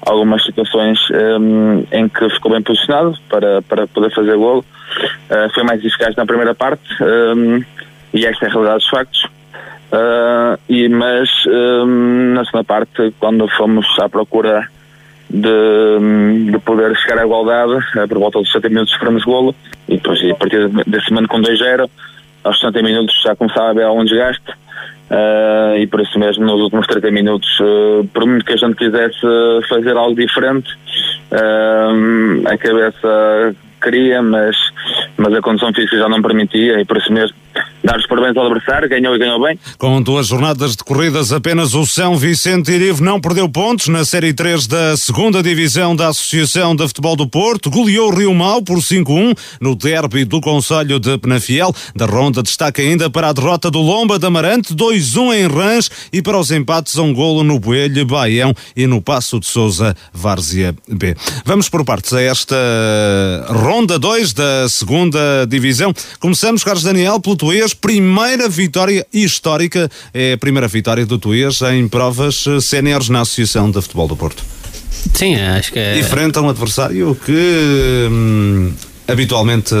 [0.00, 4.64] algumas situações um, em que ficou bem posicionado para, para poder fazer golo.
[5.30, 7.62] Uh, foi mais eficaz na primeira parte um,
[8.14, 9.24] e esta é a realidade dos factos.
[9.92, 14.66] Uh, e, mas um, na segunda parte, quando fomos à procura
[15.28, 19.54] de, de poder chegar à igualdade, por volta dos 70 minutos sofremos golo
[19.88, 21.88] e depois a partir desse momento com 2-0,
[22.44, 24.61] aos 60 minutos já começava a haver algum desgaste
[25.12, 28.76] Uh, e por isso mesmo nos últimos 30 minutos, uh, por muito que a gente
[28.76, 29.20] quisesse
[29.68, 30.72] fazer algo diferente,
[31.32, 34.56] uh, a cabeça queria, mas,
[35.18, 37.36] mas a condição física já não permitia e por isso mesmo
[37.82, 39.58] dar os parabéns ao adversário, ganhou e ganhou bem.
[39.76, 44.32] Com duas jornadas de corridas, apenas o São Vicente Irivo não perdeu pontos na Série
[44.32, 48.78] 3 da segunda Divisão da Associação de Futebol do Porto, goleou o Rio Mau por
[48.78, 51.74] 5-1 no derby do Conselho de Penafiel.
[51.94, 56.22] Da ronda destaca ainda para a derrota do Lomba de Amarante, 2-1 em Rãs e
[56.22, 61.16] para os empates um golo no Boelho, Baião e no Passo de Souza, Várzea B.
[61.44, 62.56] Vamos por partes a esta
[63.48, 65.92] ronda 2 da segunda Divisão.
[66.20, 71.88] Começamos, Carlos Daniel, pelo Tuês, primeira vitória histórica, é a primeira vitória do Tuías em
[71.88, 74.44] provas séniores na Associação de Futebol do Porto.
[75.12, 75.94] Sim, acho que é.
[75.94, 78.72] Diferente a um adversário que hum,
[79.08, 79.74] habitualmente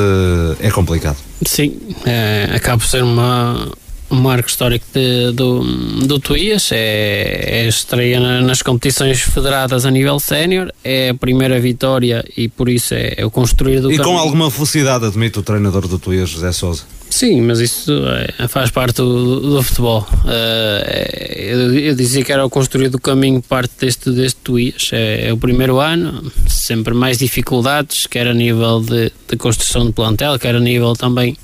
[0.58, 1.18] é complicado.
[1.46, 3.68] Sim, é, acaba por ser uma,
[4.10, 5.62] um marco histórico de, do,
[6.04, 11.60] do Tuías, é, é estreia na, nas competições federadas a nível sénior, é a primeira
[11.60, 14.16] vitória e por isso é, é o construir do E caminho.
[14.16, 16.82] com alguma felicidade, admite o treinador do Tuías, José Sousa.
[17.12, 17.92] Sim, mas isso
[18.38, 20.00] é, faz parte do, do futebol.
[20.24, 20.90] Uh,
[21.36, 24.88] eu, eu, dizia que era o construir do caminho parte deste, deste Tuías.
[24.94, 29.92] É, é, o primeiro ano, sempre mais dificuldades, quer a nível de, de construção de
[29.92, 31.36] plantel, quer a nível também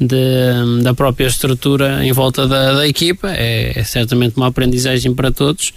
[0.00, 3.30] de, da própria estrutura em volta da, da equipa.
[3.30, 5.72] É, é, certamente uma aprendizagem para todos.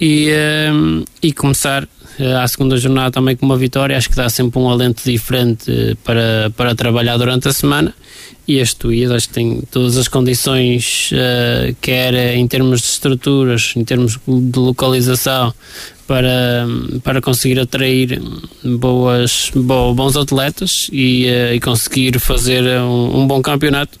[0.00, 0.30] E,
[1.22, 1.86] e começar
[2.42, 6.50] à segunda jornada também com uma vitória, acho que dá sempre um alento diferente para,
[6.56, 7.94] para trabalhar durante a semana.
[8.48, 13.72] E este Tuías acho que tem todas as condições, uh, quer em termos de estruturas,
[13.74, 15.52] em termos de localização,
[16.06, 16.64] para,
[17.02, 18.22] para conseguir atrair
[18.62, 23.98] boas, bo, bons atletas e, e conseguir fazer um, um, bom campeonato.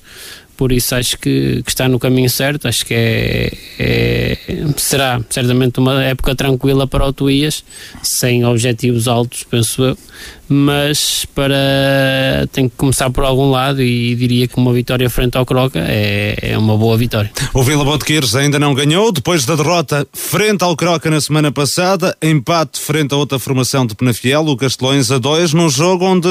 [0.56, 2.66] Por isso acho que, que, está no caminho certo.
[2.66, 4.38] Acho que é, é,
[4.76, 7.62] será certamente uma época tranquila para o Tuías,
[8.02, 9.98] sem objetivos altos, penso eu.
[10.48, 15.44] Mas para tem que começar por algum lado e diria que uma vitória frente ao
[15.44, 17.30] Croca é, é uma boa vitória.
[17.52, 22.16] O Vila Botequires ainda não ganhou, depois da derrota frente ao Croca na semana passada,
[22.22, 26.28] empate frente a outra formação de Penafiel, o Castelões a 2, num jogo onde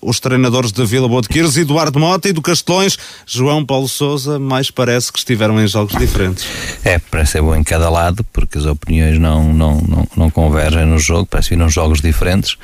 [0.00, 5.12] os treinadores de Vila Botequires, Eduardo Mota e do Castelões, João Paulo Souza, mais parece
[5.12, 6.46] que estiveram em jogos diferentes.
[6.84, 10.86] É, parece ser bom em cada lado, porque as opiniões não, não, não, não convergem
[10.86, 12.56] no jogo, parece que viram jogos diferentes.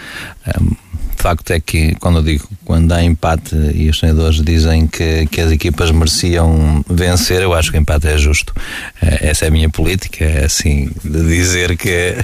[0.60, 0.83] Um,
[1.24, 5.40] facto é que quando eu digo quando há empate e os treinadores dizem que, que
[5.40, 8.52] as equipas mereciam vencer, eu acho que o empate é justo.
[9.00, 12.14] Eh, essa é a minha política, é assim, de dizer que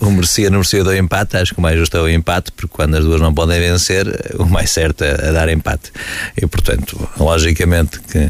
[0.00, 2.72] o merecia, não merecia do empate, acho que o mais justo é o empate, porque
[2.72, 4.06] quando as duas não podem vencer,
[4.38, 5.90] o mais certo é, é dar empate.
[6.40, 8.28] E portanto, logicamente que,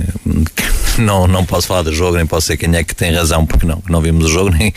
[0.57, 3.45] que não, não posso falar do jogo, nem posso ser quem é que tem razão,
[3.47, 4.73] porque não, não vimos o jogo, nem,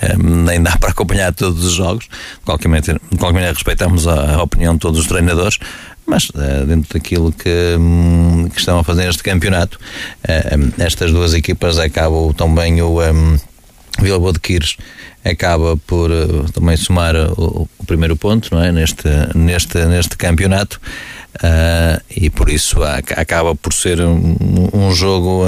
[0.00, 2.04] eh, nem dá para acompanhar todos os jogos.
[2.04, 5.58] De qualquer maneira, de qualquer maneira respeitamos a, a opinião de todos os treinadores,
[6.06, 9.78] mas uh, dentro daquilo que, um, que, estão a fazer neste campeonato,
[10.24, 13.38] uh, estas duas equipas acabam também o um,
[14.02, 14.76] Vila Boa de Quires
[15.24, 18.72] acaba por uh, também somar o, o, primeiro ponto não é?
[18.72, 20.80] neste, neste, neste campeonato
[22.14, 22.82] e por isso
[23.16, 24.36] acaba por ser um,
[24.72, 25.44] um jogo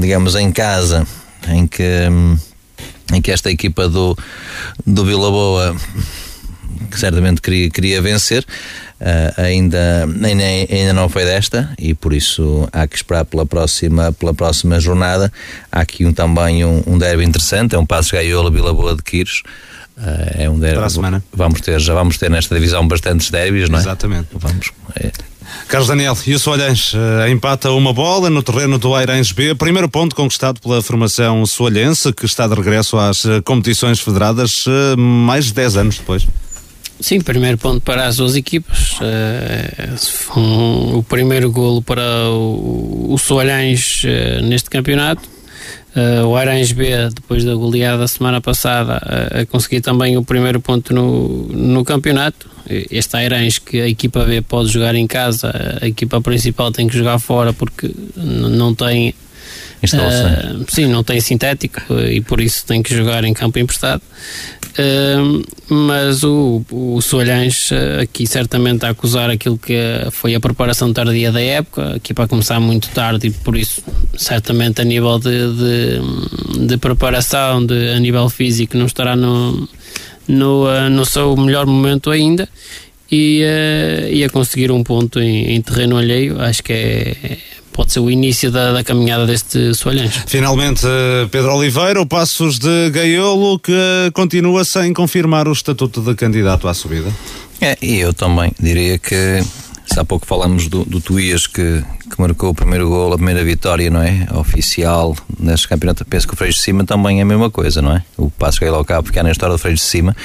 [0.00, 1.06] digamos em casa
[1.48, 2.08] em que,
[3.12, 4.16] em que esta equipa do,
[4.86, 5.76] do Vila Boa
[6.96, 8.44] certamente queria, queria vencer,
[9.00, 14.12] uh, ainda, ainda, ainda não foi desta e por isso há que esperar pela próxima,
[14.12, 15.32] pela próxima jornada.
[15.70, 19.02] Há aqui um, também um, um derby interessante, é um Passo Gaiola Vila Boa de
[19.02, 19.42] Quires.
[19.96, 20.76] Uh, é um derby.
[20.76, 21.24] Para a semana.
[21.32, 23.82] Vamos ter, já vamos ter nesta divisão bastantes derbys, não é?
[23.82, 24.28] Exatamente.
[24.32, 24.70] Vamos.
[24.96, 25.10] É.
[25.66, 29.54] Carlos Daniel, e o Soalhães uh, empata uma bola no terreno do Airães B.
[29.54, 34.64] Primeiro ponto conquistado pela formação soalhense, que está de regresso às competições federadas
[34.96, 36.28] mais de 10 anos depois.
[37.00, 38.98] Sim, primeiro ponto para as duas equipas.
[39.00, 45.28] Uh, um, o primeiro golo para o, o Soalhães uh, neste campeonato.
[45.94, 49.00] Uh, o Aranhos B, depois da goleada da semana passada,
[49.32, 52.50] a conseguir também o primeiro ponto no, no campeonato.
[52.68, 56.96] Este Aranhos que a equipa B pode jogar em casa, a equipa principal tem que
[56.96, 59.14] jogar fora porque não tem
[59.82, 64.02] Uh, sim, não tem sintético e por isso tem que jogar em campo emprestado.
[64.78, 69.76] Uh, mas o, o Solhães uh, aqui certamente a acusar aquilo que
[70.12, 73.82] foi a preparação tardia da época, aqui para começar muito tarde e por isso
[74.16, 79.68] certamente a nível de, de, de preparação, de, a nível físico não estará no,
[80.28, 82.48] no, no seu melhor momento ainda
[83.10, 87.38] e, uh, e a conseguir um ponto em, em terreno alheio acho que é
[87.78, 90.12] pode ser o início da, da caminhada deste Soalhães.
[90.26, 93.72] Finalmente, eh, Pedro Oliveira, o Passos de Gaiolo, que
[94.12, 97.08] continua sem confirmar o estatuto de candidato à subida.
[97.60, 99.40] É, e eu também diria que
[99.98, 103.90] há pouco falamos do, do Tuías que, que marcou o primeiro gol, a primeira vitória,
[103.90, 104.26] não é?
[104.34, 107.92] Oficial neste campeonato, penso que o Freixo de Cima também é a mesma coisa, não
[107.92, 108.02] é?
[108.16, 110.16] O passo que é cá, porque há na história do Freixo de Cima,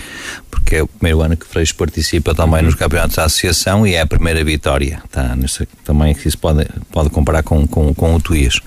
[0.49, 3.95] porque é o primeiro ano que o Freixo participa também nos campeonatos da associação e
[3.95, 5.01] é a primeira vitória.
[5.11, 8.59] Tá, nesse, também que se pode, pode comparar com, com, com o Tuías.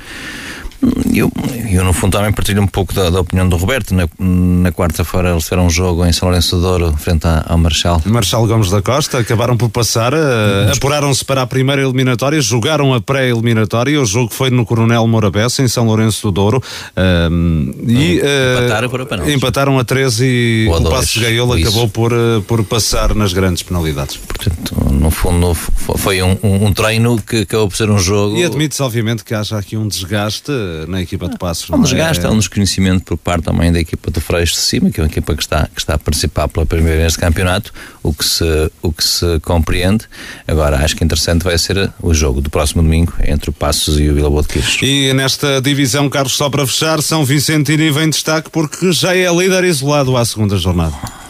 [1.14, 1.32] Eu,
[1.70, 3.94] eu, no fundo, também partilho um pouco da, da opinião do Roberto.
[3.94, 8.02] Na, na quarta-feira eles fizeram um jogo em São Lourenço de Douro, frente ao Marchal.
[8.04, 13.00] Marchal Gomes da Costa, acabaram por passar, uh, apuraram-se para a primeira eliminatória, jogaram a
[13.00, 14.00] pré-eliminatória.
[14.00, 16.62] O jogo foi no Coronel Morabessa, em São Lourenço do Douro.
[16.96, 22.12] Uh, e, uh, empataram Empataram a 13 e o Passo Gaiola acabou por,
[22.46, 24.16] por passar nas grandes penalidades.
[24.16, 28.36] Portanto, no fundo, foi um, um, um treino que acabou por ser um jogo.
[28.36, 30.52] E admite-se, obviamente, que haja aqui um desgaste
[30.88, 31.70] na equipa de Passos.
[31.70, 32.28] Há um desgaste, é?
[32.28, 35.08] há um desconhecimento por parte também da equipa do Freixo de Cima, que é uma
[35.08, 37.72] equipa que está, que está a participar pela primeira vez neste campeonato,
[38.02, 40.04] o que, se, o que se compreende.
[40.46, 44.08] Agora, acho que interessante vai ser o jogo do próximo domingo entre o Passos e
[44.08, 44.78] o Vila Boa de Quires.
[44.82, 49.64] E nesta divisão, Carlos, só para fechar, São Vicentino vem destaque porque já é líder
[49.64, 51.25] isolado à segunda jornada.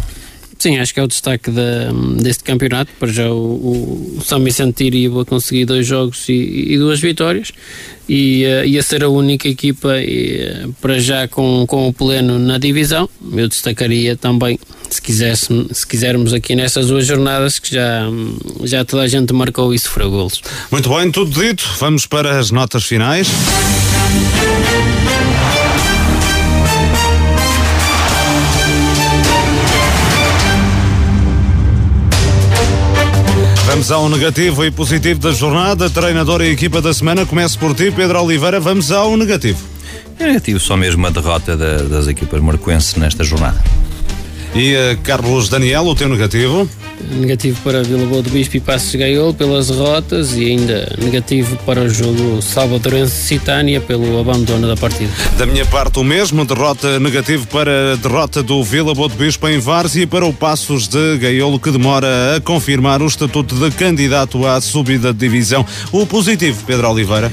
[0.58, 1.50] Sim, acho que é o destaque
[2.20, 2.90] deste campeonato.
[2.98, 7.52] Para já o, o São Vicente iria conseguir dois jogos e, e duas vitórias
[8.08, 12.58] e uh, ia ser a única equipa uh, para já com, com o pleno na
[12.58, 13.08] divisão.
[13.32, 14.58] Eu destacaria também,
[14.88, 18.04] se, quisesse, se quisermos aqui nessas duas jornadas, que já,
[18.64, 20.40] já toda a gente marcou e sofreu golos.
[20.70, 21.68] Muito bem, tudo dito.
[21.78, 23.28] Vamos para as notas finais.
[33.76, 35.90] Vamos ao negativo e positivo da jornada.
[35.90, 37.26] Treinador e equipa da semana.
[37.26, 38.58] Começo por ti, Pedro Oliveira.
[38.58, 39.58] Vamos ao negativo.
[40.18, 43.62] É negativo só mesmo a derrota das equipas marcoenses nesta jornada.
[44.56, 46.66] E uh, Carlos Daniel, o teu negativo?
[47.10, 51.82] negativo para Vila Boa do Bispo e Passos Gaiolo pelas derrotas e ainda negativo para
[51.82, 55.10] o jogo Salvadorense-Citânia pelo abandono da partida.
[55.36, 59.46] Da minha parte o mesmo, derrota negativo para a derrota do Vila Boa do Bispo
[59.46, 63.70] em Várzea e para o Passos de Gaiolo que demora a confirmar o estatuto de
[63.76, 65.66] candidato à subida de divisão.
[65.92, 67.30] O positivo, Pedro Oliveira.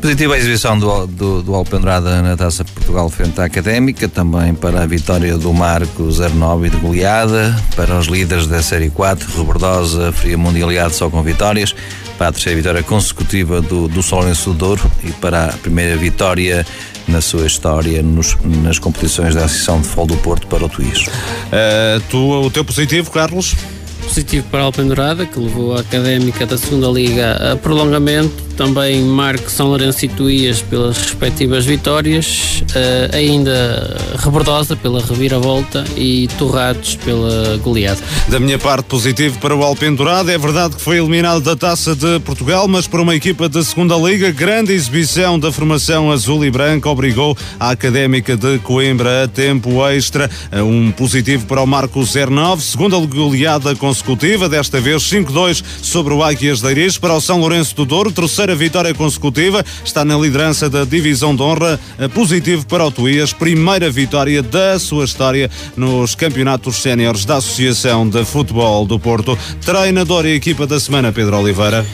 [0.00, 4.82] Positiva a exibição do, do, do Alpendrada na Taça Portugal frente à Académica, também para
[4.82, 10.38] a vitória do Marco 09 de goleada, para os líderes da Série 4, Robordosa, Fria
[10.38, 11.74] Mundialidade só com vitórias,
[12.16, 16.64] para a terceira vitória consecutiva do, do Solenço do Douro e para a primeira vitória
[17.08, 21.06] na sua história nos, nas competições da Associação de Futebol do Porto para o Tuís.
[21.06, 23.54] Uh, tu, o teu positivo, Carlos?
[24.02, 29.50] Positivo para a Alpendurada, que levou a Académica da Segunda Liga a prolongamento também Marco
[29.50, 37.56] São Lourenço e Tuías pelas respectivas vitórias, uh, ainda Rebordosa pela reviravolta e Torrados pela
[37.58, 38.00] goleada.
[38.28, 40.30] Da minha parte, positivo para o Alpendurado.
[40.30, 43.96] É verdade que foi eliminado da Taça de Portugal, mas por uma equipa da Segunda
[43.96, 49.86] Liga, grande exibição da formação azul e branca obrigou a Académica de Coimbra a tempo
[49.86, 50.30] extra.
[50.50, 56.22] Eh, um positivo para o Marco 09, segunda goleada consecutiva, desta vez 5-2 sobre o
[56.22, 56.96] Águias de Iris.
[56.98, 61.34] Para o São Lourenço do Douro, terceira terceira vitória consecutiva, está na liderança da divisão
[61.34, 61.80] de honra,
[62.14, 68.24] positivo para o Tuías, primeira vitória da sua história nos campeonatos séniores da Associação de
[68.24, 69.36] Futebol do Porto.
[69.64, 71.84] Treinador e equipa da semana, Pedro Oliveira.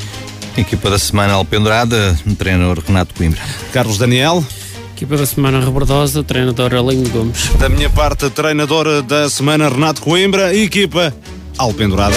[0.57, 3.41] Equipa da semana Alpendurada, treinador Renato Coimbra.
[3.73, 4.45] Carlos Daniel.
[4.95, 7.51] Equipa da semana Rebordosa, treinador Alinho Gomes.
[7.59, 11.15] Da minha parte, treinador da semana Renato Coimbra, equipa
[11.57, 12.17] Alpendurada.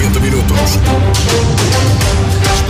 [0.00, 1.29] 90 minutos.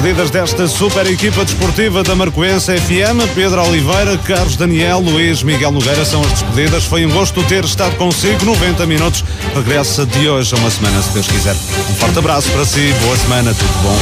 [0.01, 6.07] Despedidas desta super equipa desportiva da Marcoense FM, Pedro Oliveira, Carlos Daniel, Luís Miguel Nogueira
[6.07, 6.87] são as despedidas.
[6.87, 9.23] Foi um gosto ter estado consigo 90 minutos.
[9.55, 11.55] Regressa de hoje a uma semana, se Deus quiser.
[11.55, 13.99] Um forte abraço para si, boa semana, tudo bom.